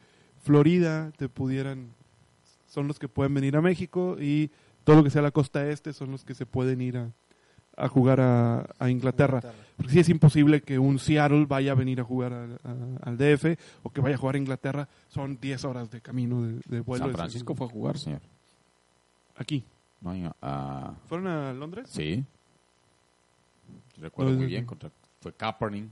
[0.44, 1.94] Florida, te pudieran,
[2.68, 4.52] son los que pueden venir a México y
[4.84, 7.10] todo lo que sea la costa este son los que se pueden ir a,
[7.78, 9.40] a jugar a, a Inglaterra.
[9.78, 13.18] Porque sí es imposible que un Seattle vaya a venir a jugar a- a- al
[13.18, 14.88] DF o que vaya a jugar a Inglaterra.
[15.08, 17.06] Son 10 horas de camino de, de vuelo.
[17.06, 18.22] San Francisco fue a jugar, señor.
[19.38, 19.64] Aquí.
[20.06, 21.90] No, a- ¿Fueron a Londres?
[21.90, 22.24] sí.
[23.98, 24.66] Recuerdo No, muy bien.
[24.66, 24.92] Contra,
[25.22, 25.86] fue Kaepernick.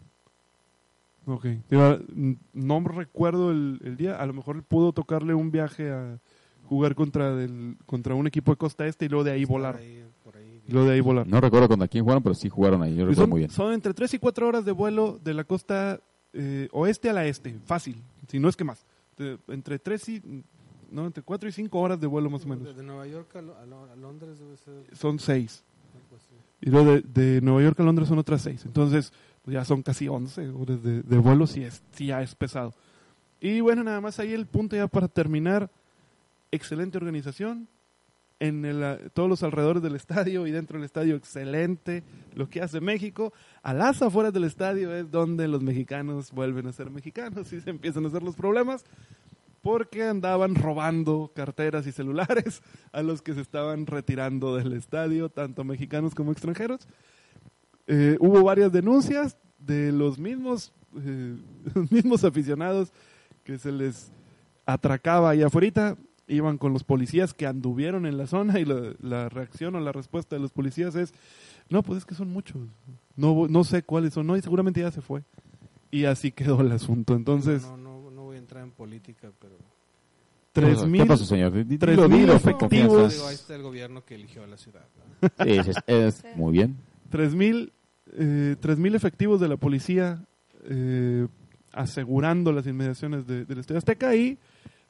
[1.25, 1.45] Ok.
[1.71, 4.17] N- no me recuerdo el, el día.
[4.17, 6.19] A lo mejor pudo tocarle un viaje a
[6.67, 9.77] jugar contra, del, contra un equipo de costa este y luego de ahí volar.
[9.77, 10.61] Ahí, por ahí.
[10.67, 11.25] Y luego de ahí volar.
[11.27, 12.91] No recuerdo contra quién jugaron, pero sí jugaron ahí.
[12.93, 13.49] Yo recuerdo son, muy bien.
[13.51, 16.01] son entre 3 y 4 horas de vuelo de la costa
[16.33, 17.53] eh, oeste a la este.
[17.65, 18.01] Fácil.
[18.27, 18.85] Si no es que más.
[19.17, 20.43] De- entre 3 y...
[20.93, 22.75] No, entre 4 y 5 horas de vuelo más o menos.
[22.75, 25.63] De, Nueva York a, Lo- a Lo- a Londres debe ser Son 6.
[25.95, 26.35] algo así.
[26.61, 28.65] Y luego de, de Nueva York a Londres son otras 6.
[28.65, 29.11] Entonces,
[29.43, 32.73] pues ya son casi 11 horas de, de vuelo, si, es, si ya es pesado.
[33.41, 35.69] Y bueno, nada más ahí el punto ya para terminar.
[36.51, 37.67] Excelente organización.
[38.39, 42.03] En el, todos los alrededores del estadio y dentro del estadio, excelente
[42.35, 43.31] lo que hace México.
[43.61, 47.69] A las afueras del estadio es donde los mexicanos vuelven a ser mexicanos y se
[47.69, 48.83] empiezan a hacer los problemas
[49.63, 52.61] porque andaban robando carteras y celulares
[52.91, 56.85] a los que se estaban retirando del estadio, tanto mexicanos como extranjeros.
[57.87, 61.37] Eh, hubo varias denuncias de los mismos, eh,
[61.73, 62.91] los mismos aficionados
[63.45, 64.11] que se les
[64.65, 65.97] atracaba allá afuera.
[66.27, 70.35] iban con los policías que anduvieron en la zona y la, reacción o la respuesta
[70.35, 71.13] de los policías es,
[71.69, 72.67] no, pues es que son muchos,
[73.15, 75.23] no, no sé cuáles son, no, y seguramente ya se fue.
[75.89, 77.15] Y así quedó el asunto.
[77.15, 77.92] Entonces, no, no,
[78.53, 79.55] entrar en política, pero...
[80.51, 81.51] tres ¿Qué mil pasó, señor?
[81.79, 83.13] Tres mil efectivos.
[83.13, 84.85] Digo, ahí está el gobierno que eligió a la ciudad.
[85.21, 85.29] ¿no?
[85.45, 86.77] Sí, es, es- muy bien.
[87.09, 87.71] tres mil
[88.15, 90.23] eh, tres mil efectivos de la policía
[90.65, 91.27] eh,
[91.71, 94.37] asegurando las inmediaciones de- del Estadio Azteca y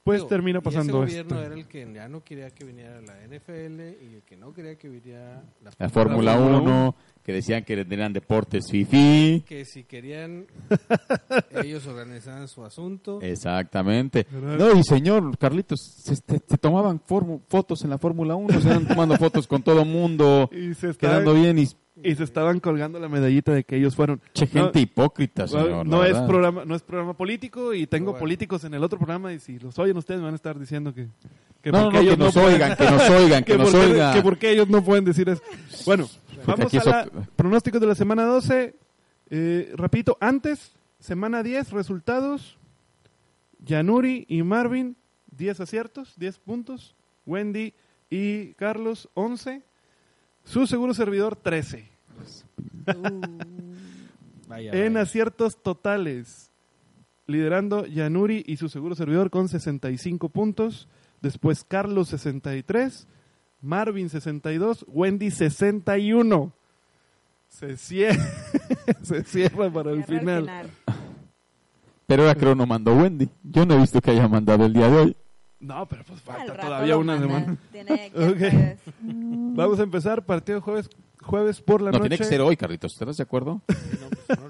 [0.03, 1.45] pues Digo, termina y pasando ese gobierno esto.
[1.53, 4.75] era el que ya no quería que viniera la NFL y el que no quería
[4.75, 9.43] que viniera La Fórmula Fórmula 1, que decían que tenían deportes fifi.
[9.47, 10.45] que si querían
[11.63, 14.27] ellos organizaban su asunto Exactamente.
[14.31, 16.99] No, y señor Carlitos, se, se- se tomaban
[17.47, 21.31] fotos en la Fórmula 1, se iban tomando fotos con todo mundo, Y se, quedando
[21.31, 21.67] estaban, bien y
[22.05, 24.19] y se estaban colgando la medallita de que ellos fueron.
[24.33, 25.85] che, gente hipócrita, señor.
[25.85, 28.19] no, no es programa, no es programa político y tengo bueno.
[28.19, 30.91] políticos en el otro programa y si los oyen ustedes me van a estar diciendo
[30.93, 31.07] que,
[31.61, 34.13] que No, no, no, que ellos nos oigan, que nos oigan, que nos porque- oigan.
[34.15, 35.41] que porque ellos no pueden decir eso.
[35.85, 36.09] Bueno,
[36.45, 38.75] vamos aquí a la pronósticos de la semana 12.
[39.29, 42.57] Eh, repito, antes, semana 10, resultados.
[43.59, 44.97] Yanuri y Marvin,
[45.31, 46.95] 10 aciertos, 10 puntos.
[47.25, 47.73] Wendy
[48.09, 49.63] y Carlos, 11.
[50.43, 51.89] Su seguro servidor, 13.
[54.47, 55.01] vaya, En vaya.
[55.03, 56.51] aciertos totales,
[57.27, 60.89] liderando Yanuri y su seguro servidor con 65 puntos.
[61.21, 63.07] Después Carlos 63,
[63.63, 66.51] Marvin 62, Wendy 61.
[67.47, 68.23] Se cierra,
[69.03, 70.69] se cierra para el final.
[72.05, 73.29] Pero ahora creo no mandó Wendy.
[73.41, 75.17] Yo no he visto que haya mandado el día de hoy.
[75.61, 77.57] No, pero pues Al falta todavía una semana.
[78.13, 80.89] Pues, Vamos a empezar partido jueves
[81.23, 82.09] jueves por la No, noche.
[82.09, 82.93] tiene que ser hoy, Carlitos.
[82.93, 83.61] ¿Estás de acuerdo?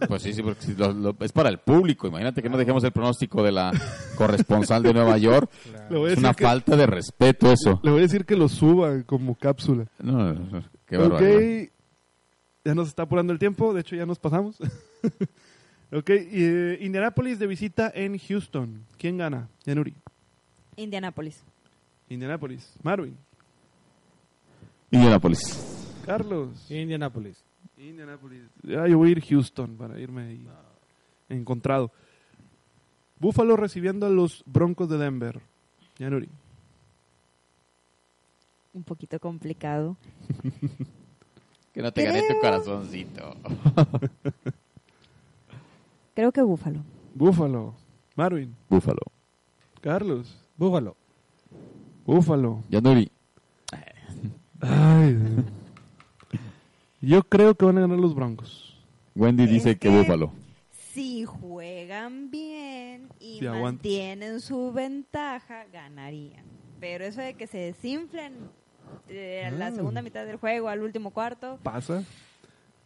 [0.07, 2.07] Pues sí, sí, porque si lo- lo- es para el público.
[2.07, 3.71] Imagínate que no dejemos el pronóstico de la
[4.15, 5.49] corresponsal de Nueva York.
[6.09, 7.79] Es una que- falta de respeto eso.
[7.83, 9.85] Le voy a decir que lo suba como cápsula.
[9.99, 11.69] No, no, no, qué ok, barbaridad.
[12.65, 14.57] ya nos está apurando el tiempo, de hecho ya nos pasamos.
[15.91, 18.85] ok, eh, Indianapolis de visita en Houston.
[18.97, 19.47] ¿Quién gana?
[19.65, 19.93] Yanuri.
[20.75, 21.43] Indianapolis.
[22.09, 22.73] Indianapolis.
[22.83, 23.15] Marvin.
[24.91, 25.39] Indianapolis.
[26.05, 26.69] Carlos.
[26.69, 27.43] Indianapolis.
[27.77, 28.43] Indianapolis.
[28.77, 30.47] Ah, yo voy a ir Houston para irme ahí
[31.29, 31.91] encontrado.
[33.19, 35.39] Buffalo recibiendo a los Broncos de Denver.
[35.97, 36.29] Yanuri.
[38.73, 39.97] Un poquito complicado.
[41.73, 43.33] Que no te gané tu corazoncito.
[46.13, 46.81] Creo que Búfalo.
[47.15, 47.73] Buffalo.
[48.15, 48.55] Marvin.
[48.69, 49.01] Búfalo.
[49.81, 50.37] Carlos.
[50.55, 50.95] Búfalo.
[52.05, 52.61] Buffalo.
[52.69, 53.11] Yanuri.
[54.61, 55.45] Ay, Dios.
[57.07, 58.77] Yo creo que van a ganar los Broncos.
[59.15, 60.31] Wendy dice Es que que- Búfalo.
[60.93, 66.43] Si juegan bien y Si mantienen su ventaja, ganarían.
[66.79, 68.33] Pero eso de que se desinflen
[69.07, 69.71] eh, la Ah.
[69.71, 72.03] segunda mitad del juego al último cuarto, Pasa.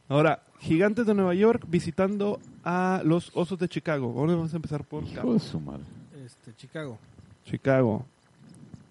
[0.08, 4.14] Ahora, Gigantes de Nueva York visitando a los Osos de Chicago.
[4.18, 5.84] Ahora vamos a empezar por Hijo de su madre.
[6.26, 6.98] Este, Chicago.
[7.44, 8.06] Chicago.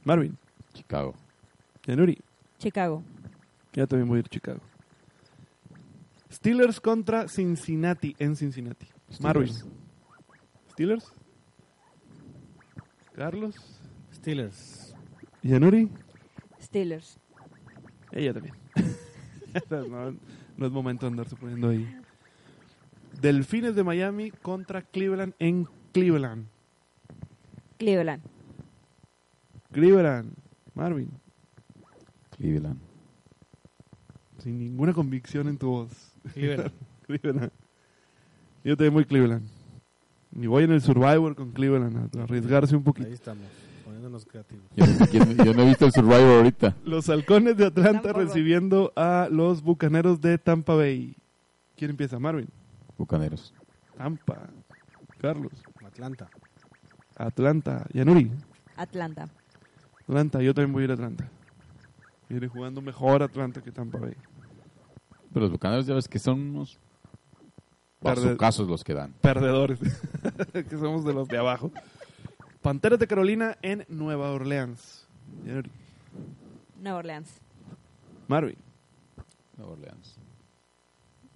[0.05, 0.37] Marvin.
[0.75, 1.15] Chicago.
[1.87, 2.19] Yanuri.
[2.59, 3.03] Chicago.
[3.73, 4.61] Ya también voy a ir a Chicago.
[6.37, 8.87] Steelers contra Cincinnati en Cincinnati.
[9.21, 9.55] Marvin.
[10.71, 11.11] Steelers.
[13.15, 13.57] Carlos.
[14.13, 14.95] Steelers.
[15.43, 15.91] Yanuri.
[16.61, 17.19] Steelers.
[18.13, 18.55] Ella también.
[19.71, 20.15] no,
[20.59, 21.89] no es momento de andarse poniendo ahí.
[23.19, 26.49] Delfines de Miami contra Cleveland en Cleveland.
[27.79, 28.23] Cleveland.
[29.73, 30.35] Cleveland.
[30.75, 31.11] Marvin.
[32.37, 32.79] Cleveland.
[34.37, 36.16] Sin ninguna convicción en tu voz.
[36.35, 36.73] Cleveland.
[37.07, 37.51] Cleveland.
[38.65, 39.49] Yo también voy Cleveland.
[40.33, 43.07] Y voy en el Survivor con Cleveland a arriesgarse un poquito.
[43.09, 43.45] Ahí estamos,
[43.85, 44.65] poniéndonos creativos.
[44.77, 46.75] Yo, yo- yo no he visto el Survivor ahorita.
[46.85, 48.21] Los halcones de Atlanta Tampoco.
[48.25, 51.15] recibiendo a los bucaneros de Tampa Bay.
[51.77, 52.19] ¿Quién empieza?
[52.19, 52.49] Marvin.
[52.99, 53.55] Bucaneros.
[53.97, 54.49] Tampa.
[55.21, 55.53] Carlos.
[55.87, 56.29] Atlanta.
[57.17, 57.87] Atlanta.
[57.95, 58.31] Yanuri.
[58.77, 59.29] Atlanta.
[60.03, 60.43] Atlanta.
[60.43, 61.29] Yo también voy a ir a Atlanta.
[62.29, 64.15] Viene jugando mejor Atlanta que Tampa Bay.
[65.33, 66.79] Pero los bucaneros ya ves que son unos
[68.01, 69.13] Perde- casos los que dan.
[69.21, 69.79] Perdedores.
[70.53, 71.71] que somos de los de abajo.
[72.63, 75.07] Panteras de Carolina en Nueva Orleans.
[76.81, 77.29] Nueva Orleans.
[78.29, 78.57] Marvin.
[79.57, 80.17] Nueva Orleans.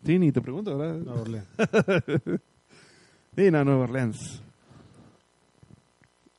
[0.05, 0.97] Sí, ni te pregunto, ¿verdad?
[0.99, 1.49] Nueva Orleans.
[3.37, 4.43] Sí, no, Nueva Orleans.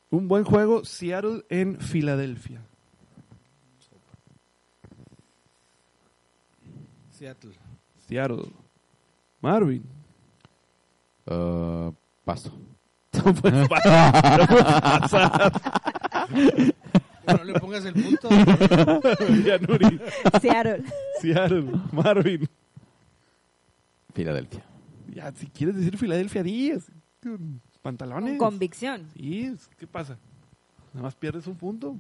[0.09, 2.61] Un buen juego, Seattle en Filadelfia.
[7.22, 7.53] Seattle.
[8.07, 8.52] Seattle.
[9.41, 9.84] Marvin.
[11.27, 11.91] Ah,
[12.26, 12.52] paso.
[13.14, 14.39] No puedes pasar.
[14.39, 15.53] No puedes pasar.
[17.27, 18.30] No le pongas el punto.
[19.45, 20.02] Yanuri,
[20.41, 20.84] Seattle.
[21.19, 22.49] Seattle, Marvin.
[24.15, 24.64] Filadelfia.
[25.14, 26.91] Ya, si quieres decir Filadelfia, Díaz.
[27.84, 28.39] Pantalones.
[28.39, 29.06] Con convicción.
[29.14, 30.18] Sí, ¿qué pasa?
[30.93, 31.95] Nada más pierdes un punto.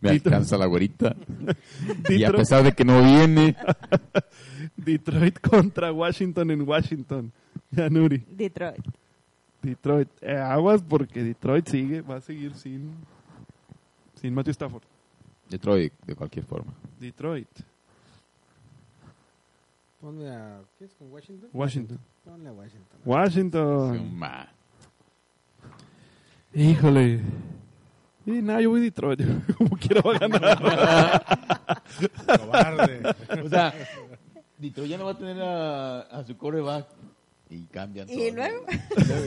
[0.00, 1.14] Me alcanza la güerita.
[2.08, 3.56] Y a pesar de que no viene,
[4.76, 7.32] Detroit contra Washington en Washington.
[7.70, 8.24] Yanuri.
[8.30, 8.84] Detroit.
[9.62, 10.08] Detroit.
[10.20, 12.92] Eh, aguas porque Detroit sigue, va a seguir sin,
[14.14, 14.82] sin Matthew Stafford.
[15.48, 16.72] Detroit, de cualquier forma.
[16.98, 17.48] Detroit.
[20.00, 20.60] Ponle a.
[20.78, 21.50] ¿Qué es con Washington?
[21.52, 21.98] Washington.
[22.24, 22.98] Ponle a Washington.
[23.04, 24.18] Washington.
[24.18, 24.48] Ma.
[26.54, 27.20] Híjole.
[28.26, 29.20] Y nada, yo voy a Detroit.
[29.58, 31.24] Como quiera va a ganar.
[32.38, 33.14] Cobarde.
[33.44, 33.74] O sea,
[34.58, 36.86] Detroit ya no va a tener a, a su coreback.
[37.52, 38.36] Y cambian ¿Y todo.
[38.36, 38.64] luego?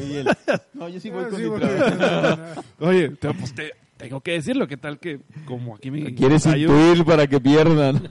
[0.08, 0.28] Y él,
[0.74, 2.66] no, yo sí voy Ah, con sí, Detroit.
[2.80, 4.66] Oye, te, pues te- tengo que decirlo.
[4.66, 6.16] ¿Qué tal que como aquí me...
[6.16, 8.08] Quieres un- intuir para que pierdan.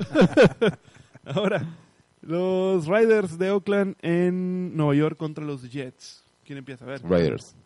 [1.24, 1.64] Ahora,
[2.20, 6.22] los Riders de Oakland en Nueva York contra los Jets.
[6.44, 6.84] ¿Quién empieza?
[6.84, 7.02] A ver.
[7.08, 7.56] Raiders.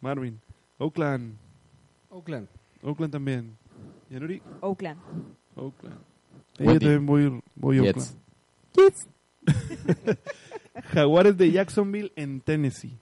[0.00, 0.40] Marvin.
[0.78, 1.36] Oakland.
[2.10, 2.48] Oakland.
[2.82, 3.56] Oakland también.
[4.10, 4.42] Yanuri.
[4.60, 5.00] Oakland.
[5.56, 5.98] Oakland.
[6.58, 8.22] Yo también voy, voy Oakland.
[8.74, 9.08] Jets.
[10.92, 12.98] Jaguares de Jacksonville en Tennessee.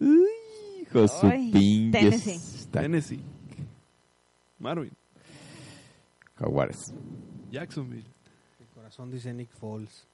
[0.00, 2.68] Hijo de su Tennessee.
[2.70, 3.22] Tennessee.
[4.58, 4.92] Marvin.
[6.36, 6.92] Jaguares.
[7.50, 8.06] Jacksonville.
[8.60, 10.06] El corazón dice Nick Foles.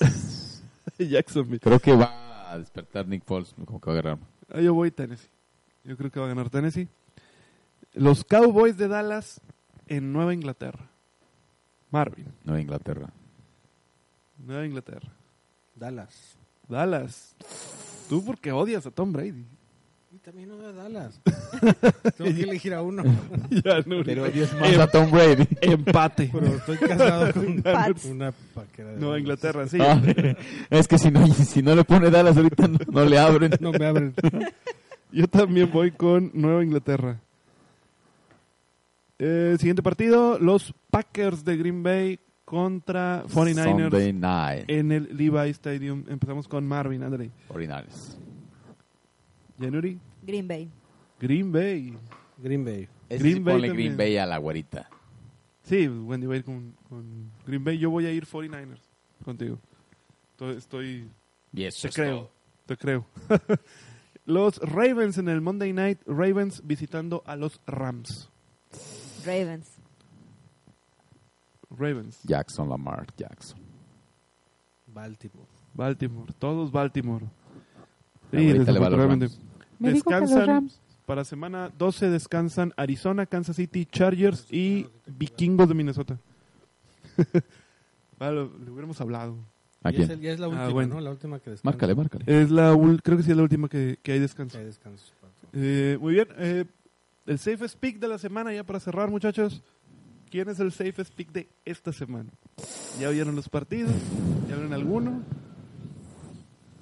[0.98, 1.60] Jacksonville.
[1.60, 3.54] Creo que va a despertar Nick Foles.
[3.64, 4.18] Como que va a agarrar.
[4.48, 5.28] Ah, yo voy Tennessee.
[5.84, 6.88] Yo creo que va a ganar Tennessee.
[7.96, 9.40] Los Cowboys de Dallas
[9.86, 10.90] en Nueva Inglaterra.
[11.90, 12.26] Marvin.
[12.44, 13.08] Nueva Inglaterra.
[14.36, 15.08] Nueva Inglaterra.
[15.74, 16.36] Dallas.
[16.68, 17.34] Dallas.
[18.10, 19.46] Tú porque odias a Tom Brady.
[20.12, 21.18] Y también veo a Dallas.
[22.18, 23.02] Tengo que elegir a uno.
[23.64, 25.48] ya, no, Pero odias más a Tom Brady.
[25.62, 26.28] Empate.
[26.34, 28.04] Pero estoy casado con Pats.
[28.04, 29.18] una paquera de Nueva.
[29.18, 29.78] Inglaterra, sí.
[29.80, 30.02] Ah,
[30.68, 33.52] es que si no, si no le pone Dallas ahorita no, no le abren.
[33.58, 34.14] No me abren.
[35.12, 37.22] Yo también voy con Nueva Inglaterra.
[39.18, 44.64] Eh, siguiente partido, los Packers de Green Bay contra 49ers Sunday night.
[44.70, 46.04] en el Levi Stadium.
[46.08, 47.30] Empezamos con Marvin, Andrei.
[47.48, 48.16] 49ers.
[49.58, 50.70] Yanuri, Green Bay.
[51.18, 51.94] Green Bay.
[52.38, 52.88] Green Bay.
[53.08, 53.68] Ese Green sí Bay ponle.
[53.70, 54.88] Green Bay a la güerita.
[55.62, 57.78] Sí, Wendy va a ir con, con Green Bay.
[57.78, 58.80] Yo voy a ir 49ers
[59.24, 59.58] contigo.
[60.32, 61.10] Estoy, estoy
[61.54, 62.30] Y eso te es creo, todo.
[62.66, 63.06] te creo.
[64.26, 66.00] los Ravens en el Monday Night.
[66.06, 68.30] Ravens visitando a los Rams.
[69.26, 69.68] Ravens.
[71.70, 72.20] Ravens.
[72.24, 73.58] Jackson Lamar Jackson.
[74.86, 75.46] Baltimore.
[75.74, 76.32] Baltimore.
[76.38, 77.24] Todos Baltimore.
[78.32, 79.26] Los desafortunadamente.
[79.26, 79.40] Rams.
[79.78, 80.70] Descansan
[81.04, 86.18] para semana 12 descansan Arizona, Kansas City, Chargers y Vikingos de Minnesota.
[88.18, 89.36] Vale, lo- le hubiéramos hablado.
[89.82, 90.18] ¿A Ya es, quién?
[90.18, 90.94] el- ya es la última, bueno.
[90.94, 91.00] ¿no?
[91.02, 91.68] La última que descansa.
[91.70, 92.24] Márcale, márcale.
[92.26, 94.54] Es la ul- creo que sí es la última que, que hay descanso.
[94.54, 95.12] Que hay descanso.
[95.52, 96.28] Eh, muy bien.
[96.38, 96.64] eh,
[97.26, 99.62] el safest pick de la semana, ya para cerrar, muchachos.
[100.30, 102.30] ¿Quién es el safest pick de esta semana?
[103.00, 103.92] ¿Ya vieron los partidos?
[104.48, 105.22] ¿Ya vieron alguno?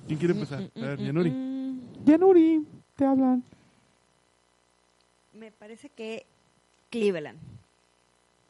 [0.07, 0.71] ¿Quién quiere empezar?
[0.77, 1.31] A ver, Yanuri.
[1.31, 2.67] Mm, Yanuri,
[2.97, 3.43] te hablan.
[5.35, 6.25] me parece que
[6.91, 7.39] Cleveland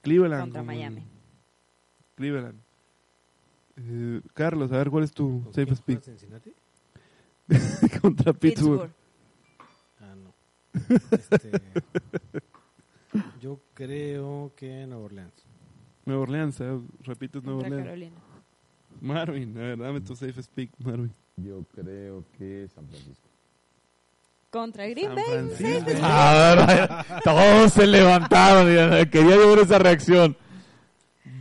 [0.02, 0.42] Cleveland.
[0.42, 1.02] contra como- Miami.
[2.16, 2.60] Cleveland.
[3.76, 6.02] Eh, Carlos, a ver, ¿cuál es tu ¿Con quién safest pick?
[6.04, 6.52] juega Cincinnati?
[8.02, 8.90] contra Pittsburgh.
[8.90, 9.03] No.
[11.10, 11.51] Este,
[13.40, 15.46] yo creo que Nueva Orleans.
[16.05, 17.84] Nueva Orleans, eh, repites Nueva Orleans.
[17.84, 18.16] Carolina.
[19.01, 21.12] Marvin, a ver, dame tu safest pick, Marvin.
[21.36, 23.28] Yo creo que San Francisco.
[24.51, 25.98] Contra Green San Bay.
[26.01, 28.66] Ah, todos se levantaron.
[29.09, 30.36] Quería ver esa reacción.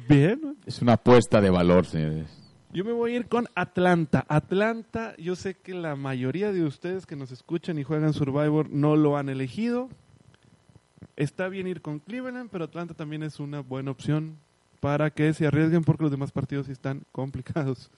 [0.09, 0.57] Bien.
[0.65, 2.42] Es una apuesta de valor, señores.
[2.73, 4.25] Yo me voy a ir con Atlanta.
[4.27, 8.95] Atlanta, yo sé que la mayoría de ustedes que nos escuchan y juegan Survivor no
[8.95, 9.89] lo han elegido.
[11.15, 14.37] Está bien ir con Cleveland, pero Atlanta también es una buena opción
[14.79, 17.91] para que se arriesguen porque los demás partidos sí están complicados.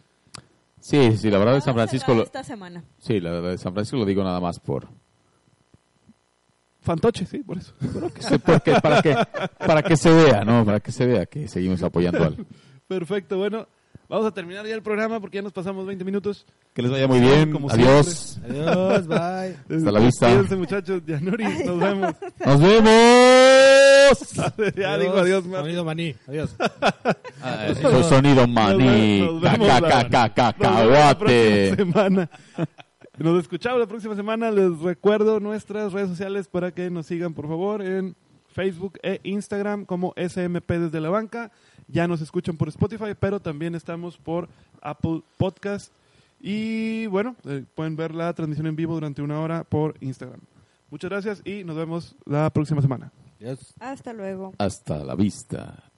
[0.81, 2.13] Sí, sí, la verdad de San Francisco.
[2.13, 2.83] Lo, Esta semana.
[2.99, 4.87] sí, la verdad de San Francisco lo digo nada más por.
[6.81, 7.73] Fantoche, sí, por eso.
[8.13, 9.15] que se- porque- para, que,
[9.57, 10.63] para que se vea, ¿no?
[10.65, 12.45] Para que se vea que seguimos apoyando al.
[12.87, 13.67] Perfecto, bueno,
[14.09, 16.45] vamos a terminar ya el programa porque ya nos pasamos 20 minutos.
[16.73, 17.51] Que les vaya muy bien.
[17.51, 18.39] Como Adiós.
[18.43, 19.55] Adiós, bye.
[19.77, 20.27] Hasta la vista.
[20.27, 21.01] Cuídense, muchachos.
[21.05, 22.15] Yanuri, nos vemos.
[22.45, 24.75] Nos vemos.
[24.75, 25.61] ya digo adiós, Mar.
[25.61, 26.15] Sonido maní.
[26.27, 26.55] Adiós.
[27.41, 29.21] Ah, Soy sonido maní.
[29.21, 31.73] Nos vemos la- Ca- ca- ca- Nos vemos la Cacahuate.
[31.75, 32.29] próxima semana.
[33.17, 34.51] Nos escuchamos la próxima semana.
[34.51, 38.15] Les recuerdo nuestras redes sociales para que nos sigan, por favor, en
[38.55, 41.51] Facebook e Instagram como SMP desde la banca.
[41.89, 44.47] Ya nos escuchan por Spotify, pero también estamos por
[44.81, 45.91] Apple Podcast.
[46.39, 50.39] Y bueno, eh, pueden ver la transmisión en vivo durante una hora por Instagram.
[50.89, 53.11] Muchas gracias y nos vemos la próxima semana.
[53.39, 53.73] Yes.
[53.79, 54.53] Hasta luego.
[54.57, 55.91] Hasta la vista.